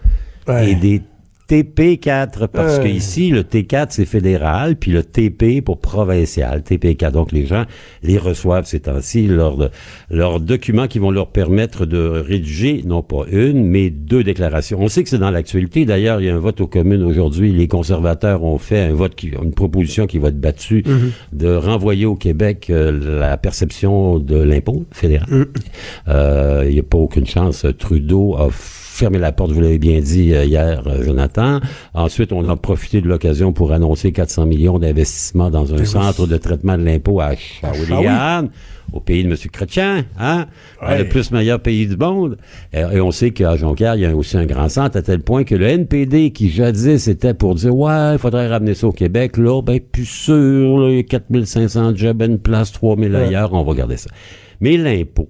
et 0.47 0.75
des 0.75 1.01
TP4, 1.47 2.47
parce 2.47 2.79
que 2.79 2.87
ici, 2.87 3.29
le 3.29 3.43
T4, 3.43 3.87
c'est 3.89 4.05
fédéral, 4.05 4.77
puis 4.77 4.91
le 4.91 5.03
TP 5.03 5.61
pour 5.63 5.79
provincial, 5.79 6.61
TP4. 6.61 7.11
Donc, 7.11 7.31
les 7.31 7.45
gens 7.45 7.65
les 8.01 8.17
reçoivent 8.17 8.65
ces 8.65 8.79
temps-ci, 8.81 9.27
leurs, 9.27 10.39
documents 10.39 10.87
qui 10.87 10.97
vont 10.97 11.11
leur 11.11 11.27
permettre 11.27 11.85
de 11.85 11.99
rédiger, 11.99 12.81
non 12.85 13.03
pas 13.03 13.25
une, 13.31 13.63
mais 13.63 13.91
deux 13.91 14.23
déclarations. 14.23 14.79
On 14.81 14.87
sait 14.87 15.03
que 15.03 15.09
c'est 15.09 15.19
dans 15.19 15.29
l'actualité. 15.29 15.85
D'ailleurs, 15.85 16.19
il 16.19 16.25
y 16.25 16.29
a 16.29 16.35
un 16.35 16.39
vote 16.39 16.61
aux 16.61 16.67
communes 16.67 17.03
aujourd'hui. 17.03 17.51
Les 17.51 17.67
conservateurs 17.67 18.43
ont 18.43 18.57
fait 18.57 18.79
un 18.79 18.93
vote, 18.93 19.13
qui, 19.13 19.27
une 19.27 19.53
proposition 19.53 20.07
qui 20.07 20.17
va 20.17 20.29
être 20.29 20.41
battue 20.41 20.83
mhm. 20.85 21.11
de 21.33 21.55
renvoyer 21.55 22.07
au 22.07 22.15
Québec 22.15 22.67
euh, 22.69 23.19
la 23.19 23.37
perception 23.37 24.17
de 24.17 24.37
l'impôt 24.37 24.85
fédéral. 24.91 25.29
Mhm. 25.29 25.45
Euh, 26.07 26.63
il 26.67 26.73
n'y 26.73 26.79
a 26.79 26.83
pas 26.83 26.97
aucune 26.97 27.27
chance. 27.27 27.67
Trudeau 27.77 28.35
a 28.35 28.49
fermer 28.95 29.19
la 29.19 29.31
porte, 29.31 29.51
vous 29.51 29.61
l'avez 29.61 29.77
bien 29.77 29.99
dit 29.99 30.33
euh, 30.33 30.45
hier, 30.45 30.81
euh, 30.87 31.03
Jonathan. 31.03 31.59
Ensuite, 31.93 32.31
on 32.31 32.47
a 32.47 32.55
profité 32.55 33.01
de 33.01 33.07
l'occasion 33.07 33.51
pour 33.51 33.73
annoncer 33.73 34.11
400 34.11 34.45
millions 34.45 34.79
d'investissements 34.79 35.49
dans 35.49 35.73
un 35.73 35.77
ben 35.77 35.85
centre 35.85 36.27
de 36.27 36.37
traitement 36.37 36.77
de 36.77 36.83
l'impôt 36.83 37.19
à 37.19 37.35
Shawinigan. 37.35 38.49
au 38.93 39.01
pays 39.01 39.23
de 39.23 39.29
M. 39.29 39.35
Chrétien, 39.51 40.05
hein? 40.17 40.45
Le 40.81 41.03
plus 41.03 41.31
meilleur 41.31 41.59
pays 41.59 41.87
du 41.87 41.97
monde. 41.97 42.37
Et, 42.71 43.01
on 43.01 43.11
sait 43.11 43.31
qu'à 43.31 43.57
Jonquière, 43.57 43.95
il 43.95 44.01
y 44.01 44.05
a 44.05 44.15
aussi 44.15 44.37
un 44.37 44.45
grand 44.45 44.69
centre, 44.69 44.97
à 44.97 45.01
tel 45.01 45.19
point 45.19 45.43
que 45.43 45.55
le 45.55 45.67
NPD, 45.67 46.31
qui 46.31 46.49
jadis 46.49 47.07
était 47.07 47.33
pour 47.33 47.55
dire, 47.55 47.75
ouais, 47.75 48.13
il 48.13 48.19
faudrait 48.19 48.47
ramener 48.47 48.75
ça 48.75 48.87
au 48.87 48.93
Québec, 48.93 49.35
là, 49.37 49.61
ben, 49.61 49.79
plus 49.79 50.05
sûr, 50.05 50.77
là, 50.77 51.03
4500 51.03 51.95
jobs, 51.95 52.21
une 52.21 52.39
place, 52.39 52.71
3000 52.71 53.13
ailleurs, 53.15 53.51
on 53.53 53.63
va 53.63 53.73
garder 53.73 53.97
ça. 53.97 54.09
Mais 54.61 54.77
l'impôt 54.77 55.27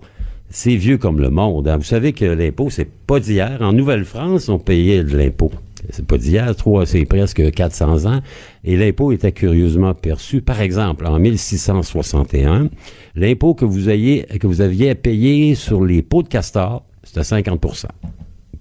c'est 0.50 0.76
vieux 0.76 0.98
comme 0.98 1.20
le 1.20 1.30
monde. 1.30 1.68
Hein. 1.68 1.78
Vous 1.78 1.84
savez 1.84 2.14
que 2.14 2.26
l'impôt, 2.26 2.70
c'est 2.70 2.90
pas 2.90 3.20
d'hier. 3.20 3.58
En 3.62 3.74
Nouvelle-France, 3.74 4.50
on 4.50 4.60
payait 4.60 5.04
de 5.04 5.18
l'impôt. 5.18 5.52
C'est 5.90 6.06
pas 6.06 6.18
d'hier, 6.18 6.54
c'est 6.86 7.06
presque 7.06 7.52
400 7.52 8.06
ans. 8.06 8.22
Et 8.64 8.76
l'impôt 8.78 9.12
était 9.12 9.32
curieusement 9.32 9.94
perçu. 9.94 10.42
Par 10.42 10.62
exemple, 10.62 11.06
en 11.06 11.20
1661, 11.20 12.70
l'impôt 13.16 13.54
que 13.54 13.66
vous 13.66 13.90
aviez, 13.90 14.24
que 14.40 14.48
vous 14.48 14.62
aviez 14.62 14.92
à 14.92 14.96
payer 14.96 15.54
sur 15.56 15.86
les 15.86 16.02
pots 16.02 16.24
de 16.24 16.28
castor, 16.28 16.84
c'était 17.04 17.22
50% 17.22 17.86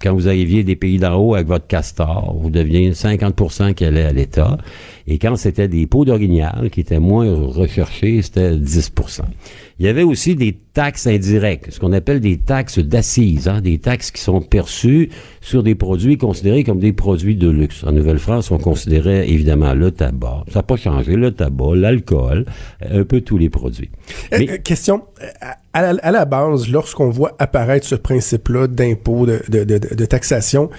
quand 0.01 0.13
vous 0.13 0.27
arriviez 0.27 0.63
des 0.63 0.75
pays 0.75 0.97
d'en 0.97 1.15
haut 1.15 1.35
avec 1.35 1.47
votre 1.47 1.67
castor, 1.67 2.35
vous 2.39 2.49
deviez 2.49 2.91
50% 2.91 3.73
qui 3.73 3.85
allait 3.85 4.03
à 4.03 4.11
l'État. 4.11 4.57
Et 5.07 5.19
quand 5.19 5.35
c'était 5.35 5.67
des 5.67 5.85
pots 5.85 6.05
d'orignal 6.05 6.69
qui 6.71 6.79
étaient 6.79 6.99
moins 6.99 7.31
recherchés, 7.31 8.21
c'était 8.21 8.57
10 8.57 8.91
il 9.77 9.85
y 9.85 9.89
avait 9.89 10.03
aussi 10.03 10.35
des 10.35 10.57
taxes 10.73 11.05
indirectes, 11.05 11.71
ce 11.71 11.79
qu'on 11.81 11.91
appelle 11.91 12.21
des 12.21 12.37
taxes 12.37 12.79
d'assises, 12.79 13.49
hein, 13.49 13.59
des 13.59 13.77
taxes 13.77 14.09
qui 14.09 14.21
sont 14.21 14.39
perçues 14.39 15.09
sur 15.41 15.63
des 15.63 15.75
produits 15.75 16.17
considérés 16.17 16.63
comme 16.63 16.79
des 16.79 16.93
produits 16.93 17.35
de 17.35 17.49
luxe. 17.49 17.83
En 17.83 17.91
Nouvelle-France, 17.91 18.51
on 18.51 18.57
considérait 18.57 19.29
évidemment 19.29 19.73
le 19.73 19.91
tabac. 19.91 20.45
Ça 20.47 20.59
n'a 20.59 20.63
pas 20.63 20.77
changé, 20.77 21.17
le 21.17 21.31
tabac, 21.31 21.75
l'alcool, 21.75 22.45
un 22.89 23.03
peu 23.03 23.19
tous 23.19 23.37
les 23.37 23.49
produits. 23.49 23.89
Euh, 24.31 24.37
Mais, 24.39 24.49
euh, 24.49 24.57
question, 24.59 25.03
à 25.73 26.11
la, 26.11 26.25
base, 26.25 26.69
lorsqu'on 26.69 27.09
voit 27.09 27.35
apparaître 27.37 27.85
ce 27.85 27.95
principe-là 27.95 28.67
d'impôt, 28.67 29.25
de, 29.25 29.41
de, 29.49 29.65
de 29.65 30.05
taxation, 30.05 30.69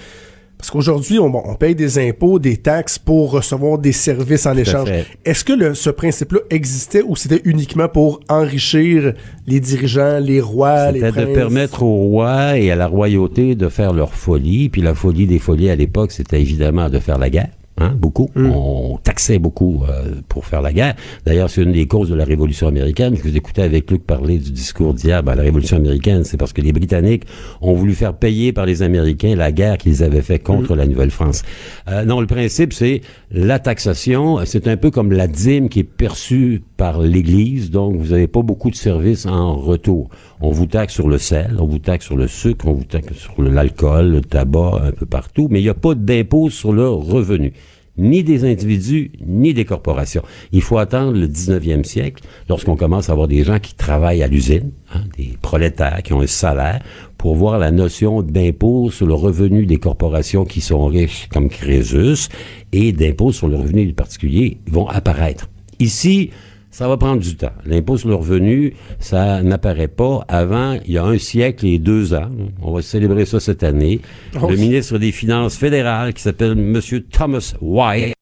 parce 0.57 0.71
qu'aujourd'hui, 0.71 1.19
on, 1.19 1.49
on, 1.49 1.55
paye 1.55 1.75
des 1.75 1.99
impôts, 1.99 2.39
des 2.39 2.57
taxes 2.57 2.97
pour 2.97 3.31
recevoir 3.31 3.77
des 3.77 3.91
services 3.91 4.47
en 4.47 4.57
échange. 4.57 4.89
Est-ce 5.23 5.43
que 5.43 5.53
le, 5.53 5.75
ce 5.75 5.91
principe-là 5.91 6.39
existait 6.49 7.03
ou 7.03 7.15
c'était 7.15 7.41
uniquement 7.45 7.87
pour 7.87 8.21
enrichir 8.27 9.13
les 9.45 9.59
dirigeants, 9.59 10.19
les 10.19 10.41
rois, 10.41 10.91
les 10.91 11.01
C'était 11.01 11.25
de 11.27 11.33
permettre 11.33 11.83
aux 11.83 11.95
rois 11.95 12.57
et 12.57 12.71
à 12.71 12.75
la 12.75 12.87
royauté 12.87 13.53
de 13.53 13.69
faire 13.69 13.93
leur 13.93 14.13
folie. 14.15 14.69
Puis 14.69 14.81
la 14.81 14.95
folie 14.95 15.27
des 15.27 15.39
folies 15.39 15.69
à 15.69 15.75
l'époque, 15.75 16.11
c'était 16.11 16.41
évidemment 16.41 16.89
de 16.89 16.97
faire 16.97 17.19
la 17.19 17.29
guerre. 17.29 17.49
Hein, 17.79 17.93
beaucoup. 17.95 18.29
Mm. 18.33 18.49
On 18.49 18.97
taxait 18.97 19.37
beaucoup 19.37 19.83
euh, 19.87 20.15
pour 20.27 20.45
faire 20.45 20.63
la 20.63 20.73
guerre. 20.73 20.95
D'ailleurs, 21.25 21.47
c'est 21.49 21.61
une 21.61 21.73
des 21.73 21.85
causes 21.85 22.09
de 22.09 22.15
la 22.15 22.25
Révolution 22.25 22.67
américaine. 22.67 23.15
Je 23.15 23.21
vous 23.21 23.37
écoutais 23.37 23.61
avec 23.61 23.91
Luc 23.91 24.03
parler 24.03 24.39
du 24.39 24.51
discours 24.51 24.95
d'hier. 24.95 25.21
Ben, 25.21 25.35
la 25.35 25.43
Révolution 25.43 25.77
américaine, 25.77 26.23
c'est 26.23 26.37
parce 26.37 26.53
que 26.53 26.61
les 26.61 26.73
Britanniques 26.73 27.25
ont 27.61 27.73
voulu 27.73 27.93
faire 27.93 28.15
payer 28.15 28.51
par 28.51 28.65
les 28.65 28.81
Américains 28.81 29.35
la 29.35 29.51
guerre 29.51 29.77
qu'ils 29.77 30.03
avaient 30.03 30.23
fait 30.23 30.39
contre 30.39 30.73
mm. 30.73 30.77
la 30.77 30.87
Nouvelle-France. 30.87 31.43
Euh, 31.87 32.03
non, 32.03 32.19
le 32.19 32.25
principe, 32.25 32.73
c'est 32.73 33.01
la 33.31 33.59
taxation. 33.59 34.39
C'est 34.45 34.67
un 34.67 34.77
peu 34.77 34.89
comme 34.89 35.11
la 35.11 35.27
dîme 35.27 35.69
qui 35.69 35.81
est 35.81 35.83
perçue 35.83 36.63
par 36.77 36.99
l'Église. 36.99 37.69
Donc, 37.69 37.95
vous 37.97 38.11
n'avez 38.11 38.27
pas 38.27 38.41
beaucoup 38.41 38.71
de 38.71 38.75
services 38.75 39.27
en 39.27 39.55
retour. 39.55 40.09
On 40.41 40.49
vous 40.49 40.65
taxe 40.65 40.93
sur 40.93 41.07
le 41.07 41.17
sel, 41.17 41.57
on 41.59 41.65
vous 41.65 41.79
taxe 41.79 42.05
sur 42.05 42.15
le 42.15 42.27
sucre, 42.27 42.67
on 42.67 42.73
vous 42.73 42.83
taxe 42.83 43.13
sur 43.13 43.41
l'alcool, 43.41 44.11
le 44.11 44.21
tabac, 44.21 44.81
un 44.83 44.91
peu 44.91 45.05
partout, 45.05 45.47
mais 45.49 45.59
il 45.59 45.63
n'y 45.63 45.69
a 45.69 45.73
pas 45.73 45.95
d'impôt 45.95 46.49
sur 46.49 46.73
le 46.73 46.87
revenu 46.87 47.53
ni 47.97 48.23
des 48.23 48.43
individus, 48.43 49.11
ni 49.25 49.53
des 49.53 49.65
corporations. 49.65 50.23
Il 50.51 50.61
faut 50.61 50.77
attendre 50.77 51.17
le 51.17 51.27
19e 51.27 51.83
siècle, 51.83 52.23
lorsqu'on 52.49 52.75
commence 52.75 53.09
à 53.09 53.13
avoir 53.13 53.27
des 53.27 53.43
gens 53.43 53.59
qui 53.59 53.75
travaillent 53.75 54.23
à 54.23 54.27
l'usine, 54.27 54.71
hein, 54.93 55.01
des 55.17 55.37
prolétaires 55.41 56.01
qui 56.03 56.13
ont 56.13 56.21
un 56.21 56.27
salaire, 56.27 56.81
pour 57.17 57.35
voir 57.35 57.57
la 57.57 57.71
notion 57.71 58.21
d'impôt 58.21 58.91
sur 58.91 59.07
le 59.07 59.13
revenu 59.13 59.65
des 59.65 59.77
corporations 59.77 60.45
qui 60.45 60.61
sont 60.61 60.85
riches, 60.85 61.27
comme 61.31 61.49
Crésus, 61.49 62.29
et 62.71 62.91
d'impôt 62.91 63.31
sur 63.31 63.47
le 63.47 63.57
revenu 63.57 63.85
des 63.85 63.93
particuliers 63.93 64.59
vont 64.67 64.87
apparaître. 64.87 65.49
Ici, 65.79 66.31
ça 66.77 66.87
va 66.87 66.95
prendre 66.95 67.23
du 67.23 67.35
temps. 67.35 67.53
L'impôt 67.65 67.97
sur 67.97 68.09
le 68.09 68.13
revenu, 68.13 68.75
ça 68.99 69.41
n'apparaît 69.41 69.87
pas 69.87 70.23
avant 70.27 70.77
il 70.85 70.91
y 70.91 70.99
a 70.99 71.03
un 71.03 71.17
siècle 71.17 71.65
et 71.65 71.79
deux 71.79 72.13
ans. 72.13 72.29
On 72.61 72.71
va 72.71 72.83
célébrer 72.83 73.25
ça 73.25 73.39
cette 73.39 73.63
année. 73.63 73.99
Oh. 74.39 74.47
Le 74.47 74.57
ministre 74.57 74.99
des 74.99 75.11
Finances 75.11 75.57
fédérales, 75.57 76.13
qui 76.13 76.21
s'appelle 76.21 76.51
M. 76.51 76.79
Thomas 77.11 77.55
White, 77.61 78.13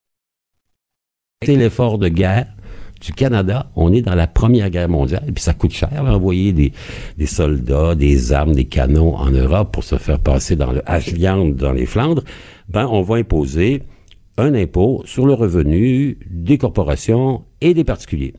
c'est 1.43 1.57
l'effort 1.57 1.97
de 1.97 2.07
guerre 2.07 2.47
du 3.01 3.11
Canada. 3.11 3.69
On 3.75 3.91
est 3.91 4.01
dans 4.01 4.15
la 4.15 4.25
Première 4.25 4.69
Guerre 4.69 4.87
mondiale, 4.87 5.25
et 5.27 5.33
puis 5.33 5.43
ça 5.43 5.53
coûte 5.53 5.73
cher 5.73 5.89
d'envoyer 6.05 6.53
des, 6.53 6.71
des 7.17 7.25
soldats, 7.25 7.93
des 7.93 8.31
armes, 8.31 8.55
des 8.55 8.63
canons 8.63 9.17
en 9.17 9.31
Europe 9.31 9.73
pour 9.73 9.83
se 9.83 9.97
faire 9.97 10.19
passer 10.19 10.55
dans 10.55 10.71
le 10.71 10.79
H-viande 10.79 11.57
dans 11.57 11.73
les 11.73 11.85
Flandres. 11.85 12.23
Ben, 12.69 12.87
on 12.89 13.01
va 13.01 13.17
imposer 13.17 13.83
un 14.37 14.53
impôt 14.53 15.03
sur 15.05 15.25
le 15.25 15.33
revenu 15.33 16.19
des 16.29 16.57
corporations 16.57 17.43
et 17.59 17.73
des 17.73 17.83
particuliers. 17.83 18.33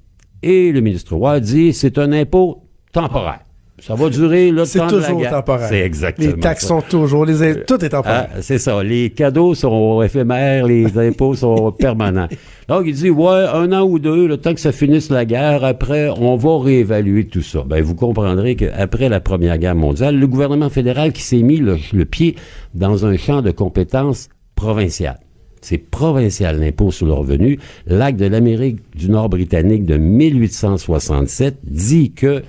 Et 0.48 0.70
le 0.70 0.80
ministre 0.80 1.16
Roy 1.16 1.40
dit 1.40 1.72
c'est 1.72 1.98
un 1.98 2.12
impôt 2.12 2.62
temporaire. 2.92 3.40
Ça 3.80 3.96
va 3.96 4.08
durer 4.08 4.52
le 4.52 4.62
temps 4.64 4.86
de 4.86 4.98
la 4.98 5.12
guerre. 5.12 5.30
temporaire. 5.32 5.68
C'est 5.68 5.80
exactement 5.80 6.28
Les 6.28 6.40
taxes 6.40 6.66
sont 6.68 6.80
toujours, 6.80 7.26
les 7.26 7.64
tout 7.64 7.84
est 7.84 7.88
temporaire. 7.88 8.28
Ah, 8.32 8.40
c'est 8.42 8.58
ça. 8.58 8.80
Les 8.84 9.10
cadeaux 9.10 9.56
sont 9.56 10.02
éphémères, 10.02 10.66
les 10.68 10.96
impôts 11.08 11.34
sont 11.34 11.72
permanents. 11.72 12.28
Donc, 12.68 12.84
il 12.86 12.94
dit, 12.94 13.10
ouais, 13.10 13.44
un 13.52 13.72
an 13.72 13.82
ou 13.82 13.98
deux, 13.98 14.28
le 14.28 14.36
temps 14.36 14.54
que 14.54 14.60
ça 14.60 14.70
finisse 14.70 15.10
la 15.10 15.24
guerre, 15.24 15.64
après, 15.64 16.08
on 16.08 16.36
va 16.36 16.62
réévaluer 16.62 17.26
tout 17.26 17.42
ça. 17.42 17.64
Ben, 17.66 17.82
vous 17.82 17.96
comprendrez 17.96 18.54
qu'après 18.54 19.08
la 19.08 19.20
Première 19.20 19.58
Guerre 19.58 19.74
mondiale, 19.74 20.16
le 20.16 20.26
gouvernement 20.28 20.70
fédéral 20.70 21.12
qui 21.12 21.22
s'est 21.22 21.42
mis 21.42 21.58
le, 21.58 21.76
le 21.92 22.04
pied 22.04 22.36
dans 22.72 23.04
un 23.04 23.16
champ 23.16 23.42
de 23.42 23.50
compétences 23.50 24.28
provinciales 24.54 25.18
c'est 25.60 25.78
provincial 25.78 26.60
l'impôt 26.60 26.90
sur 26.90 27.06
le 27.06 27.12
revenu. 27.12 27.58
L'acte 27.86 28.18
de 28.18 28.26
l'Amérique 28.26 28.78
du 28.94 29.10
Nord 29.10 29.28
britannique 29.28 29.84
de 29.84 29.96
1867 29.96 31.58
dit 31.64 32.12
que 32.12 32.42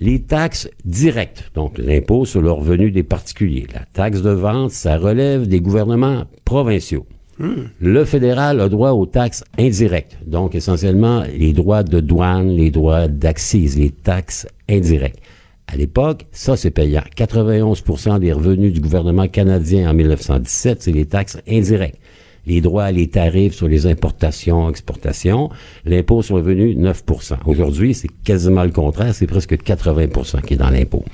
les 0.00 0.20
taxes 0.20 0.68
directes, 0.84 1.52
donc 1.54 1.78
l'impôt 1.78 2.24
sur 2.24 2.42
le 2.42 2.50
revenu 2.50 2.90
des 2.90 3.04
particuliers, 3.04 3.66
la 3.72 3.84
taxe 3.92 4.20
de 4.20 4.30
vente, 4.30 4.72
ça 4.72 4.98
relève 4.98 5.46
des 5.46 5.60
gouvernements 5.60 6.24
provinciaux. 6.44 7.06
Hmm. 7.38 7.66
Le 7.80 8.04
fédéral 8.04 8.60
a 8.60 8.68
droit 8.68 8.90
aux 8.90 9.06
taxes 9.06 9.44
indirectes, 9.58 10.18
donc 10.26 10.56
essentiellement 10.56 11.22
les 11.38 11.52
droits 11.52 11.84
de 11.84 12.00
douane, 12.00 12.48
les 12.48 12.72
droits 12.72 13.06
d'accise, 13.06 13.78
les 13.78 13.90
taxes 13.90 14.48
indirectes. 14.68 15.20
À 15.68 15.76
l'époque, 15.76 16.26
ça 16.32 16.56
c'est 16.56 16.72
payant. 16.72 17.04
91 17.14 17.82
des 18.18 18.32
revenus 18.32 18.72
du 18.72 18.80
gouvernement 18.80 19.28
canadien 19.28 19.88
en 19.88 19.94
1917, 19.94 20.82
c'est 20.82 20.92
les 20.92 21.06
taxes 21.06 21.38
indirectes 21.48 21.98
les 22.46 22.60
droits, 22.60 22.90
les 22.90 23.08
tarifs 23.08 23.54
sur 23.54 23.68
les 23.68 23.86
importations, 23.86 24.68
exportations, 24.68 25.50
l'impôt 25.84 26.22
sur 26.22 26.36
le 26.36 26.42
revenu, 26.42 26.74
9 26.76 27.04
Aujourd'hui, 27.46 27.94
c'est 27.94 28.10
quasiment 28.24 28.64
le 28.64 28.70
contraire, 28.70 29.14
c'est 29.14 29.26
presque 29.26 29.54
80% 29.54 30.42
qui 30.42 30.54
est 30.54 30.56
dans 30.56 30.70
l'impôt. 30.70 31.04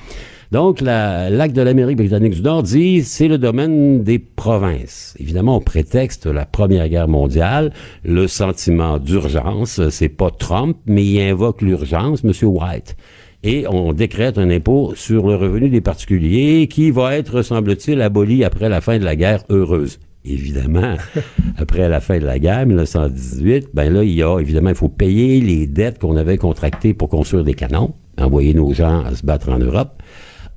Donc, 0.51 0.81
l'acte 0.81 1.55
de 1.55 1.61
l'Amérique 1.61 1.97
britannique 1.97 2.33
du 2.33 2.41
Nord 2.41 2.63
dit 2.63 3.03
c'est 3.03 3.27
le 3.27 3.37
domaine 3.37 4.03
des 4.03 4.17
provinces. 4.17 5.15
Évidemment, 5.19 5.57
on 5.57 5.61
prétexte 5.61 6.25
la 6.25 6.47
Première 6.47 6.89
Guerre 6.89 7.07
mondiale, 7.07 7.71
le 8.03 8.27
sentiment 8.27 8.97
d'urgence. 8.97 9.79
C'est 9.89 10.09
pas 10.09 10.31
Trump, 10.31 10.77
mais 10.87 11.05
il 11.05 11.21
invoque 11.21 11.61
l'urgence, 11.61 12.23
M. 12.23 12.31
White. 12.41 12.95
Et 13.43 13.67
on 13.67 13.93
décrète 13.93 14.39
un 14.39 14.49
impôt 14.49 14.93
sur 14.95 15.27
le 15.27 15.35
revenu 15.35 15.69
des 15.69 15.81
particuliers 15.81 16.67
qui 16.67 16.89
va 16.89 17.15
être, 17.15 17.43
semble-t-il, 17.43 18.01
aboli 18.01 18.43
après 18.43 18.69
la 18.69 18.81
fin 18.81 18.97
de 18.97 19.05
la 19.05 19.15
guerre 19.15 19.43
heureuse 19.49 19.99
évidemment, 20.29 20.95
après 21.57 21.87
la 21.89 21.99
fin 21.99 22.19
de 22.19 22.25
la 22.25 22.39
guerre, 22.39 22.65
1918, 22.65 23.69
ben 23.73 23.91
là, 23.91 24.03
il 24.03 24.13
y 24.13 24.23
a, 24.23 24.39
évidemment, 24.39 24.69
il 24.69 24.75
faut 24.75 24.89
payer 24.89 25.41
les 25.41 25.67
dettes 25.67 25.99
qu'on 25.99 26.15
avait 26.15 26.37
contractées 26.37 26.93
pour 26.93 27.09
construire 27.09 27.43
des 27.43 27.53
canons, 27.53 27.93
envoyer 28.19 28.53
nos 28.53 28.73
gens 28.73 29.03
à 29.03 29.15
se 29.15 29.25
battre 29.25 29.49
en 29.49 29.59
Europe. 29.59 30.01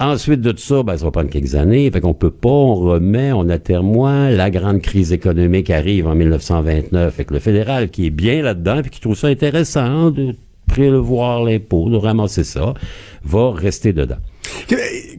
Ensuite 0.01 0.41
de 0.41 0.51
tout 0.51 0.59
ça, 0.59 0.83
ben, 0.83 0.97
ça 0.97 1.05
va 1.05 1.13
prendre 1.13 1.31
quelques 1.31 1.55
années. 1.55 1.89
Fait 1.91 2.01
qu'on 2.01 2.15
peut 2.15 2.33
pas, 2.33 2.49
on 2.49 2.75
remet, 2.75 3.31
on 3.33 3.49
attermoie. 3.49 4.31
La 4.31 4.51
grande 4.51 4.81
crise 4.81 5.13
économique 5.13 5.71
arrive 5.71 6.09
en 6.09 6.17
1929. 6.17 7.15
Fait 7.15 7.25
que 7.25 7.35
le 7.35 7.39
fédéral, 7.39 7.89
qui 7.89 8.07
est 8.07 8.11
bien 8.11 8.43
là-dedans, 8.43 8.81
puis 8.83 8.91
qui 8.91 9.01
trouve 9.01 9.17
ça 9.17 9.29
intéressant 9.29 10.11
de 10.11 10.35
prélevoir 10.67 11.45
l'impôt, 11.45 11.89
de 11.89 11.97
ramasser 11.97 12.43
ça, 12.43 12.75
va 13.23 13.53
rester 13.53 13.93
dedans. 13.93 14.17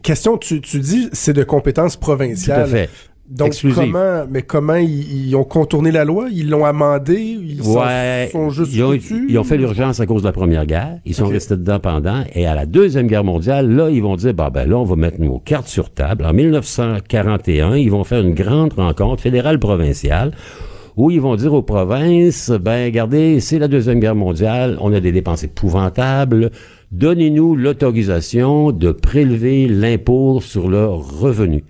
Question, 0.02 0.36
tu, 0.36 0.60
tu 0.60 0.80
dis, 0.80 1.08
c'est 1.12 1.32
de 1.32 1.44
compétences 1.44 1.96
provinciales. 1.96 2.68
Tout 2.68 2.74
à 2.74 2.78
fait. 2.78 2.90
Donc 3.28 3.54
comment, 3.74 4.26
mais 4.30 4.42
comment 4.42 4.74
ils, 4.74 5.34
ont 5.34 5.44
contourné 5.44 5.90
la 5.90 6.04
loi? 6.04 6.26
Ils 6.30 6.50
l'ont 6.50 6.66
amendé? 6.66 7.14
Ils 7.16 7.62
sont 7.64 8.50
juste 8.50 8.74
ils 8.74 8.82
ont, 8.82 8.92
ils 8.92 9.38
ont 9.38 9.44
fait 9.44 9.56
l'urgence 9.56 9.98
à 10.00 10.06
cause 10.06 10.22
de 10.22 10.26
la 10.26 10.32
première 10.32 10.66
guerre. 10.66 10.98
Ils 11.06 11.14
sont 11.14 11.26
restés 11.26 11.56
dedans 11.56 11.78
pendant. 11.78 12.22
Et 12.34 12.46
à 12.46 12.54
la 12.54 12.66
deuxième 12.66 13.06
guerre 13.06 13.24
mondiale, 13.24 13.70
là, 13.70 13.88
ils 13.88 14.02
vont 14.02 14.16
dire, 14.16 14.34
bah 14.34 14.50
ben 14.50 14.68
là, 14.68 14.76
on 14.76 14.84
va 14.84 14.96
mettre 14.96 15.20
nos 15.20 15.38
cartes 15.38 15.68
sur 15.68 15.90
table. 15.90 16.26
En 16.26 16.34
1941, 16.34 17.76
ils 17.76 17.90
vont 17.90 18.04
faire 18.04 18.20
une 18.20 18.34
grande 18.34 18.74
rencontre 18.74 19.22
fédérale 19.22 19.58
provinciale 19.58 20.32
où 20.96 21.10
ils 21.10 21.20
vont 21.20 21.34
dire 21.34 21.54
aux 21.54 21.62
provinces, 21.62 22.50
ben 22.50 22.84
regardez, 22.84 23.40
c'est 23.40 23.58
la 23.58 23.68
deuxième 23.68 23.98
guerre 24.00 24.14
mondiale, 24.14 24.76
on 24.80 24.92
a 24.92 25.00
des 25.00 25.12
dépenses 25.12 25.42
épouvantables. 25.42 26.50
Donnez-nous 26.92 27.56
l'autorisation 27.56 28.70
de 28.70 28.92
prélever 28.92 29.66
l'impôt 29.66 30.40
sur 30.40 30.68
leurs 30.68 31.20
revenus. 31.20 31.64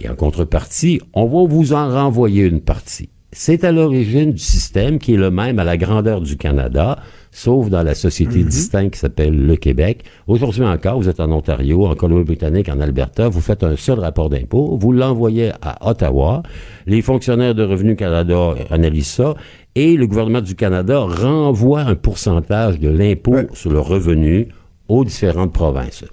Et 0.00 0.08
en 0.08 0.14
contrepartie, 0.14 1.00
on 1.14 1.26
va 1.26 1.48
vous 1.48 1.72
en 1.72 1.90
renvoyer 1.90 2.44
une 2.44 2.60
partie. 2.60 3.10
C'est 3.32 3.62
à 3.62 3.70
l'origine 3.70 4.32
du 4.32 4.42
système 4.42 4.98
qui 4.98 5.14
est 5.14 5.16
le 5.16 5.30
même 5.30 5.60
à 5.60 5.64
la 5.64 5.76
grandeur 5.76 6.20
du 6.20 6.36
Canada, 6.36 6.98
sauf 7.30 7.68
dans 7.68 7.84
la 7.84 7.94
société 7.94 8.40
mhm. 8.40 8.48
distincte 8.48 8.94
qui 8.94 8.98
s'appelle 8.98 9.46
le 9.46 9.54
Québec. 9.54 10.02
Aujourd'hui 10.26 10.64
encore, 10.64 11.00
vous 11.00 11.08
êtes 11.08 11.20
en 11.20 11.30
Ontario, 11.30 11.86
en 11.86 11.94
Colombie-Britannique, 11.94 12.68
en 12.68 12.80
Alberta, 12.80 13.28
vous 13.28 13.40
faites 13.40 13.62
un 13.62 13.76
seul 13.76 14.00
rapport 14.00 14.30
d'impôt, 14.30 14.76
vous 14.80 14.90
l'envoyez 14.90 15.52
à 15.62 15.88
Ottawa, 15.88 16.42
les 16.86 17.02
fonctionnaires 17.02 17.54
de 17.54 17.62
Revenu 17.62 17.94
Canada 17.94 18.54
analysent 18.70 19.06
ça, 19.06 19.34
et 19.76 19.96
le 19.96 20.08
gouvernement 20.08 20.40
du 20.40 20.56
Canada 20.56 20.98
renvoie 20.98 21.82
un 21.82 21.94
pourcentage 21.94 22.80
de 22.80 22.88
l'impôt 22.88 23.36
sur 23.52 23.70
le 23.70 23.78
revenu 23.78 24.48
aux 24.88 25.04
différentes 25.04 25.52
provinces. 25.52 26.04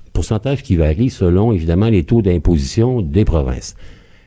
Qui 0.64 0.76
varie 0.76 1.10
selon, 1.12 1.52
évidemment, 1.52 1.90
les 1.90 2.04
taux 2.04 2.24
d'imposition 2.24 3.02
des 3.02 3.24
provinces. 3.24 3.76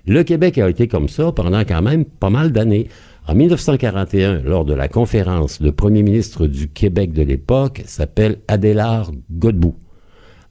Le 0.06 0.22
Québec 0.22 0.56
a 0.58 0.70
été 0.70 0.86
comme 0.86 1.08
ça 1.08 1.32
pendant 1.32 1.60
quand 1.64 1.82
même 1.82 2.04
pas 2.04 2.30
mal 2.30 2.52
d'années. 2.52 2.88
En 3.26 3.34
1941, 3.34 4.42
lors 4.42 4.64
de 4.64 4.72
la 4.72 4.88
conférence, 4.88 5.60
le 5.60 5.72
premier 5.72 6.02
ministre 6.02 6.46
du 6.46 6.68
Québec 6.68 7.12
de 7.12 7.22
l'époque 7.22 7.82
s'appelle 7.86 8.38
Adélard 8.46 9.10
Godbout. 9.32 9.74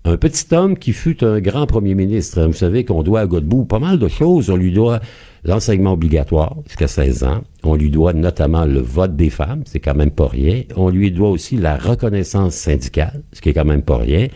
Un 0.05 0.17
petit 0.17 0.53
homme 0.53 0.77
qui 0.77 0.93
fut 0.93 1.23
un 1.23 1.39
grand 1.39 1.67
premier 1.67 1.95
ministre. 1.95 2.41
Vous 2.43 2.53
savez 2.53 2.85
qu'on 2.85 3.03
doit 3.03 3.21
à 3.21 3.27
Godbout 3.27 3.65
pas 3.65 3.79
mal 3.79 3.97
de 3.99 4.07
choses. 4.07 4.49
On 4.49 4.55
lui 4.55 4.71
doit 4.71 4.99
l'enseignement 5.43 5.93
obligatoire 5.93 6.55
jusqu'à 6.67 6.87
16 6.87 7.23
ans. 7.23 7.41
On 7.63 7.75
lui 7.75 7.89
doit 7.89 8.13
notamment 8.13 8.65
le 8.65 8.79
vote 8.79 9.15
des 9.15 9.29
femmes, 9.29 9.63
c'est 9.65 9.79
quand 9.79 9.95
même 9.95 10.11
pas 10.11 10.27
rien. 10.27 10.63
On 10.75 10.89
lui 10.89 11.11
doit 11.11 11.29
aussi 11.29 11.57
la 11.57 11.77
reconnaissance 11.77 12.55
syndicale, 12.55 13.23
ce 13.33 13.41
qui 13.41 13.49
est 13.49 13.53
quand 13.53 13.65
même 13.65 13.81
pas 13.81 13.97
rien. 13.97 14.27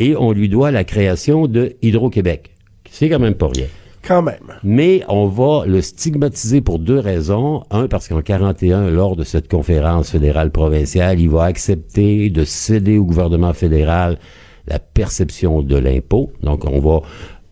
Et 0.00 0.16
on 0.16 0.32
lui 0.32 0.48
doit 0.48 0.70
la 0.70 0.82
création 0.82 1.46
de 1.46 1.76
Hydro-Québec, 1.82 2.56
c'est 2.90 3.08
quand 3.08 3.18
même 3.18 3.34
pas 3.34 3.48
rien. 3.48 3.66
Quand 4.02 4.22
même. 4.22 4.54
Mais 4.64 5.02
on 5.08 5.26
va 5.26 5.66
le 5.66 5.82
stigmatiser 5.82 6.62
pour 6.62 6.78
deux 6.78 6.98
raisons. 6.98 7.64
Un, 7.70 7.86
parce 7.86 8.08
qu'en 8.08 8.22
41, 8.22 8.88
lors 8.88 9.14
de 9.14 9.24
cette 9.24 9.46
conférence 9.46 10.10
fédérale 10.10 10.50
provinciale, 10.50 11.20
il 11.20 11.28
va 11.28 11.44
accepter 11.44 12.30
de 12.30 12.44
céder 12.44 12.96
au 12.96 13.04
gouvernement 13.04 13.52
fédéral 13.52 14.18
la 14.66 14.78
perception 14.78 15.60
de 15.60 15.76
l'impôt. 15.76 16.32
Donc, 16.42 16.64
on 16.64 16.80
va 16.80 17.02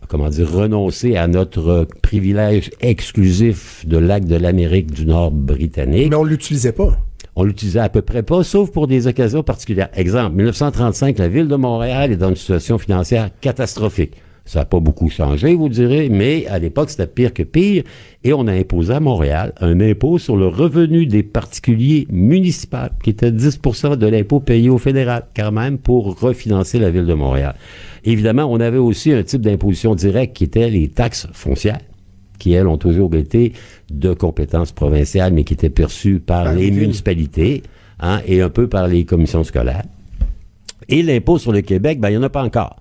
comment 0.07 0.29
dire, 0.29 0.51
renoncer 0.51 1.15
à 1.17 1.27
notre 1.27 1.87
privilège 2.01 2.71
exclusif 2.81 3.85
de 3.87 3.97
l'acte 3.97 4.27
de 4.27 4.35
l'Amérique 4.35 4.91
du 4.91 5.05
Nord 5.05 5.29
britannique. 5.29 6.09
Mais 6.09 6.15
on 6.15 6.23
l'utilisait 6.23 6.71
pas. 6.71 6.97
On 7.41 7.45
l'utilisait 7.45 7.79
à 7.79 7.87
peu 7.87 8.01
près 8.01 8.21
pas, 8.21 8.43
sauf 8.43 8.69
pour 8.69 8.85
des 8.85 9.07
occasions 9.07 9.43
particulières. 9.43 9.87
Exemple, 9.93 10.35
1935, 10.35 11.17
la 11.19 11.29
ville 11.29 11.47
de 11.47 11.55
Montréal 11.55 12.11
est 12.11 12.17
dans 12.17 12.31
une 12.31 12.35
situation 12.35 12.77
financière 12.77 13.29
catastrophique. 13.39 14.17
Ça 14.43 14.59
n'a 14.59 14.65
pas 14.65 14.81
beaucoup 14.81 15.09
changé, 15.09 15.55
vous 15.55 15.69
direz, 15.69 16.09
mais 16.09 16.47
à 16.47 16.59
l'époque, 16.59 16.89
c'était 16.89 17.07
pire 17.07 17.33
que 17.33 17.43
pire. 17.43 17.83
Et 18.25 18.33
on 18.33 18.45
a 18.47 18.51
imposé 18.51 18.93
à 18.93 18.99
Montréal 18.99 19.53
un 19.61 19.79
impôt 19.79 20.17
sur 20.17 20.35
le 20.35 20.47
revenu 20.47 21.05
des 21.05 21.23
particuliers 21.23 22.07
municipaux, 22.09 22.89
qui 23.01 23.11
était 23.11 23.31
10% 23.31 23.95
de 23.95 24.07
l'impôt 24.07 24.41
payé 24.41 24.69
au 24.69 24.77
fédéral, 24.77 25.23
quand 25.33 25.53
même, 25.53 25.77
pour 25.77 26.19
refinancer 26.19 26.77
la 26.77 26.89
ville 26.89 27.05
de 27.05 27.13
Montréal. 27.13 27.55
Évidemment, 28.03 28.51
on 28.51 28.59
avait 28.59 28.79
aussi 28.79 29.13
un 29.13 29.23
type 29.23 29.43
d'imposition 29.43 29.95
directe 29.95 30.35
qui 30.35 30.43
était 30.43 30.69
les 30.69 30.89
taxes 30.89 31.29
foncières 31.31 31.79
qui, 32.39 32.53
elles, 32.53 32.67
ont 32.67 32.77
toujours 32.77 33.13
été 33.15 33.53
de 33.91 34.13
compétences 34.13 34.71
provinciales, 34.71 35.33
mais 35.33 35.43
qui 35.43 35.53
étaient 35.53 35.69
perçues 35.69 36.19
par 36.19 36.53
les 36.53 36.71
municipalités 36.71 37.63
hein, 37.99 38.21
et 38.25 38.41
un 38.41 38.49
peu 38.49 38.67
par 38.67 38.87
les 38.87 39.05
commissions 39.05 39.43
scolaires. 39.43 39.83
Et 40.87 41.03
l'impôt 41.03 41.37
sur 41.37 41.51
le 41.51 41.61
Québec, 41.61 41.99
ben, 41.99 42.09
il 42.09 42.13
n'y 42.13 42.17
en 42.17 42.23
a 42.23 42.29
pas 42.29 42.43
encore. 42.43 42.77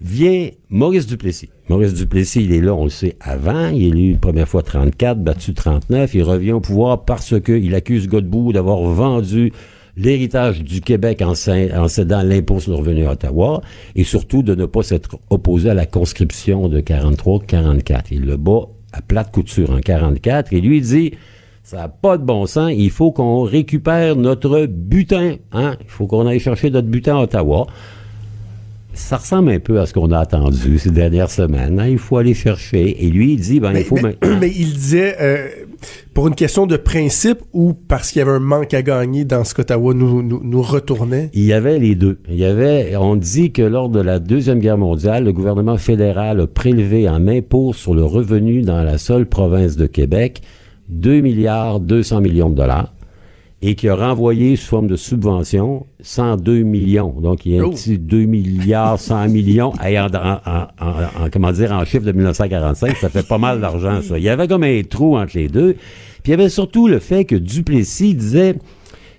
Vient 0.00 0.50
Maurice 0.70 1.06
Duplessis. 1.06 1.50
Maurice 1.68 1.92
Duplessis, 1.92 2.44
il 2.44 2.52
est 2.52 2.60
là, 2.60 2.72
on 2.72 2.84
le 2.84 2.90
sait, 2.90 3.16
avant. 3.20 3.68
Il 3.68 3.82
est 3.82 3.88
élu 3.88 4.10
une 4.12 4.18
première 4.18 4.48
fois 4.48 4.62
34, 4.62 5.18
battu 5.18 5.54
39. 5.54 6.14
Il 6.14 6.22
revient 6.22 6.52
au 6.52 6.60
pouvoir 6.60 7.04
parce 7.04 7.38
qu'il 7.40 7.74
accuse 7.74 8.08
Godbout 8.08 8.52
d'avoir 8.52 8.80
vendu 8.82 9.52
l'héritage 9.98 10.62
du 10.62 10.80
Québec 10.80 11.22
en, 11.22 11.34
cédant 11.34 12.22
l'impôt 12.22 12.60
sur 12.60 12.72
le 12.72 12.78
revenu 12.78 13.06
à 13.06 13.12
Ottawa 13.12 13.62
et 13.96 14.04
surtout 14.04 14.42
de 14.42 14.54
ne 14.54 14.64
pas 14.66 14.82
s'être 14.82 15.18
opposé 15.28 15.70
à 15.70 15.74
la 15.74 15.86
conscription 15.86 16.68
de 16.68 16.80
43-44. 16.80 18.04
Il 18.12 18.24
le 18.24 18.36
bat 18.36 18.68
à 18.92 19.02
plate 19.02 19.30
couture 19.32 19.70
en 19.70 19.80
44 19.80 20.52
et 20.52 20.60
lui 20.60 20.80
dit 20.80 21.12
ça 21.62 21.76
n'a 21.76 21.88
pas 21.88 22.16
de 22.16 22.24
bon 22.24 22.46
sens, 22.46 22.72
il 22.74 22.90
faut 22.90 23.12
qu'on 23.12 23.42
récupère 23.42 24.16
notre 24.16 24.64
butin, 24.64 25.36
hein? 25.52 25.76
Il 25.82 25.90
faut 25.90 26.06
qu'on 26.06 26.26
aille 26.26 26.40
chercher 26.40 26.70
notre 26.70 26.88
butin 26.88 27.18
à 27.18 27.22
Ottawa. 27.24 27.66
Ça 28.94 29.18
ressemble 29.18 29.50
un 29.50 29.60
peu 29.60 29.78
à 29.78 29.84
ce 29.84 29.92
qu'on 29.92 30.10
a 30.10 30.18
attendu 30.18 30.78
ces 30.78 30.90
dernières 30.90 31.30
semaines. 31.30 31.78
Hein? 31.78 31.88
Il 31.88 31.98
faut 31.98 32.16
aller 32.16 32.32
chercher. 32.32 33.04
Et 33.04 33.10
lui, 33.10 33.34
il 33.34 33.40
dit, 33.40 33.60
ben, 33.60 33.72
il 33.76 33.84
faut... 33.84 33.96
Mais, 34.40 34.50
il 34.50 34.72
disait, 34.72 35.16
euh, 35.20 35.48
pour 36.14 36.28
une 36.28 36.34
question 36.34 36.66
de 36.66 36.76
principe 36.76 37.38
ou 37.52 37.72
parce 37.74 38.10
qu'il 38.10 38.20
y 38.20 38.22
avait 38.22 38.32
un 38.32 38.40
manque 38.40 38.74
à 38.74 38.82
gagner 38.82 39.24
dans 39.24 39.44
ce 39.44 39.54
qu'Ottawa 39.54 39.94
nous, 39.94 40.62
retournait? 40.62 41.30
Il 41.34 41.44
y 41.44 41.52
avait 41.52 41.78
les 41.78 41.94
deux. 41.94 42.18
Il 42.28 42.36
y 42.36 42.44
avait, 42.44 42.96
on 42.96 43.16
dit 43.16 43.52
que 43.52 43.62
lors 43.62 43.88
de 43.88 44.00
la 44.00 44.18
Deuxième 44.18 44.58
Guerre 44.58 44.78
mondiale, 44.78 45.24
le 45.24 45.32
gouvernement 45.32 45.76
fédéral 45.76 46.40
a 46.40 46.46
prélevé 46.46 47.08
en 47.08 47.28
impôts 47.28 47.72
sur 47.72 47.94
le 47.94 48.04
revenu 48.04 48.62
dans 48.62 48.82
la 48.82 48.98
seule 48.98 49.26
province 49.26 49.76
de 49.76 49.86
Québec 49.86 50.42
2 50.88 51.20
milliards 51.20 51.80
200 51.80 52.20
millions 52.20 52.50
de 52.50 52.54
dollars 52.54 52.92
et 53.60 53.74
qui 53.74 53.88
a 53.88 53.96
renvoyé 53.96 54.54
sous 54.56 54.66
forme 54.66 54.86
de 54.86 54.96
subvention 54.96 55.86
102 56.00 56.62
millions. 56.62 57.14
Donc, 57.20 57.44
il 57.44 57.56
y 57.56 57.58
a 57.58 57.64
un 57.64 57.70
petit 57.70 57.98
2 57.98 58.24
milliards 58.24 59.00
100 59.00 59.28
millions 59.28 59.72
en, 59.72 61.30
comment 61.32 61.50
dire, 61.50 61.72
en 61.72 61.84
chiffre 61.84 62.04
de 62.04 62.12
1945. 62.12 62.96
Ça 62.96 63.08
fait 63.08 63.26
pas 63.26 63.38
mal 63.38 63.60
d'argent, 63.60 64.00
ça. 64.00 64.16
Il 64.16 64.22
y 64.22 64.28
avait 64.28 64.46
comme 64.46 64.62
un 64.62 64.82
trou 64.88 65.16
entre 65.16 65.36
les 65.36 65.48
deux. 65.48 65.74
Puis 66.22 66.26
il 66.26 66.30
y 66.30 66.34
avait 66.34 66.48
surtout 66.48 66.86
le 66.86 67.00
fait 67.00 67.24
que 67.24 67.34
Duplessis 67.34 68.14
disait 68.14 68.56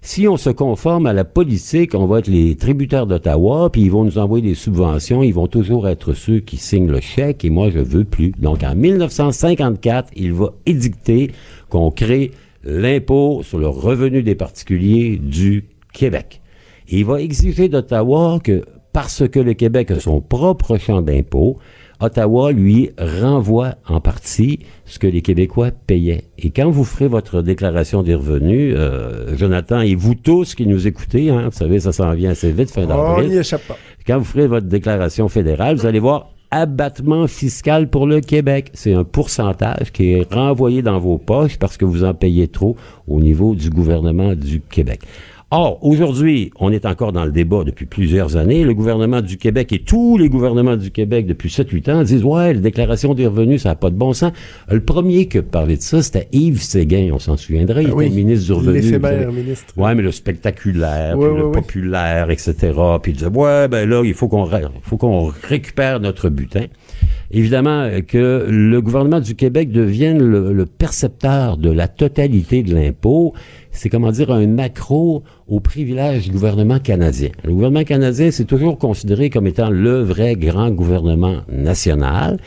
si 0.01 0.29
on 0.29 0.37
se 0.37 0.49
conforme 0.49 1.07
à 1.07 1.13
la 1.13 1.25
politique, 1.25 1.93
on 1.93 2.05
va 2.05 2.19
être 2.19 2.29
les 2.29 2.55
tributaires 2.55 3.05
d'Ottawa, 3.05 3.69
puis 3.69 3.81
ils 3.81 3.91
vont 3.91 4.05
nous 4.05 4.17
envoyer 4.17 4.47
des 4.47 4.55
subventions, 4.55 5.23
ils 5.23 5.33
vont 5.33 5.47
toujours 5.47 5.89
être 5.89 6.13
ceux 6.13 6.39
qui 6.39 6.55
signent 6.55 6.89
le 6.89 7.01
chèque, 7.01 7.43
et 7.43 7.49
moi, 7.49 7.69
je 7.69 7.79
veux 7.79 8.05
plus. 8.05 8.31
Donc, 8.39 8.63
en 8.63 8.75
1954, 8.75 10.11
il 10.15 10.31
va 10.31 10.53
édicter 10.65 11.31
qu'on 11.67 11.91
crée 11.91 12.31
l'impôt 12.64 13.41
sur 13.43 13.57
le 13.57 13.68
revenu 13.68 14.24
des 14.24 14.36
particuliers 14.36 15.18
du 15.18 15.66
Québec. 15.93 16.41
il 16.88 17.05
va 17.05 17.22
exiger 17.22 17.70
d'Ottawa 17.70 18.39
que, 18.43 18.64
parce 18.93 19.28
que 19.28 19.39
le 19.39 19.53
Québec 19.53 19.91
a 19.91 19.99
son 19.99 20.22
propre 20.22 20.78
champ 20.78 21.01
d'impôt, 21.01 21.57
Ottawa 22.01 22.53
lui 22.53 22.91
renvoie 22.97 23.76
en 23.88 23.99
partie 23.99 24.60
ce 24.86 24.99
que 24.99 25.07
les 25.07 25.22
Québécois 25.22 25.72
payaient. 25.72 26.24
Et 26.38 26.49
quand 26.49 26.70
vous 26.70 26.86
ferez 26.86 27.07
votre 27.07 27.41
déclaration 27.41 28.03
des 28.03 28.16
revenus, 28.16 28.74
euh, 28.78 29.36
Jonathan 29.36 29.82
et 29.82 29.95
vous 29.95 30.16
tous 30.16 30.55
qui 30.55 30.66
nous 30.66 30.88
écoutez, 30.88 31.30
hein, 31.30 31.49
vous 31.51 31.57
savez, 31.57 31.82
ça 31.82 31.91
s'en 31.91 32.14
vient 32.14 32.32
assez 32.32 32.51
vite 32.51 32.72
fin 32.72 32.86
d'avril. 32.86 33.26
On 33.26 33.30
n'y 33.30 33.38
échappe 33.38 33.68
pas. 33.68 33.78
Quand 34.07 34.18
vous 34.18 34.24
ferez 34.24 34.47
votre 34.47 34.68
déclaration 34.68 35.28
fédérale, 35.28 35.76
vous 35.76 35.86
allez 35.86 35.99
voir 35.99 36.30
abattement 36.52 37.28
fiscal 37.28 37.89
pour 37.89 38.08
le 38.08 38.22
Québec. 38.22 38.72
C'est 38.74 38.93
un 38.93 39.04
pourcentage 39.04 39.91
qui 39.91 40.14
est 40.14 40.34
renvoyé 40.34 40.82
dans 40.82 41.00
vos 41.00 41.18
poches 41.18 41.58
parce 41.58 41.78
que 41.78 41.86
vous 41.86 42.04
en 42.04 42.14
payez 42.14 42.47
trop 42.47 42.76
au 43.08 43.20
niveau 43.20 43.56
du 43.56 43.70
gouvernement 43.70 44.34
du 44.34 44.62
Québec. 44.62 45.02
Or, 45.52 45.84
aujourd'hui, 45.84 46.52
on 46.60 46.72
est 46.72 46.86
encore 46.86 47.12
dans 47.12 47.26
le 47.26 47.32
débat 47.32 47.64
depuis 47.64 47.88
plusieurs 47.88 48.38
années. 48.38 48.64
Le 48.64 48.76
gouvernement 48.76 49.22
du 49.22 49.38
Québec 49.38 49.74
et 49.74 49.80
tous 49.80 50.16
les 50.20 50.30
gouvernements 50.30 50.76
du 50.76 50.91
Québec 50.91 51.26
depuis 51.26 51.50
7-8 51.50 51.91
ans 51.91 52.04
disent, 52.04 52.24
ouais, 52.24 52.54
la 52.54 52.60
déclaration 52.60 53.16
des 53.16 53.26
revenus, 53.26 53.64
ça 53.64 53.70
n'a 53.70 53.76
pas 53.76 53.89
de 53.89 53.95
bon 53.95 54.14
sens. 54.14 54.32
Le 54.70 54.80
premier 54.80 55.28
qui 55.28 55.41
parlait 55.41 55.78
de 55.78 55.82
ça, 55.82 56.04
c'était 56.04 56.28
Yves 56.34 56.62
Séguin, 56.62 57.10
on 57.14 57.18
s'en 57.18 57.36
souviendrait. 57.36 57.84
Il 57.84 57.93
ah 57.97 58.04
était 58.04 58.14
ministre 58.14 58.45
du 58.45 58.54
revenu. 58.54 58.80
L'éphémère 58.80 59.32
ministre. 59.32 59.74
Ouais, 59.76 59.95
mais 59.95 60.04
le 60.04 60.12
spectaculaire, 60.12 61.18
puis 61.18 61.28
le 61.36 61.52
populaire, 61.52 62.30
etc. 62.30 62.54
Puis 63.02 63.14
il 63.14 63.16
disait, 63.16 63.32
ouais, 63.32 63.68
ben 63.68 63.89
là, 63.89 64.04
il 64.06 64.14
faut 64.14 64.28
qu'on, 64.28 64.47
faut 64.84 64.97
qu'on 64.97 65.32
récupère 65.47 66.00
notre 66.00 66.30
butin 66.30 66.66
évidemment 67.32 67.89
que 68.08 68.47
le 68.50 68.82
gouvernement 68.82 69.20
du 69.20 69.36
Québec 69.36 69.72
devienne 69.72 70.20
le, 70.20 70.66
percepteur 70.66 71.58
de 71.58 71.72
la 71.72 71.88
totalité 71.88 72.64
de 72.64 72.74
l'impôt 72.74 73.34
c'est 73.72 73.89
comment 73.89 74.12
dire 74.12 74.32
un 74.32 74.47
macro 74.47 75.24
au 75.47 75.60
privilège 75.60 76.26
du 76.26 76.32
gouvernement 76.32 76.80
canadien. 76.80 77.30
Le 77.43 77.54
gouvernement 77.54 77.84
canadien, 77.84 78.32
c'est 78.32 78.45
toujours 78.45 78.78
considéré 78.78 79.30
comme 79.30 79.47
étant 79.47 79.70
le 79.70 80.02
vrai 80.02 80.36
grand 80.36 80.72
gouvernement 80.72 81.43
national. 81.50 82.39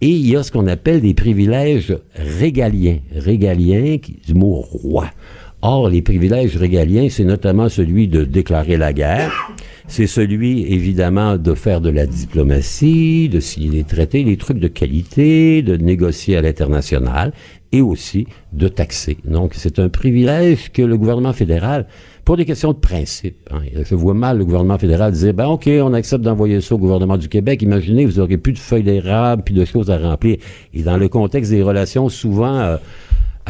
Et 0.00 0.10
il 0.10 0.28
y 0.28 0.36
a 0.36 0.42
ce 0.42 0.52
qu'on 0.52 0.66
appelle 0.68 1.00
des 1.00 1.14
privilèges 1.14 1.96
régaliens. 2.14 2.98
Régaliens, 3.12 3.96
du 4.26 4.34
mot 4.34 4.60
roi. 4.60 5.10
Or, 5.62 5.88
les 5.88 6.02
privilèges 6.02 6.56
régaliens, 6.56 7.08
c'est 7.10 7.24
notamment 7.24 7.68
celui 7.68 8.06
de 8.06 8.22
déclarer 8.24 8.76
la 8.76 8.92
guerre. 8.92 9.50
C'est 9.90 10.06
celui, 10.06 10.70
évidemment, 10.70 11.38
de 11.38 11.54
faire 11.54 11.80
de 11.80 11.88
la 11.88 12.06
diplomatie, 12.06 13.30
de 13.30 13.40
signer 13.40 13.70
des 13.70 13.84
traités, 13.84 14.22
des 14.22 14.36
trucs 14.36 14.58
de 14.58 14.68
qualité, 14.68 15.62
de 15.62 15.76
négocier 15.76 16.36
à 16.36 16.42
l'international 16.42 17.32
et 17.72 17.80
aussi 17.80 18.26
de 18.52 18.68
taxer. 18.68 19.16
Donc, 19.24 19.52
c'est 19.54 19.78
un 19.78 19.88
privilège 19.88 20.70
que 20.72 20.82
le 20.82 20.96
gouvernement 20.98 21.32
fédéral, 21.32 21.86
pour 22.24 22.36
des 22.36 22.44
questions 22.44 22.74
de 22.74 22.78
principe, 22.78 23.36
hein, 23.50 23.60
je 23.82 23.94
vois 23.94 24.12
mal 24.12 24.36
le 24.36 24.44
gouvernement 24.44 24.76
fédéral 24.76 25.12
dire, 25.12 25.32
ben 25.32 25.46
OK, 25.46 25.66
on 25.66 25.94
accepte 25.94 26.22
d'envoyer 26.22 26.60
ça 26.60 26.74
au 26.74 26.78
gouvernement 26.78 27.16
du 27.16 27.28
Québec. 27.28 27.62
Imaginez, 27.62 28.04
vous 28.04 28.20
aurez 28.20 28.36
plus 28.36 28.52
de 28.52 28.58
feuilles 28.58 28.82
d'érable, 28.82 29.42
puis 29.42 29.54
de 29.54 29.64
choses 29.64 29.90
à 29.90 29.96
remplir. 29.96 30.36
Et 30.74 30.82
dans 30.82 30.98
le 30.98 31.08
contexte 31.08 31.50
des 31.50 31.62
relations 31.62 32.10
souvent 32.10 32.58
euh, 32.58 32.76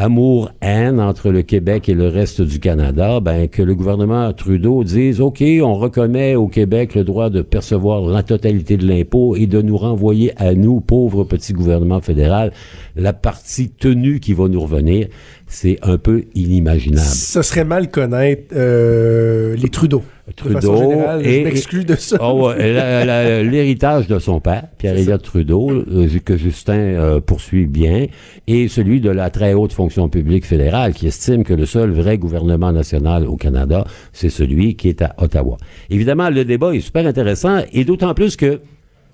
amour-haine 0.01 1.01
entre 1.01 1.31
le 1.31 1.43
Québec 1.43 1.89
et 1.89 1.95
le 1.95 2.07
reste 2.07 2.41
du 2.41 2.61
Canada, 2.61 3.19
ben, 3.19 3.49
que 3.49 3.63
le 3.63 3.75
gouvernement 3.75 4.33
Trudeau 4.33 4.85
dise, 4.85 5.21
OK, 5.21 5.43
on 5.61 5.75
reconnaît 5.75 6.37
au 6.37 6.47
Québec 6.47 6.95
le 6.95 7.03
droit 7.03 7.31
de 7.31 7.43
percevoir 7.43 8.03
la 8.03 8.23
totalité 8.23 8.77
de 8.77 8.87
l'impôt 8.87 9.35
et 9.35 9.47
de 9.47 9.61
nous 9.61 9.77
renvoyer 9.77 10.33
à 10.37 10.55
nous, 10.55 10.81
pauvres 10.81 11.25
petits 11.25 11.53
gouvernements 11.53 12.01
fédéral, 12.01 12.53
la 12.99 13.13
partie 13.13 13.71
tenue 13.71 14.21
qui 14.21 14.33
va 14.33 14.49
nous 14.49 14.61
revenir, 14.61 15.07
c'est 15.47 15.79
un 15.83 15.97
peu 15.99 16.25
inimaginable. 16.35 17.07
Ce 17.07 17.43
serait 17.43 17.65
mal 17.65 17.91
connaître 17.91 18.53
euh, 18.55 19.57
les 19.57 19.69
Trudeau. 19.69 20.03
Trudeau 20.37 20.93
et, 21.23 21.39
je 21.39 21.45
m'exclus 21.45 21.85
de 21.87 21.95
ça. 21.95 22.19
Oh, 22.21 22.53
l'héritage 22.53 24.09
de 24.09 24.19
son 24.19 24.41
père, 24.41 24.65
Pierre-Éliott 24.77 25.23
Trudeau, 25.23 25.71
euh, 25.71 26.07
que 26.23 26.37
Justin 26.37 26.75
euh, 26.75 27.21
poursuit 27.21 27.67
bien, 27.67 28.07
et 28.47 28.69
celui 28.69 29.01
de 29.01 29.09
la 29.09 29.31
très 29.31 29.55
haute 29.55 29.73
fonction 29.73 30.11
publique 30.11 30.45
fédérale, 30.45 30.93
qui 30.93 31.07
estime 31.07 31.45
que 31.45 31.55
le 31.55 31.65
seul 31.65 31.93
vrai 31.93 32.19
gouvernement 32.19 32.73
national 32.73 33.27
au 33.27 33.37
Canada, 33.37 33.85
c'est 34.13 34.29
celui 34.29 34.75
qui 34.75 34.89
est 34.89 35.01
à 35.01 35.15
Ottawa. 35.17 35.57
Évidemment, 35.89 36.29
le 36.29 36.45
débat 36.45 36.75
est 36.75 36.81
super 36.81 37.07
intéressant, 37.07 37.61
et 37.73 37.85
d'autant 37.85 38.13
plus 38.13 38.37
que 38.37 38.61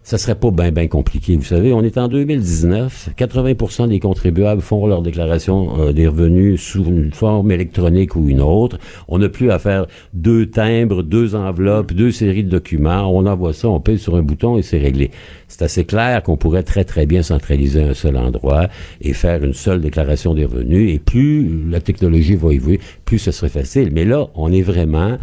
ça 0.05 0.19
serait 0.19 0.35
pas 0.35 0.51
bien 0.51 0.71
ben 0.71 0.87
compliqué. 0.87 1.35
Vous 1.35 1.45
savez, 1.45 1.73
on 1.73 1.83
est 1.83 1.97
en 1.97 2.09
2019, 2.09 3.09
80% 3.17 3.89
des 3.89 4.01
contribuables 4.01 4.61
font 4.61 4.87
leur 4.87 5.01
déclaration 5.01 5.81
euh, 5.81 5.93
des 5.93 6.07
revenus 6.07 6.61
sous 6.61 6.85
une 6.85 7.11
forme 7.11 7.51
électronique 7.51 8.15
ou 8.15 8.29
une 8.29 8.43
autre. 8.43 8.79
On 9.09 9.19
n'a 9.19 9.31
plus 9.31 9.51
à 9.51 9.59
faire 9.59 9.87
deux 10.13 10.45
timbres, 10.51 11.03
deux 11.03 11.35
enveloppes, 11.35 11.95
deux 11.95 12.11
séries 12.11 12.45
de 12.45 12.51
documents. 12.51 13.07
On 13.11 13.25
envoie 13.25 13.55
ça, 13.55 13.71
on 13.71 13.81
paye 13.81 13.99
sur 13.99 14.15
un 14.17 14.23
bouton 14.23 14.59
et 14.59 14.63
c'est 14.63 14.79
réglé. 14.79 15.11
C'est 15.49 15.63
assez 15.63 15.87
clair 15.87 16.23
qu'on 16.23 16.37
pourrait 16.37 16.65
très 16.65 16.85
très 16.85 17.07
bien 17.07 17.23
centraliser 17.23 17.83
un 17.83 17.95
seul 17.95 18.19
endroit 18.19 18.69
et 19.01 19.15
faire 19.15 19.43
une 19.43 19.55
seule 19.55 19.81
déclaration 19.81 20.35
des 20.35 20.45
revenus. 20.45 20.95
Et 20.95 20.99
plus 20.99 21.71
la 21.71 21.81
technologie 21.81 22.35
va 22.35 22.53
évoluer, 22.53 22.79
plus 23.07 23.19
ce 23.19 23.33
serait 23.33 23.49
facile. 23.49 23.89
Mais 23.91 24.05
là, 24.05 24.27
on 24.35 24.53
est 24.53 24.63
vraiment 24.63 25.17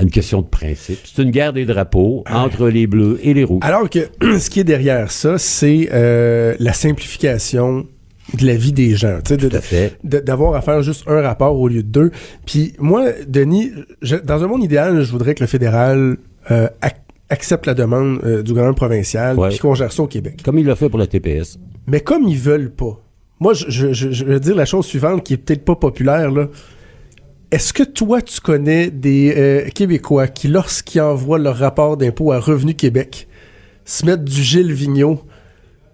une 0.00 0.10
question 0.10 0.42
de 0.42 0.46
principe. 0.46 0.98
C'est 1.04 1.22
une 1.22 1.30
guerre 1.30 1.52
des 1.52 1.64
drapeaux 1.64 2.24
entre 2.30 2.68
les 2.68 2.86
bleus 2.86 3.18
et 3.22 3.34
les 3.34 3.44
rouges. 3.44 3.60
Alors 3.62 3.90
que 3.90 4.00
ce 4.38 4.50
qui 4.50 4.60
est 4.60 4.64
derrière 4.64 5.10
ça, 5.10 5.38
c'est 5.38 5.88
euh, 5.92 6.54
la 6.58 6.72
simplification 6.72 7.86
de 8.38 8.46
la 8.46 8.56
vie 8.56 8.72
des 8.72 8.94
gens. 8.94 9.18
À 9.18 9.60
fait. 9.60 9.98
D'avoir 10.04 10.54
à 10.54 10.60
faire 10.60 10.82
juste 10.82 11.04
un 11.06 11.20
rapport 11.20 11.58
au 11.58 11.68
lieu 11.68 11.82
de 11.82 11.88
deux. 11.88 12.10
Puis 12.46 12.74
moi, 12.78 13.06
Denis, 13.26 13.72
dans 14.24 14.44
un 14.44 14.46
monde 14.46 14.62
idéal, 14.62 15.02
je 15.02 15.10
voudrais 15.10 15.34
que 15.34 15.42
le 15.42 15.46
fédéral 15.46 16.18
euh, 16.50 16.68
accepte 17.30 17.66
la 17.66 17.74
demande 17.74 18.20
euh, 18.24 18.42
du 18.42 18.52
gouvernement 18.52 18.74
provincial 18.74 19.36
puis 19.48 19.58
qu'on 19.58 19.74
gère 19.74 19.92
ça 19.92 20.02
au 20.02 20.06
Québec. 20.06 20.40
Comme 20.44 20.58
il 20.58 20.66
l'a 20.66 20.76
fait 20.76 20.88
pour 20.88 20.98
la 20.98 21.06
TPS. 21.06 21.58
Mais 21.86 22.00
comme 22.00 22.24
ils 22.24 22.38
veulent 22.38 22.70
pas. 22.70 23.00
Moi, 23.40 23.54
je, 23.54 23.70
je, 23.70 23.92
je, 23.92 24.10
je 24.10 24.24
veux 24.24 24.40
dire 24.40 24.56
la 24.56 24.64
chose 24.64 24.84
suivante 24.84 25.24
qui 25.24 25.34
est 25.34 25.36
peut-être 25.38 25.64
pas 25.64 25.76
populaire, 25.76 26.30
là. 26.30 26.48
Est-ce 27.50 27.72
que 27.72 27.82
toi, 27.82 28.20
tu 28.20 28.40
connais 28.40 28.90
des 28.90 29.34
euh, 29.36 29.68
Québécois 29.70 30.26
qui, 30.26 30.48
lorsqu'ils 30.48 31.00
envoient 31.00 31.38
leur 31.38 31.56
rapport 31.56 31.96
d'impôt 31.96 32.32
à 32.32 32.38
Revenu 32.38 32.74
Québec, 32.74 33.26
se 33.86 34.04
mettent 34.04 34.24
du 34.24 34.42
Gilles 34.42 34.72
Vigneault, 34.72 35.22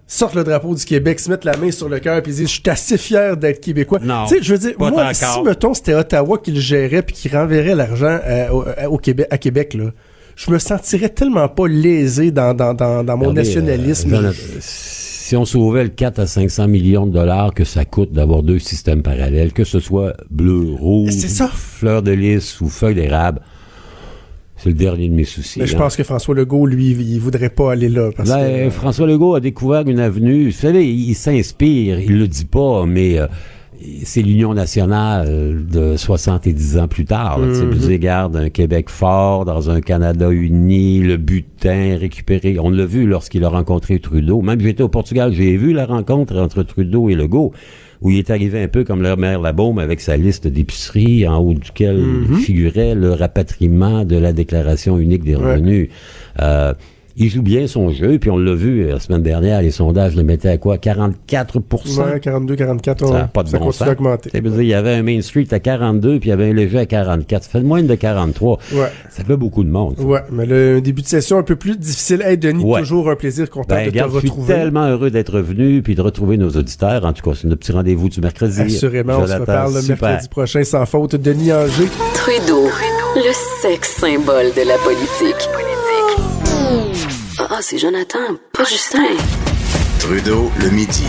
sortent 0.05 0.35
le 0.35 0.43
drapeau 0.43 0.75
du 0.75 0.83
Québec, 0.83 1.17
se 1.19 1.29
mettent 1.29 1.45
la 1.45 1.55
main 1.55 1.71
sur 1.71 1.87
le 1.87 1.99
cœur 1.99 2.17
et 2.17 2.21
disent 2.21 2.41
Je 2.41 2.45
suis 2.45 2.61
assez 2.67 2.97
fier 2.97 3.37
d'être 3.37 3.61
Québécois. 3.61 3.99
Non. 4.01 4.25
Tu 4.27 4.35
sais, 4.35 4.43
je 4.43 4.51
veux 4.53 4.59
dire, 4.59 4.73
moi, 4.77 5.13
si, 5.13 5.41
mettons, 5.45 5.73
c'était 5.73 5.93
Ottawa 5.93 6.37
qui 6.39 6.51
le 6.51 6.59
gérait 6.59 7.01
puis 7.01 7.15
qui 7.15 7.29
renverrait 7.29 7.75
l'argent 7.75 8.19
euh, 8.25 8.49
au, 8.89 8.97
Québec, 8.97 9.27
à 9.31 9.37
Québec, 9.37 9.75
là, 9.75 9.91
je 10.35 10.51
me 10.51 10.59
sentirais 10.59 11.09
tellement 11.09 11.47
pas 11.47 11.67
lésé 11.67 12.31
dans, 12.31 12.53
dans, 12.53 12.73
dans, 12.73 13.17
mon 13.17 13.31
nationalisme. 13.31 14.13
Euh, 14.13 14.31
si 15.25 15.35
on 15.35 15.43
sauvait 15.43 15.83
le 15.83 15.89
4 15.89 16.19
à 16.19 16.27
500 16.27 16.67
millions 16.67 17.07
de 17.07 17.11
dollars 17.11 17.51
que 17.51 17.63
ça 17.63 17.83
coûte 17.83 18.11
d'avoir 18.11 18.43
deux 18.43 18.59
systèmes 18.59 19.01
parallèles, 19.01 19.53
que 19.53 19.63
ce 19.63 19.79
soit 19.79 20.13
bleu, 20.29 20.75
rouge, 20.79 21.13
fleur 21.51 22.03
de 22.03 22.11
lys 22.11 22.61
ou 22.61 22.69
feuille 22.69 22.93
d'érable, 22.93 23.41
c'est 24.55 24.69
le 24.69 24.75
dernier 24.75 25.09
de 25.09 25.15
mes 25.15 25.23
soucis. 25.23 25.59
Mais 25.59 25.65
je 25.65 25.75
hein. 25.75 25.79
pense 25.79 25.95
que 25.95 26.03
François 26.03 26.35
Legault, 26.35 26.67
lui, 26.67 26.91
il 26.91 27.19
voudrait 27.19 27.49
pas 27.49 27.71
aller 27.71 27.89
là. 27.89 28.11
Parce 28.15 28.29
ben, 28.29 28.69
François 28.69 29.07
Legault 29.07 29.33
a 29.33 29.39
découvert 29.39 29.81
une 29.87 29.99
avenue. 29.99 30.51
Vous 30.51 30.51
savez, 30.51 30.87
il, 30.87 31.15
s'inspire, 31.15 31.99
il 31.99 32.19
le 32.19 32.27
dit 32.27 32.45
pas, 32.45 32.85
mais 32.85 33.17
euh, 33.17 33.25
c'est 34.03 34.21
l'Union 34.21 34.53
nationale 34.53 35.65
de 35.69 35.97
70 35.97 36.77
ans 36.77 36.87
plus 36.87 37.05
tard. 37.05 37.39
Là, 37.39 37.47
mm 37.47 37.71
-hmm. 37.73 37.97
garde 37.99 38.35
un 38.35 38.49
Québec 38.49 38.89
fort 38.89 39.45
dans 39.45 39.69
un 39.69 39.81
Canada 39.81 40.29
uni, 40.31 40.99
le 40.99 41.17
butin 41.17 41.97
récupéré. 41.99 42.57
On 42.59 42.69
l'a 42.69 42.85
vu 42.85 43.05
lorsqu'il 43.05 43.43
a 43.43 43.49
rencontré 43.49 43.99
Trudeau. 43.99 44.41
Même 44.41 44.59
j'étais 44.59 44.83
au 44.83 44.89
Portugal, 44.89 45.33
j'ai 45.33 45.57
vu 45.57 45.73
la 45.73 45.85
rencontre 45.85 46.35
entre 46.37 46.63
Trudeau 46.63 47.09
et 47.09 47.15
Legault. 47.15 47.51
où 48.01 48.09
il 48.11 48.17
est 48.19 48.29
arrivé 48.29 48.61
un 48.61 48.67
peu 48.67 48.83
comme 48.83 49.01
le 49.01 49.15
maire 49.15 49.41
Labaume 49.41 49.79
avec 49.79 49.99
sa 50.01 50.15
liste 50.17 50.47
d'épiceries 50.47 51.27
en 51.27 51.37
haut 51.39 51.53
duquel 51.53 51.97
mm-hmm. 51.97 52.35
figurait 52.35 52.93
le 52.93 53.11
rapatriement 53.13 54.03
de 54.05 54.17
la 54.17 54.33
déclaration 54.33 54.99
unique 54.99 55.23
des 55.23 55.35
revenus. 55.35 55.89
Euh, 56.41 56.73
il 57.17 57.29
joue 57.29 57.41
bien 57.41 57.65
son 57.67 57.91
jeu, 57.91 58.19
puis 58.19 58.29
on 58.29 58.37
l'a 58.37 58.53
vu 58.53 58.83
euh, 58.83 58.93
la 58.93 58.99
semaine 58.99 59.23
dernière, 59.23 59.61
les 59.61 59.71
sondages 59.71 60.15
le 60.15 60.23
mettaient 60.23 60.49
à 60.49 60.57
quoi? 60.57 60.77
44 60.77 61.57
ouais, 61.57 62.19
42, 62.19 62.55
44, 62.55 63.07
ça 63.07 63.29
pas 63.31 63.43
de 63.43 63.57
bon 63.57 63.71
sens. 63.71 63.87
il 64.33 64.65
y 64.65 64.73
avait 64.73 64.95
un 64.95 65.03
Main 65.03 65.21
Street 65.21 65.47
à 65.51 65.59
42, 65.59 66.19
puis 66.19 66.27
il 66.27 66.29
y 66.29 66.33
avait 66.33 66.49
un 66.49 66.53
léger 66.53 66.79
à 66.79 66.85
44. 66.85 67.43
Ça 67.43 67.49
fait 67.49 67.61
moins 67.61 67.83
de 67.83 67.95
43. 67.95 68.59
Ouais. 68.73 68.79
Ça 69.09 69.23
fait 69.23 69.37
beaucoup 69.37 69.63
de 69.63 69.69
monde. 69.69 69.99
Ouais, 69.99 70.21
mais 70.29 70.45
le 70.45 70.81
début 70.81 71.01
de 71.01 71.07
session 71.07 71.37
un 71.37 71.43
peu 71.43 71.55
plus 71.55 71.77
difficile. 71.77 72.21
Hey, 72.21 72.37
Denis, 72.37 72.65
toujours 72.79 73.09
un 73.09 73.15
plaisir, 73.15 73.49
content 73.49 73.75
ben, 73.75 73.89
de 73.89 73.97
te 73.97 74.03
retrouver. 74.03 74.21
Je 74.27 74.33
suis 74.33 74.45
tellement 74.45 74.87
heureux 74.87 75.09
d'être 75.09 75.39
venu, 75.39 75.81
puis 75.81 75.95
de 75.95 76.01
retrouver 76.01 76.37
nos 76.37 76.49
auditeurs. 76.49 77.05
En 77.05 77.13
tout 77.13 77.23
cas, 77.23 77.37
c'est 77.39 77.47
notre 77.47 77.61
petit 77.61 77.71
rendez-vous 77.71 78.09
du 78.09 78.19
mercredi. 78.19 78.61
Assurément, 78.61 79.19
on 79.19 79.27
se 79.27 79.33
reparle 79.33 79.73
le 79.73 79.87
mercredi 79.87 80.27
prochain 80.27 80.63
sans 80.63 80.85
faute. 80.85 81.15
Denis 81.15 81.53
Anger. 81.53 81.87
Trudeau, 82.13 82.67
le 83.15 83.31
sexe 83.61 83.95
symbole 83.95 84.51
de 84.55 84.67
la 84.67 84.77
politique. 84.79 85.49
Ah, 87.57 87.61
c'est 87.61 87.77
Jonathan, 87.77 88.35
pas 88.51 88.65
Justin. 88.65 89.15
Trudeau, 89.99 90.51
le 90.59 90.69
midi. 90.71 91.05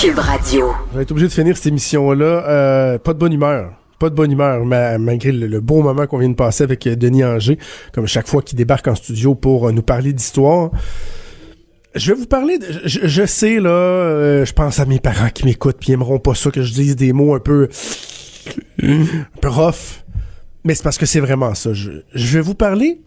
Cube 0.00 0.18
Radio. 0.18 0.72
On 0.90 0.96
va 0.96 1.02
être 1.02 1.10
obligé 1.10 1.28
de 1.28 1.32
finir 1.34 1.54
cette 1.54 1.66
émission-là. 1.66 2.48
Euh, 2.48 2.98
pas 2.98 3.12
de 3.12 3.18
bonne 3.18 3.34
humeur. 3.34 3.74
Pas 3.98 4.08
de 4.08 4.14
bonne 4.14 4.32
humeur, 4.32 4.64
malgré 4.64 5.32
le, 5.32 5.60
bon 5.60 5.82
moment 5.82 6.06
qu'on 6.06 6.16
vient 6.16 6.30
de 6.30 6.34
passer 6.34 6.64
avec 6.64 6.86
euh, 6.86 6.96
Denis 6.96 7.24
Anger, 7.24 7.58
comme 7.92 8.06
chaque 8.06 8.26
fois 8.26 8.40
qu'il 8.40 8.56
débarque 8.56 8.88
en 8.88 8.94
studio 8.94 9.34
pour 9.34 9.68
euh, 9.68 9.72
nous 9.72 9.82
parler 9.82 10.14
d'histoire. 10.14 10.70
Je 11.94 12.10
vais 12.10 12.18
vous 12.18 12.26
parler, 12.26 12.56
de, 12.56 12.66
je, 12.86 13.26
sais 13.26 13.60
là, 13.60 14.44
je 14.46 14.52
pense 14.54 14.80
à 14.80 14.86
mes 14.86 14.98
parents 14.98 15.28
qui 15.28 15.44
m'écoutent, 15.44 15.76
puis 15.78 15.90
ils 15.90 15.92
aimeront 15.92 16.20
pas 16.20 16.34
ça 16.34 16.50
que 16.50 16.62
je 16.62 16.72
dise 16.72 16.96
des 16.96 17.12
mots 17.12 17.34
un 17.34 17.40
peu, 17.40 17.68
un 18.82 19.04
peu 19.42 19.48
rough, 19.50 20.04
mais 20.64 20.74
c'est 20.74 20.84
parce 20.84 20.96
que 20.96 21.04
c'est 21.04 21.20
vraiment 21.20 21.54
ça. 21.54 21.74
Je, 21.74 21.90
je 22.14 22.38
vais 22.38 22.42
vous 22.42 22.54
parler 22.54 23.02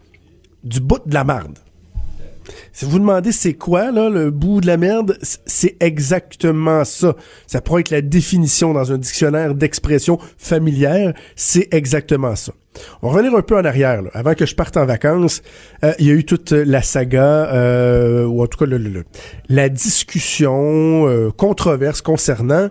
du 0.62 0.78
bout 0.78 1.00
de 1.04 1.14
la 1.14 1.24
marde. 1.24 1.58
Si 2.72 2.84
vous 2.84 2.98
demandez 2.98 3.32
c'est 3.32 3.54
quoi, 3.54 3.90
le 3.90 4.30
bout 4.30 4.60
de 4.60 4.66
la 4.66 4.76
merde, 4.76 5.18
c'est 5.46 5.76
exactement 5.80 6.84
ça. 6.84 7.14
Ça 7.46 7.60
pourrait 7.60 7.80
être 7.80 7.90
la 7.90 8.02
définition 8.02 8.72
dans 8.72 8.92
un 8.92 8.98
dictionnaire 8.98 9.54
d'expression 9.54 10.18
familière. 10.38 11.14
C'est 11.36 11.72
exactement 11.72 12.36
ça. 12.36 12.52
On 13.02 13.08
va 13.08 13.14
revenir 13.14 13.36
un 13.36 13.42
peu 13.42 13.58
en 13.58 13.64
arrière. 13.64 14.02
Avant 14.12 14.34
que 14.34 14.46
je 14.46 14.54
parte 14.54 14.76
en 14.76 14.86
vacances, 14.86 15.42
euh, 15.84 15.92
il 15.98 16.06
y 16.06 16.10
a 16.10 16.14
eu 16.14 16.24
toute 16.24 16.52
la 16.52 16.82
saga, 16.82 17.52
euh, 17.52 18.24
ou 18.24 18.42
en 18.42 18.46
tout 18.46 18.64
cas 18.64 18.70
la 19.48 19.68
discussion 19.68 21.08
euh, 21.08 21.30
controverse 21.30 22.00
concernant 22.00 22.68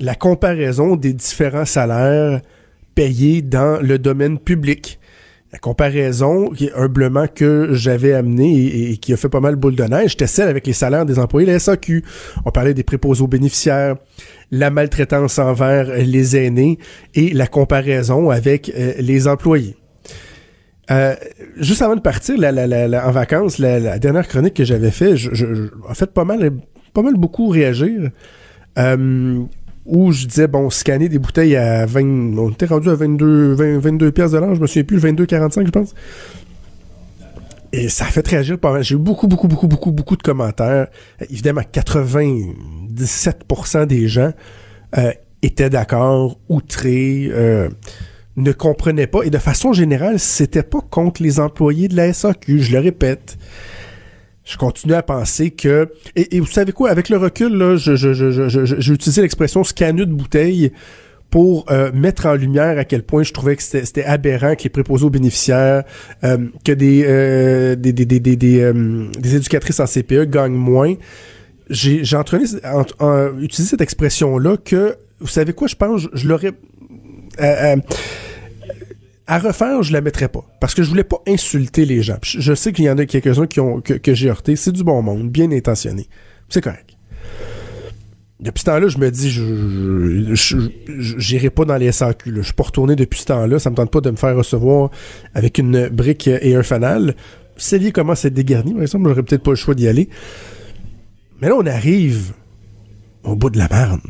la 0.00 0.14
comparaison 0.14 0.96
des 0.96 1.12
différents 1.12 1.64
salaires 1.64 2.40
payés 2.94 3.42
dans 3.42 3.80
le 3.80 3.98
domaine 3.98 4.38
public 4.38 4.98
la 5.54 5.60
comparaison 5.60 6.50
qui 6.50 6.68
humblement 6.74 7.28
que 7.32 7.68
j'avais 7.74 8.12
amené 8.12 8.90
et, 8.90 8.96
qui 8.96 9.12
a 9.12 9.16
fait 9.16 9.28
pas 9.28 9.38
mal 9.38 9.54
boule 9.54 9.76
de 9.76 9.84
neige, 9.84 10.10
c'était 10.10 10.26
celle 10.26 10.48
avec 10.48 10.66
les 10.66 10.72
salaires 10.72 11.06
des 11.06 11.20
employés 11.20 11.46
de 11.46 11.52
la 11.52 11.60
SAQ. 11.60 12.02
On 12.44 12.50
parlait 12.50 12.74
des 12.74 12.82
préposés 12.82 13.22
aux 13.22 13.28
bénéficiaires, 13.28 13.94
la 14.50 14.70
maltraitance 14.70 15.38
envers 15.38 15.96
les 15.96 16.36
aînés 16.36 16.80
et 17.14 17.32
la 17.32 17.46
comparaison 17.46 18.30
avec 18.30 18.72
euh, 18.76 18.94
les 18.98 19.28
employés. 19.28 19.76
Euh, 20.90 21.14
juste 21.56 21.82
avant 21.82 21.94
de 21.94 22.00
partir 22.00 22.34
en 22.36 23.10
vacances, 23.12 23.58
la, 23.58 24.00
dernière 24.00 24.26
chronique 24.26 24.54
que 24.54 24.64
j'avais 24.64 24.90
fait, 24.90 25.16
je, 25.16 25.68
a 25.88 25.94
fait 25.94 26.12
pas 26.12 26.24
mal, 26.24 26.50
pas 26.92 27.02
mal 27.02 27.14
beaucoup 27.14 27.46
réagir. 27.46 28.10
Euh, 28.76 29.44
où 29.86 30.12
je 30.12 30.26
disais, 30.26 30.48
bon, 30.48 30.68
scanner 30.70 31.08
des 31.08 31.18
bouteilles 31.18 31.56
à 31.56 31.86
20, 31.86 32.38
on 32.38 32.50
était 32.50 32.66
rendu 32.66 32.88
à 32.88 32.94
22, 32.94 33.54
20, 33.54 33.78
22 33.78 34.12
pièces 34.12 34.32
de 34.32 34.38
l'an, 34.38 34.54
je 34.54 34.60
me 34.60 34.66
souviens 34.66 34.84
plus, 34.84 35.00
le 35.00 35.12
22,45, 35.12 35.66
je 35.66 35.70
pense. 35.70 35.94
Et 37.72 37.88
ça 37.88 38.04
a 38.04 38.08
fait 38.08 38.26
réagir 38.26 38.58
pas 38.58 38.72
mal. 38.72 38.84
J'ai 38.84 38.94
eu 38.94 38.98
beaucoup, 38.98 39.26
beaucoup, 39.26 39.48
beaucoup, 39.48 39.66
beaucoup, 39.66 39.90
beaucoup 39.90 40.16
de 40.16 40.22
commentaires. 40.22 40.86
Évidemment, 41.28 41.62
97% 41.62 43.86
des 43.86 44.06
gens 44.06 44.32
euh, 44.96 45.12
étaient 45.42 45.70
d'accord, 45.70 46.38
outrés, 46.48 47.28
euh, 47.32 47.68
ne 48.36 48.52
comprenaient 48.52 49.08
pas. 49.08 49.24
Et 49.24 49.30
de 49.30 49.38
façon 49.38 49.72
générale, 49.72 50.20
c'était 50.20 50.62
pas 50.62 50.82
contre 50.88 51.20
les 51.22 51.40
employés 51.40 51.88
de 51.88 51.96
la 51.96 52.12
SAQ, 52.12 52.60
je 52.60 52.72
le 52.72 52.78
répète 52.78 53.38
je 54.44 54.56
continue 54.56 54.94
à 54.94 55.02
penser 55.02 55.50
que 55.50 55.90
et, 56.16 56.38
vous 56.38 56.46
savez 56.46 56.72
quoi 56.72 56.90
avec 56.90 57.08
le 57.08 57.16
recul 57.16 57.56
là 57.56 57.76
je, 57.76 57.96
je, 57.96 58.12
je, 58.12 58.48
j'ai 58.48 58.92
utilisé 58.92 59.22
l'expression 59.22 59.64
scanner 59.64 60.06
de 60.06 60.12
bouteille 60.12 60.72
pour 61.34 61.64
euh, 61.68 61.90
mettre 61.92 62.26
en 62.26 62.34
lumière 62.34 62.78
à 62.78 62.84
quel 62.84 63.02
point 63.02 63.24
je 63.24 63.32
trouvais 63.32 63.56
que 63.56 63.62
c'était 63.64 64.04
aberrant 64.04 64.54
que 64.54 64.62
les 64.62 64.70
préposés 64.70 65.04
aux 65.04 65.10
bénéficiaires, 65.10 65.82
euh, 66.22 66.38
que 66.64 66.70
des, 66.70 67.04
euh, 67.04 67.74
des, 67.74 67.92
des, 67.92 68.04
des, 68.04 68.20
des, 68.20 68.36
des, 68.36 69.34
éducatrices 69.34 69.80
en 69.80 69.86
CPE 69.86 70.30
gagnent 70.30 70.52
moins. 70.52 70.94
J'ai, 71.68 72.04
j'ai 72.04 72.16
entraîné, 72.16 72.44
utilisé 73.40 73.70
cette 73.70 73.80
expression-là 73.80 74.58
que, 74.58 74.94
vous 75.18 75.26
savez 75.26 75.54
quoi, 75.54 75.66
je 75.66 75.74
pense, 75.74 76.02
je, 76.02 76.08
je 76.12 76.28
l'aurais 76.28 76.52
à 79.26 79.38
refaire, 79.38 79.82
je 79.82 79.92
la 79.92 80.00
mettrais 80.00 80.28
pas. 80.28 80.44
Parce 80.60 80.74
que 80.74 80.82
je 80.82 80.88
voulais 80.88 81.04
pas 81.04 81.22
insulter 81.26 81.86
les 81.86 82.02
gens. 82.02 82.18
Je 82.22 82.54
sais 82.54 82.72
qu'il 82.72 82.84
y 82.84 82.90
en 82.90 82.98
a 82.98 83.06
quelques-uns 83.06 83.46
qui 83.46 83.60
ont, 83.60 83.80
que, 83.80 84.14
j'ai 84.14 84.28
heurté. 84.28 84.56
C'est 84.56 84.72
du 84.72 84.84
bon 84.84 85.00
monde, 85.02 85.30
bien 85.30 85.50
intentionné. 85.50 86.08
C'est 86.48 86.62
correct. 86.62 86.90
Depuis 88.40 88.60
ce 88.60 88.66
temps-là, 88.66 88.88
je 88.88 88.98
me 88.98 89.10
dis, 89.10 89.30
je 89.30 90.68
j'irai 90.98 91.48
pas 91.48 91.64
dans 91.64 91.76
les 91.76 91.90
SAQ. 91.90 92.34
Je 92.36 92.42
suis 92.42 92.52
pas 92.52 92.64
retourné 92.64 92.96
depuis 92.96 93.20
ce 93.20 93.26
temps-là. 93.26 93.58
Ça 93.58 93.70
me 93.70 93.76
tente 93.76 93.90
pas 93.90 94.00
de 94.00 94.10
me 94.10 94.16
faire 94.16 94.36
recevoir 94.36 94.90
avec 95.34 95.56
une 95.56 95.88
brique 95.88 96.28
et 96.28 96.54
un 96.54 96.62
fanal. 96.62 97.14
lié 97.72 97.92
commence 97.92 98.24
à 98.24 98.28
être 98.28 98.34
dégarni, 98.34 98.74
par 98.74 98.82
exemple, 98.82 99.08
j'aurais 99.08 99.22
peut-être 99.22 99.42
pas 99.42 99.52
le 99.52 99.56
choix 99.56 99.74
d'y 99.74 99.88
aller. 99.88 100.10
Mais 101.40 101.48
là, 101.48 101.56
on 101.56 101.66
arrive 101.66 102.32
au 103.22 103.36
bout 103.36 103.48
de 103.48 103.58
la 103.58 103.68
merde. 103.68 104.00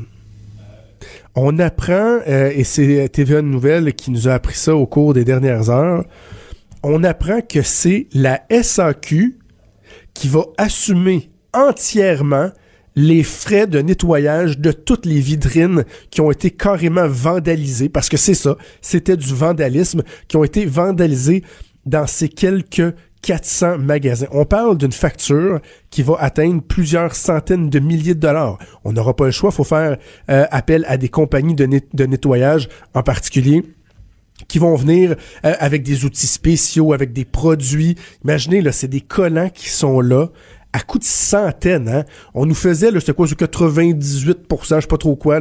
On 1.36 1.58
apprend, 1.58 2.20
euh, 2.28 2.52
et 2.54 2.62
c'est 2.62 3.08
TVA 3.08 3.42
Nouvelle 3.42 3.94
qui 3.94 4.10
nous 4.10 4.28
a 4.28 4.34
appris 4.34 4.54
ça 4.54 4.76
au 4.76 4.86
cours 4.86 5.14
des 5.14 5.24
dernières 5.24 5.68
heures, 5.68 6.04
on 6.84 7.02
apprend 7.02 7.40
que 7.40 7.62
c'est 7.62 8.06
la 8.12 8.42
SAQ 8.50 9.38
qui 10.12 10.28
va 10.28 10.44
assumer 10.58 11.30
entièrement 11.52 12.50
les 12.96 13.24
frais 13.24 13.66
de 13.66 13.80
nettoyage 13.80 14.58
de 14.58 14.70
toutes 14.70 15.06
les 15.06 15.18
vitrines 15.18 15.84
qui 16.10 16.20
ont 16.20 16.30
été 16.30 16.50
carrément 16.50 17.08
vandalisées, 17.08 17.88
parce 17.88 18.08
que 18.08 18.16
c'est 18.16 18.34
ça, 18.34 18.56
c'était 18.80 19.16
du 19.16 19.34
vandalisme, 19.34 20.02
qui 20.28 20.36
ont 20.36 20.44
été 20.44 20.66
vandalisées 20.66 21.42
dans 21.86 22.06
ces 22.06 22.28
quelques 22.28 22.94
400 23.24 23.78
magasins. 23.78 24.26
On 24.32 24.44
parle 24.44 24.76
d'une 24.76 24.92
facture 24.92 25.60
qui 25.88 26.02
va 26.02 26.16
atteindre 26.20 26.62
plusieurs 26.62 27.14
centaines 27.14 27.70
de 27.70 27.78
milliers 27.78 28.14
de 28.14 28.20
dollars. 28.20 28.58
On 28.84 28.92
n'aura 28.92 29.16
pas 29.16 29.24
le 29.24 29.30
choix, 29.30 29.48
il 29.50 29.56
faut 29.56 29.64
faire 29.64 29.96
euh, 30.30 30.46
appel 30.50 30.84
à 30.88 30.98
des 30.98 31.08
compagnies 31.08 31.54
de, 31.54 32.04
nettoyage 32.04 32.68
en 32.92 33.02
particulier 33.02 33.64
qui 34.46 34.58
vont 34.58 34.74
venir 34.74 35.16
euh, 35.46 35.54
avec 35.58 35.82
des 35.82 36.04
outils 36.04 36.26
spéciaux, 36.26 36.92
avec 36.92 37.14
des 37.14 37.24
produits. 37.24 37.96
Imaginez, 38.24 38.60
là, 38.60 38.72
c'est 38.72 38.88
des 38.88 39.00
collants 39.00 39.48
qui 39.48 39.70
sont 39.70 40.00
là 40.00 40.26
à 40.74 40.80
coût 40.80 40.98
de 40.98 41.04
centaines. 41.04 41.88
Hein? 41.88 42.04
On 42.34 42.44
nous 42.44 42.54
faisait, 42.54 42.90
là, 42.90 43.00
c'était 43.00 43.14
quoi, 43.14 43.26
98% 43.26 44.04
je 44.18 44.80
sais 44.80 44.86
pas 44.86 44.98
trop 44.98 45.16
quoi, 45.16 45.40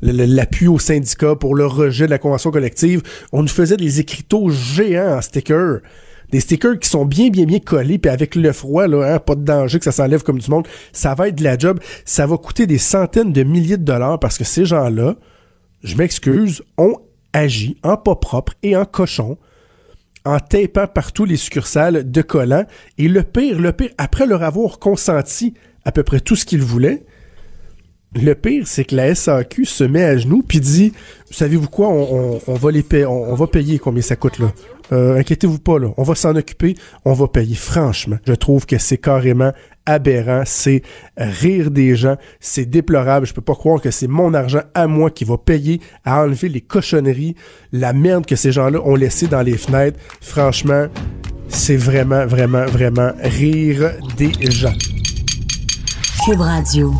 l'appui 0.00 0.68
au 0.68 0.78
syndicat 0.78 1.36
pour 1.36 1.54
le 1.54 1.66
rejet 1.66 2.06
de 2.06 2.10
la 2.10 2.18
convention 2.18 2.50
collective. 2.50 3.02
On 3.32 3.42
nous 3.42 3.48
faisait 3.48 3.76
des 3.76 4.00
écriteaux 4.00 4.48
géants 4.48 5.18
en 5.18 5.20
stickers 5.20 5.80
des 6.30 6.40
stickers 6.40 6.78
qui 6.78 6.88
sont 6.88 7.04
bien, 7.04 7.28
bien, 7.28 7.44
bien 7.44 7.58
collés, 7.58 7.98
puis 7.98 8.10
avec 8.10 8.34
le 8.34 8.52
froid, 8.52 8.86
là, 8.86 9.14
hein, 9.14 9.18
pas 9.18 9.34
de 9.34 9.44
danger 9.44 9.78
que 9.78 9.84
ça 9.84 9.92
s'enlève 9.92 10.22
comme 10.22 10.38
du 10.38 10.50
monde, 10.50 10.66
ça 10.92 11.14
va 11.14 11.28
être 11.28 11.36
de 11.36 11.44
la 11.44 11.58
job. 11.58 11.80
Ça 12.04 12.26
va 12.26 12.36
coûter 12.36 12.66
des 12.66 12.78
centaines 12.78 13.32
de 13.32 13.42
milliers 13.42 13.76
de 13.76 13.84
dollars 13.84 14.18
parce 14.18 14.38
que 14.38 14.44
ces 14.44 14.64
gens-là, 14.64 15.16
je 15.82 15.96
m'excuse, 15.96 16.62
ont 16.78 16.96
agi 17.32 17.76
en 17.82 17.96
pas 17.96 18.16
propre 18.16 18.54
et 18.62 18.76
en 18.76 18.84
cochon, 18.84 19.38
en 20.24 20.38
tapant 20.38 20.86
partout 20.86 21.24
les 21.24 21.36
succursales 21.36 22.10
de 22.10 22.22
collants. 22.22 22.66
Et 22.98 23.08
le 23.08 23.22
pire, 23.22 23.58
le 23.58 23.72
pire, 23.72 23.90
après 23.98 24.26
leur 24.26 24.42
avoir 24.42 24.78
consenti 24.78 25.54
à 25.84 25.92
peu 25.92 26.02
près 26.02 26.20
tout 26.20 26.36
ce 26.36 26.44
qu'ils 26.44 26.62
voulaient, 26.62 27.02
le 28.14 28.34
pire, 28.34 28.66
c'est 28.66 28.84
que 28.84 28.96
la 28.96 29.14
SAQ 29.14 29.64
se 29.64 29.84
met 29.84 30.02
à 30.02 30.16
genoux 30.16 30.42
puis 30.46 30.60
dit, 30.60 30.92
savez-vous 31.30 31.68
quoi, 31.68 31.88
on, 31.88 32.54
va 32.54 32.70
les 32.72 32.82
payer, 32.82 33.06
on, 33.06 33.34
va 33.34 33.46
payer 33.46 33.78
combien 33.78 34.02
ça 34.02 34.16
coûte 34.16 34.38
là? 34.40 34.52
Euh, 34.92 35.18
inquiétez-vous 35.18 35.58
pas 35.58 35.78
là, 35.78 35.88
on 35.96 36.02
va 36.02 36.14
s'en 36.14 36.34
occuper, 36.36 36.74
on 37.04 37.12
va 37.12 37.28
payer. 37.28 37.54
Franchement, 37.54 38.16
je 38.26 38.32
trouve 38.32 38.66
que 38.66 38.78
c'est 38.78 38.98
carrément 38.98 39.52
aberrant, 39.86 40.42
c'est 40.44 40.82
rire 41.16 41.70
des 41.70 41.96
gens, 41.96 42.16
c'est 42.40 42.66
déplorable. 42.66 43.26
Je 43.26 43.34
peux 43.34 43.40
pas 43.40 43.54
croire 43.54 43.80
que 43.80 43.90
c'est 43.90 44.08
mon 44.08 44.34
argent 44.34 44.62
à 44.74 44.86
moi 44.86 45.10
qui 45.10 45.24
va 45.24 45.38
payer 45.38 45.80
à 46.04 46.22
enlever 46.22 46.48
les 46.48 46.60
cochonneries, 46.60 47.36
la 47.72 47.92
merde 47.92 48.26
que 48.26 48.36
ces 48.36 48.52
gens-là 48.52 48.80
ont 48.84 48.96
laissé 48.96 49.26
dans 49.26 49.42
les 49.42 49.56
fenêtres. 49.56 49.98
Franchement, 50.20 50.86
c'est 51.48 51.76
vraiment, 51.76 52.26
vraiment, 52.26 52.64
vraiment 52.66 53.12
rire 53.22 53.92
des 54.16 54.32
gens. 54.50 54.74
Cube 56.24 56.40
Radio. 56.40 56.92